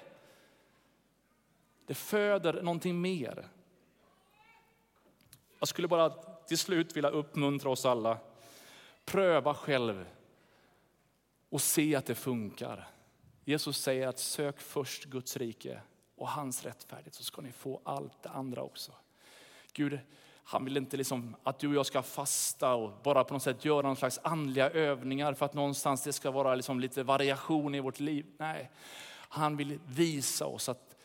Det 1.88 1.94
föder 1.94 2.62
någonting 2.62 3.02
mer. 3.02 3.48
Jag 5.60 5.68
skulle 5.68 5.88
bara 5.88 6.10
till 6.48 6.58
slut 6.58 6.98
vilja 6.98 7.10
uppmuntra 7.10 7.70
oss 7.70 7.86
alla. 7.86 8.18
Pröva 9.06 9.54
själv 9.54 10.06
och 11.50 11.62
se 11.62 11.96
att 11.96 12.06
det 12.06 12.16
funkar. 12.16 12.88
Jesus 13.46 13.78
säger 13.78 14.08
att 14.08 14.20
sök 14.20 14.60
först 14.60 15.06
Guds 15.06 15.38
rike 15.38 15.82
och 16.16 16.30
hans 16.30 16.64
rättfärdighet 16.64 17.14
så 17.14 17.24
ska 17.24 17.42
ni 17.42 17.52
få 17.52 17.82
allt 17.84 18.24
det 18.24 18.30
andra 18.30 18.62
också. 18.62 18.92
Gud, 19.74 20.00
han 20.44 20.66
vill 20.66 20.78
inte 20.78 20.98
liksom 20.98 21.36
att 21.44 21.60
du 21.60 21.68
och 21.68 21.76
jag 21.76 21.86
ska 21.86 22.02
fasta 22.02 22.74
och 22.74 22.92
bara 23.04 23.24
på 23.24 23.34
något 23.34 23.44
sätt 23.44 23.66
göra 23.66 23.88
någon 23.88 23.96
slags 23.96 24.20
andliga 24.24 24.70
övningar 24.70 25.34
för 25.34 25.46
att 25.46 25.54
någonstans 25.54 26.04
det 26.04 26.14
ska 26.14 26.32
vara 26.32 26.56
liksom 26.56 26.80
lite 26.80 27.04
variation 27.04 27.76
i 27.76 27.80
vårt 27.80 28.00
liv. 28.00 28.26
Nej, 28.38 28.72
Han 29.30 29.58
vill 29.58 29.80
visa 29.86 30.46
oss 30.46 30.70
att 30.70 30.96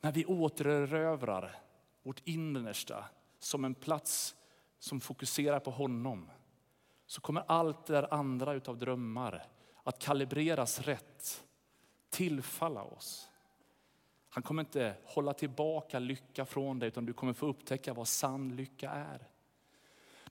när 0.00 0.12
vi 0.12 0.24
återerövrar 0.24 1.58
vårt 2.02 2.20
innersta 2.24 3.04
som 3.38 3.64
en 3.64 3.74
plats 3.74 4.34
som 4.78 5.00
fokuserar 5.00 5.60
på 5.60 5.70
honom, 5.70 6.30
så 7.06 7.20
kommer 7.20 7.44
allt 7.46 7.86
det 7.86 7.92
där 7.92 8.14
andra 8.14 8.52
utav 8.54 8.78
drömmar 8.78 9.46
att 9.82 9.98
kalibreras 9.98 10.80
rätt, 10.80 11.44
tillfalla 12.10 12.82
oss. 12.82 13.28
Han 14.30 14.42
kommer 14.42 14.62
inte 14.62 14.94
hålla 15.04 15.32
tillbaka 15.32 15.98
lycka 15.98 16.44
från 16.44 16.78
dig, 16.78 16.88
utan 16.88 17.06
du 17.06 17.12
kommer 17.12 17.32
få 17.32 17.46
upptäcka 17.46 17.94
vad 17.94 18.08
sann 18.08 18.56
lycka 18.56 18.90
är. 18.90 19.26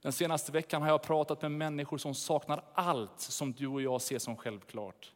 Den 0.01 0.11
senaste 0.11 0.51
veckan 0.51 0.81
har 0.81 0.89
jag 0.89 1.01
pratat 1.01 1.41
med 1.41 1.51
människor 1.51 1.97
som 1.97 2.15
saknar 2.15 2.63
allt 2.73 3.19
som 3.19 3.53
du 3.53 3.67
och 3.67 3.81
jag 3.81 4.01
ser 4.01 4.19
som 4.19 4.37
självklart. 4.37 5.13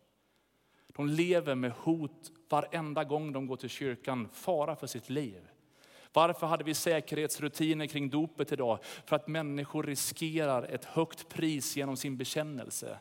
De 0.88 1.10
lever 1.10 1.56
med 1.56 1.72
hot 1.72 2.32
varenda 2.50 3.04
gång 3.04 3.32
de 3.32 3.48
går 3.48 3.56
till 3.56 3.70
kyrkan, 3.70 4.30
fara 4.34 4.76
för 4.76 4.88
sitt 4.88 5.10
liv. 5.10 5.48
Varför 6.14 6.48
hade 6.48 6.64
vi 6.64 6.74
säkerhetsrutiner 6.74 7.88
kring 7.88 8.10
dopet 8.10 8.52
idag? 8.52 8.80
För 8.84 9.16
att 9.16 9.28
människor 9.28 9.84
riskerar 9.84 10.64
ett 10.64 10.86
högt 10.86 11.30
pris 11.30 11.78
genom 11.78 11.98
sin 11.98 12.18
bekännelse. 12.18 13.00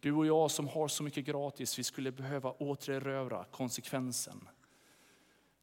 Du 0.00 0.12
och 0.12 0.26
jag 0.26 0.50
som 0.50 0.68
har 0.68 0.88
så 0.88 1.02
mycket 1.02 1.24
gratis, 1.24 1.78
vi 1.78 1.84
skulle 1.84 2.12
behöva 2.12 2.50
återerövra 2.50 3.44
konsekvensen 3.44 4.48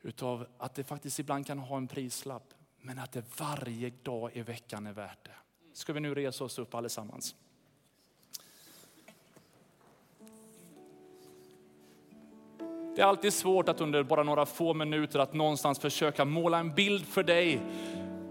utav 0.02 0.45
att 0.58 0.76
det 0.76 0.84
faktiskt 0.84 1.20
ibland 1.20 1.47
kan 1.47 1.60
ha 1.60 1.78
en 1.78 1.88
prislapp, 1.88 2.54
men 2.82 2.99
att 2.99 3.12
det 3.12 3.39
varje 3.39 3.91
dag 4.04 4.32
i 4.34 4.41
veckan 4.41 4.88
är 4.88 4.93
värt 4.93 5.24
det. 5.24 5.32
Ska 5.74 5.93
vi 5.93 5.99
nu 5.99 6.16
resa 6.16 6.43
oss 6.43 6.60
upp 6.60 6.76
allesammans? 6.76 7.36
Det 12.95 13.02
är 13.02 13.06
alltid 13.06 13.34
svårt 13.34 13.70
att 13.70 13.82
under 13.82 14.04
bara 14.04 14.24
några 14.24 14.45
få 14.45 14.74
minuter 14.74 15.20
att 15.20 15.34
någonstans 15.34 15.80
försöka 15.80 16.26
måla 16.26 16.60
en 16.60 16.76
bild 16.76 17.06
för 17.06 17.24
dig 17.24 17.62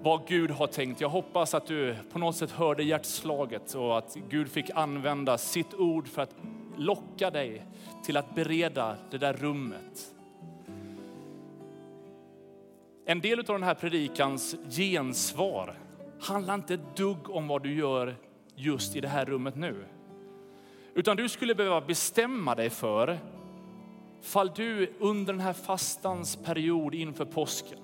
vad 0.03 0.27
Gud 0.27 0.51
har 0.51 0.67
tänkt. 0.67 1.01
Jag 1.01 1.09
hoppas 1.09 1.55
att 1.55 1.67
du 1.67 1.97
på 2.13 2.19
något 2.19 2.37
sätt 2.37 2.51
hörde 2.51 2.83
hjärtslaget 2.83 3.75
och 3.75 3.99
att 3.99 4.17
Gud 4.29 4.51
fick 4.51 4.71
använda 4.71 5.39
sitt 5.39 5.75
ord 5.75 6.09
för 6.09 6.23
att 6.23 6.35
locka 6.77 7.31
dig 7.31 7.67
till 8.05 8.17
att 8.17 8.35
bereda 8.35 8.97
det 9.11 9.19
där 9.19 9.33
rummet. 9.33 10.15
En 13.11 13.21
del 13.21 13.39
av 13.39 13.45
den 13.45 13.63
här 13.63 13.75
predikans 13.75 14.57
gensvar 14.69 15.79
handlar 16.21 16.55
inte 16.55 16.75
ett 16.75 16.97
dugg 16.97 17.31
om 17.31 17.49
vad 17.49 17.63
du 17.63 17.75
gör 17.75 18.17
just 18.55 18.97
i 18.97 19.01
det 19.01 19.09
här 19.09 19.25
rummet 19.25 19.57
nu. 19.57 19.85
Utan 20.95 21.17
du 21.17 21.29
skulle 21.29 21.55
behöva 21.55 21.81
bestämma 21.81 22.55
dig 22.55 22.71
för 22.71 23.19
fall 24.23 24.51
du 24.57 24.93
under 24.99 25.33
den 25.33 25.41
här 25.41 25.53
fastans 25.53 26.37
period 26.37 26.95
inför 26.95 27.25
påsken 27.25 27.79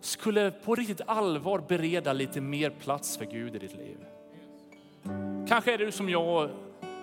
skulle 0.00 0.50
på 0.50 0.74
riktigt 0.74 1.00
allvar 1.06 1.62
bereda 1.68 2.12
lite 2.12 2.40
mer 2.40 2.70
plats 2.70 3.16
för 3.16 3.24
Gud 3.24 3.54
i 3.54 3.58
ditt 3.58 3.76
liv. 3.76 3.98
Kanske 5.48 5.74
är 5.74 5.78
det 5.78 5.84
du 5.84 5.92
som 5.92 6.08
jag 6.08 6.50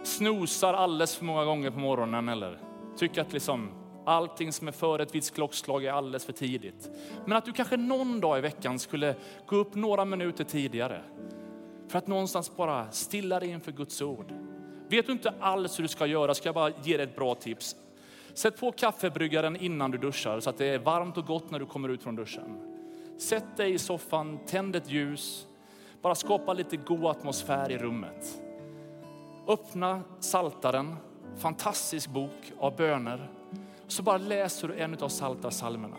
snosar 0.03 0.73
alldeles 0.73 1.15
för 1.15 1.25
många 1.25 1.45
gånger 1.45 1.71
på 1.71 1.79
morgonen 1.79 2.29
eller 2.29 2.57
tycker 2.97 3.21
att 3.21 3.33
liksom 3.33 3.82
allting 4.05 4.53
som 4.53 4.67
är 4.67 4.71
före 4.71 5.03
ett 5.03 5.15
visst 5.15 5.35
klockslag 5.35 5.85
är 5.85 5.91
alldeles 5.91 6.25
för 6.25 6.33
tidigt. 6.33 6.89
Men 7.25 7.37
att 7.37 7.45
du 7.45 7.51
kanske 7.51 7.77
någon 7.77 8.19
dag 8.19 8.37
i 8.37 8.41
veckan 8.41 8.79
skulle 8.79 9.15
gå 9.45 9.55
upp 9.55 9.75
några 9.75 10.05
minuter 10.05 10.43
tidigare 10.43 11.01
för 11.87 11.97
att 11.97 12.07
någonstans 12.07 12.55
bara 12.55 12.91
stilla 12.91 13.39
dig 13.39 13.49
inför 13.49 13.71
Guds 13.71 14.01
ord. 14.01 14.33
Vet 14.89 15.05
du 15.05 15.11
inte 15.11 15.33
alls 15.39 15.79
hur 15.79 15.83
du 15.83 15.87
ska 15.87 16.05
göra 16.05 16.33
ska 16.33 16.47
jag 16.47 16.55
bara 16.55 16.71
ge 16.83 16.97
dig 16.97 17.03
ett 17.03 17.15
bra 17.15 17.35
tips. 17.35 17.75
Sätt 18.33 18.59
på 18.59 18.71
kaffebryggaren 18.71 19.55
innan 19.55 19.91
du 19.91 19.97
duschar 19.97 20.39
så 20.39 20.49
att 20.49 20.57
det 20.57 20.65
är 20.65 20.79
varmt 20.79 21.17
och 21.17 21.25
gott 21.25 21.51
när 21.51 21.59
du 21.59 21.65
kommer 21.65 21.89
ut 21.89 22.03
från 22.03 22.15
duschen. 22.15 22.57
Sätt 23.17 23.57
dig 23.57 23.73
i 23.73 23.79
soffan, 23.79 24.39
tänd 24.45 24.75
ett 24.75 24.89
ljus, 24.89 25.47
bara 26.01 26.15
skapa 26.15 26.53
lite 26.53 26.77
god 26.77 27.05
atmosfär 27.05 27.71
i 27.71 27.77
rummet. 27.77 28.41
Öppna 29.47 30.01
Saltaren, 30.19 30.95
fantastisk 31.37 32.09
bok 32.09 32.51
av 32.59 32.75
böner. 32.75 33.29
Så 33.93 34.03
bara 34.03 34.17
läser 34.17 34.67
du 34.67 34.77
en 34.77 34.93
av 34.99 35.09
Salta 35.09 35.51
salmerna 35.51 35.97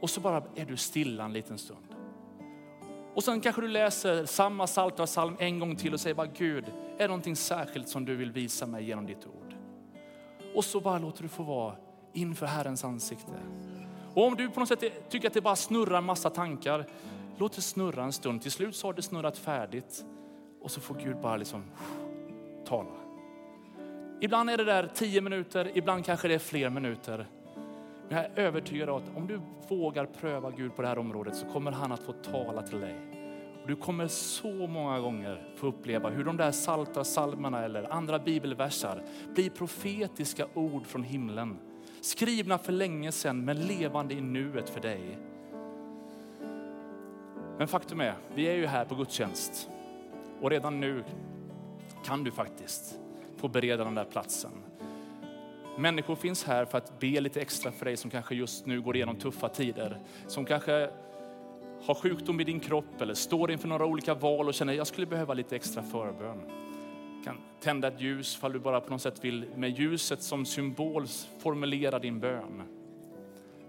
och 0.00 0.10
så 0.10 0.20
bara 0.20 0.42
är 0.54 0.64
du 0.64 0.76
stilla 0.76 1.24
en 1.24 1.32
liten 1.32 1.58
stund. 1.58 1.86
Och 3.14 3.24
sen 3.24 3.40
kanske 3.40 3.62
du 3.62 3.68
läser 3.68 4.24
samma 4.24 4.66
Salta 4.66 5.06
salm 5.06 5.36
en 5.38 5.58
gång 5.58 5.76
till 5.76 5.94
och 5.94 6.00
säger 6.00 6.14
bara 6.14 6.26
Gud, 6.26 6.64
är 6.66 6.98
det 6.98 7.06
någonting 7.06 7.36
särskilt 7.36 7.88
som 7.88 8.04
du 8.04 8.16
vill 8.16 8.32
visa 8.32 8.66
mig 8.66 8.84
genom 8.84 9.06
ditt 9.06 9.26
ord? 9.26 9.54
Och 10.54 10.64
så 10.64 10.80
bara 10.80 10.98
låter 10.98 11.22
du 11.22 11.28
få 11.28 11.42
vara 11.42 11.74
inför 12.12 12.46
Herrens 12.46 12.84
ansikte. 12.84 13.32
Och 14.14 14.26
om 14.26 14.36
du 14.36 14.50
på 14.50 14.60
något 14.60 14.68
sätt 14.68 15.10
tycker 15.10 15.28
att 15.28 15.34
det 15.34 15.40
bara 15.40 15.56
snurrar 15.56 15.98
en 15.98 16.04
massa 16.04 16.30
tankar, 16.30 16.86
låt 17.36 17.52
det 17.52 17.62
snurra 17.62 18.04
en 18.04 18.12
stund. 18.12 18.42
Till 18.42 18.52
slut 18.52 18.76
så 18.76 18.88
har 18.88 18.94
det 18.94 19.02
snurrat 19.02 19.38
färdigt 19.38 20.04
och 20.62 20.70
så 20.70 20.80
får 20.80 20.94
Gud 20.94 21.20
bara 21.20 21.36
liksom 21.36 21.64
tala. 22.66 23.07
Ibland 24.20 24.50
är 24.50 24.56
det 24.56 24.64
där 24.64 24.90
tio 24.94 25.20
minuter, 25.20 25.70
ibland 25.74 26.04
kanske 26.04 26.28
det 26.28 26.34
är 26.34 26.38
fler 26.38 26.70
minuter. 26.70 27.26
Men 28.08 28.18
jag 28.18 28.24
är 28.24 28.30
övertygad 28.34 28.88
om 28.88 28.96
att 28.96 29.16
om 29.16 29.26
du 29.26 29.40
vågar 29.68 30.06
pröva 30.06 30.50
Gud 30.50 30.76
på 30.76 30.82
det 30.82 30.88
här 30.88 30.98
området 30.98 31.36
så 31.36 31.46
kommer 31.46 31.72
han 31.72 31.92
att 31.92 32.02
få 32.02 32.12
tala 32.12 32.62
till 32.62 32.80
dig. 32.80 32.96
Du 33.66 33.76
kommer 33.76 34.06
så 34.06 34.66
många 34.66 35.00
gånger 35.00 35.42
få 35.56 35.66
uppleva 35.66 36.10
hur 36.10 36.24
de 36.24 36.36
där 36.36 36.50
salta 36.50 37.04
salmerna 37.04 37.64
eller 37.64 37.92
andra 37.92 38.18
bibelversar 38.18 39.02
blir 39.34 39.50
profetiska 39.50 40.46
ord 40.54 40.86
från 40.86 41.02
himlen 41.02 41.58
Skrivna 42.00 42.58
för 42.58 42.72
länge 42.72 43.12
sedan 43.12 43.44
men 43.44 43.60
levande 43.60 44.14
i 44.14 44.20
nuet 44.20 44.70
för 44.70 44.80
dig. 44.80 45.18
Men 47.58 47.68
faktum 47.68 48.00
är, 48.00 48.14
vi 48.34 48.48
är 48.48 48.54
ju 48.54 48.66
här 48.66 48.84
på 48.84 48.94
gudstjänst 48.94 49.70
och 50.40 50.50
redan 50.50 50.80
nu 50.80 51.04
kan 52.04 52.24
du 52.24 52.30
faktiskt 52.30 53.00
får 53.38 53.48
bereda 53.48 53.84
den 53.84 53.94
där 53.94 54.04
platsen. 54.04 54.50
Människor 55.76 56.16
finns 56.16 56.44
här 56.44 56.64
för 56.64 56.78
att 56.78 57.00
be 57.00 57.20
lite 57.20 57.40
extra 57.40 57.72
för 57.72 57.84
dig 57.84 57.96
som 57.96 58.10
kanske 58.10 58.34
just 58.34 58.66
nu 58.66 58.80
går 58.80 58.96
igenom 58.96 59.16
tuffa 59.16 59.48
tider. 59.48 59.98
Som 60.26 60.44
kanske 60.44 60.90
har 61.86 61.94
sjukdom 61.94 62.40
i 62.40 62.44
din 62.44 62.60
kropp 62.60 63.00
eller 63.00 63.14
står 63.14 63.50
inför 63.50 63.68
några 63.68 63.86
olika 63.86 64.14
val 64.14 64.48
och 64.48 64.54
känner 64.54 64.72
jag 64.72 64.86
skulle 64.86 65.06
behöva 65.06 65.34
lite 65.34 65.56
extra 65.56 65.82
förbön 65.82 66.58
kan 67.28 67.40
tända 67.60 67.88
ett 67.88 68.00
ljus 68.00 68.36
fall 68.36 68.52
du 68.52 68.58
bara 68.58 68.80
på 68.80 68.90
något 68.90 69.02
sätt 69.02 69.24
vill 69.24 69.46
med 69.56 69.78
ljuset 69.78 70.22
som 70.22 70.46
symbol 70.46 71.06
formulera 71.38 71.98
din 71.98 72.20
bön. 72.20 72.62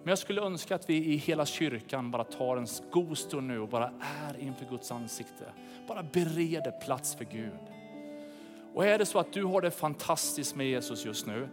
Men 0.04 0.10
jag 0.10 0.18
skulle 0.18 0.42
önska 0.42 0.76
att 0.76 0.90
vi 0.90 0.96
i 0.96 1.16
hela 1.18 1.46
kyrkan 1.46 2.12
bara 2.12 2.24
tar 2.24 2.58
en 2.58 2.68
god 2.92 3.18
stund 3.18 3.48
nu 3.48 3.60
och 3.60 3.70
bara 3.70 3.92
är 4.28 4.40
inför 4.40 4.66
Guds 4.66 4.92
ansikte. 4.92 5.46
Bara 5.88 6.04
bereder 6.04 6.72
plats 6.72 7.16
för 7.16 7.26
Gud. 7.26 7.79
Och 8.74 8.86
är 8.86 8.98
det 8.98 9.06
så 9.06 9.20
att 9.20 9.34
du 9.34 9.44
har 9.44 9.62
det 9.62 9.72
fantastiskt 9.72 10.56
med 10.56 10.68
Jesus 10.68 11.06
just 11.06 11.28
nu, 11.28 11.50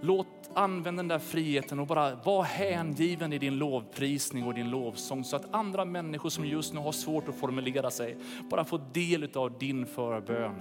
låt 0.00 0.26
använda 0.54 1.02
den 1.02 1.08
där 1.08 1.18
friheten 1.18 1.78
och 1.78 1.86
bara 1.86 2.14
vara 2.14 2.42
hängiven 2.42 3.32
i 3.32 3.38
din 3.38 3.58
lovprisning 3.58 4.44
och 4.44 4.54
din 4.54 4.70
lovsång 4.70 5.24
så 5.24 5.36
att 5.36 5.54
andra 5.54 5.84
människor 5.84 6.28
som 6.28 6.44
just 6.44 6.74
nu 6.74 6.80
har 6.80 6.92
svårt 6.92 7.28
att 7.28 7.34
formulera 7.34 7.90
sig 7.90 8.16
bara 8.50 8.64
får 8.64 8.80
del 8.92 9.30
av 9.34 9.58
din 9.58 9.86
förbön. 9.86 10.54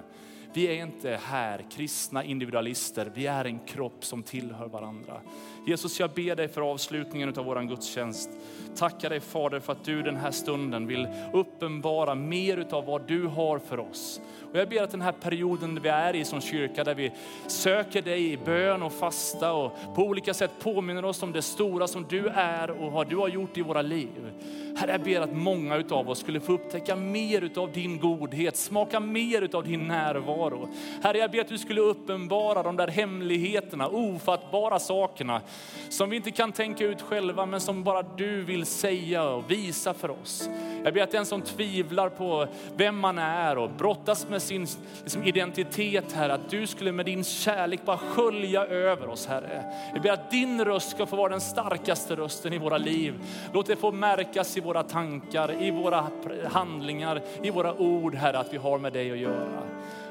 Vi 0.53 0.67
är 0.67 0.83
inte 0.83 1.19
här 1.23 1.65
kristna 1.71 2.23
individualister, 2.23 3.11
vi 3.13 3.27
är 3.27 3.45
en 3.45 3.59
kropp 3.59 4.05
som 4.05 4.23
tillhör 4.23 4.67
varandra. 4.67 5.21
Jesus, 5.67 5.99
jag 5.99 6.11
ber 6.11 6.35
dig 6.35 6.47
för 6.47 6.61
avslutningen 6.61 7.33
av 7.37 7.45
vår 7.45 7.61
gudstjänst. 7.61 8.29
Tackar 8.75 9.09
dig 9.09 9.19
Fader 9.19 9.59
för 9.59 9.73
att 9.73 9.83
du 9.83 10.01
den 10.01 10.15
här 10.15 10.31
stunden 10.31 10.87
vill 10.87 11.07
uppenbara 11.33 12.15
mer 12.15 12.67
av 12.71 12.85
vad 12.85 13.07
du 13.07 13.27
har 13.27 13.59
för 13.59 13.79
oss. 13.79 14.21
Och 14.51 14.59
jag 14.59 14.69
ber 14.69 14.83
att 14.83 14.91
den 14.91 15.01
här 15.01 15.11
perioden 15.11 15.79
vi 15.83 15.89
är 15.89 16.15
i 16.15 16.25
som 16.25 16.41
kyrka, 16.41 16.83
där 16.83 16.95
vi 16.95 17.11
söker 17.47 18.01
dig 18.01 18.31
i 18.31 18.37
bön 18.37 18.83
och 18.83 18.93
fasta 18.93 19.53
och 19.53 19.71
på 19.95 20.01
olika 20.03 20.33
sätt 20.33 20.51
påminner 20.59 21.05
oss 21.05 21.23
om 21.23 21.31
det 21.31 21.41
stora 21.41 21.87
som 21.87 22.05
du 22.09 22.27
är 22.27 22.71
och 22.71 22.91
vad 22.91 23.09
du 23.09 23.15
har 23.15 23.27
gjort 23.27 23.57
i 23.57 23.61
våra 23.61 23.81
liv. 23.81 24.31
Herre, 24.77 24.91
jag 24.91 25.01
ber 25.01 25.21
att 25.21 25.35
många 25.35 25.83
av 25.89 26.09
oss 26.09 26.19
skulle 26.19 26.39
få 26.39 26.53
upptäcka 26.53 26.95
mer 26.95 27.51
av 27.55 27.71
din 27.71 27.99
godhet, 27.99 28.55
smaka 28.55 28.99
mer 28.99 29.55
av 29.55 29.63
din 29.63 29.87
närvaro 29.87 30.36
närvaro. 30.37 30.69
Herre, 31.03 31.17
jag 31.17 31.31
ber 31.31 31.41
att 31.41 31.47
du 31.47 31.57
skulle 31.57 31.81
uppenbara 31.81 32.63
de 32.63 32.77
där 32.77 32.87
hemligheterna, 32.87 33.87
ofattbara 33.87 34.79
sakerna 34.79 35.41
som 35.89 36.09
vi 36.09 36.15
inte 36.15 36.31
kan 36.31 36.51
tänka 36.51 36.85
ut 36.85 37.01
själva, 37.01 37.45
men 37.45 37.61
som 37.61 37.83
bara 37.83 38.01
du 38.01 38.41
vill 38.41 38.65
säga 38.65 39.23
och 39.29 39.51
visa 39.51 39.93
för 39.93 40.11
oss. 40.11 40.49
Jag 40.83 40.93
ber 40.93 41.01
att 41.01 41.11
den 41.11 41.25
som 41.25 41.41
tvivlar 41.41 42.09
på 42.09 42.47
vem 42.75 42.99
man 42.99 43.17
är 43.17 43.57
och 43.57 43.69
brottas 43.69 44.29
med 44.29 44.41
sin 44.41 44.67
liksom, 45.01 45.23
identitet, 45.23 46.11
Herre, 46.11 46.33
att 46.33 46.49
du 46.49 46.67
skulle 46.67 46.91
med 46.91 47.05
din 47.05 47.23
kärlek 47.23 47.85
bara 47.85 47.97
skölja 47.97 48.65
över 48.65 49.09
oss, 49.09 49.27
Herre. 49.27 49.63
Jag 49.93 50.01
ber 50.01 50.11
att 50.11 50.31
din 50.31 50.65
röst 50.65 50.89
ska 50.89 51.05
få 51.05 51.15
vara 51.15 51.29
den 51.29 51.41
starkaste 51.41 52.15
rösten 52.15 52.53
i 52.53 52.57
våra 52.57 52.77
liv. 52.77 53.13
Låt 53.53 53.65
det 53.65 53.75
få 53.75 53.91
märkas 53.91 54.57
i 54.57 54.59
våra 54.59 54.83
tankar, 54.83 55.61
i 55.61 55.71
våra 55.71 56.07
handlingar, 56.51 57.21
i 57.43 57.49
våra 57.49 57.73
ord, 57.73 58.15
Herre, 58.15 58.39
att 58.39 58.53
vi 58.53 58.57
har 58.57 58.77
med 58.77 58.93
dig 58.93 59.11
att 59.11 59.17
göra. 59.17 59.63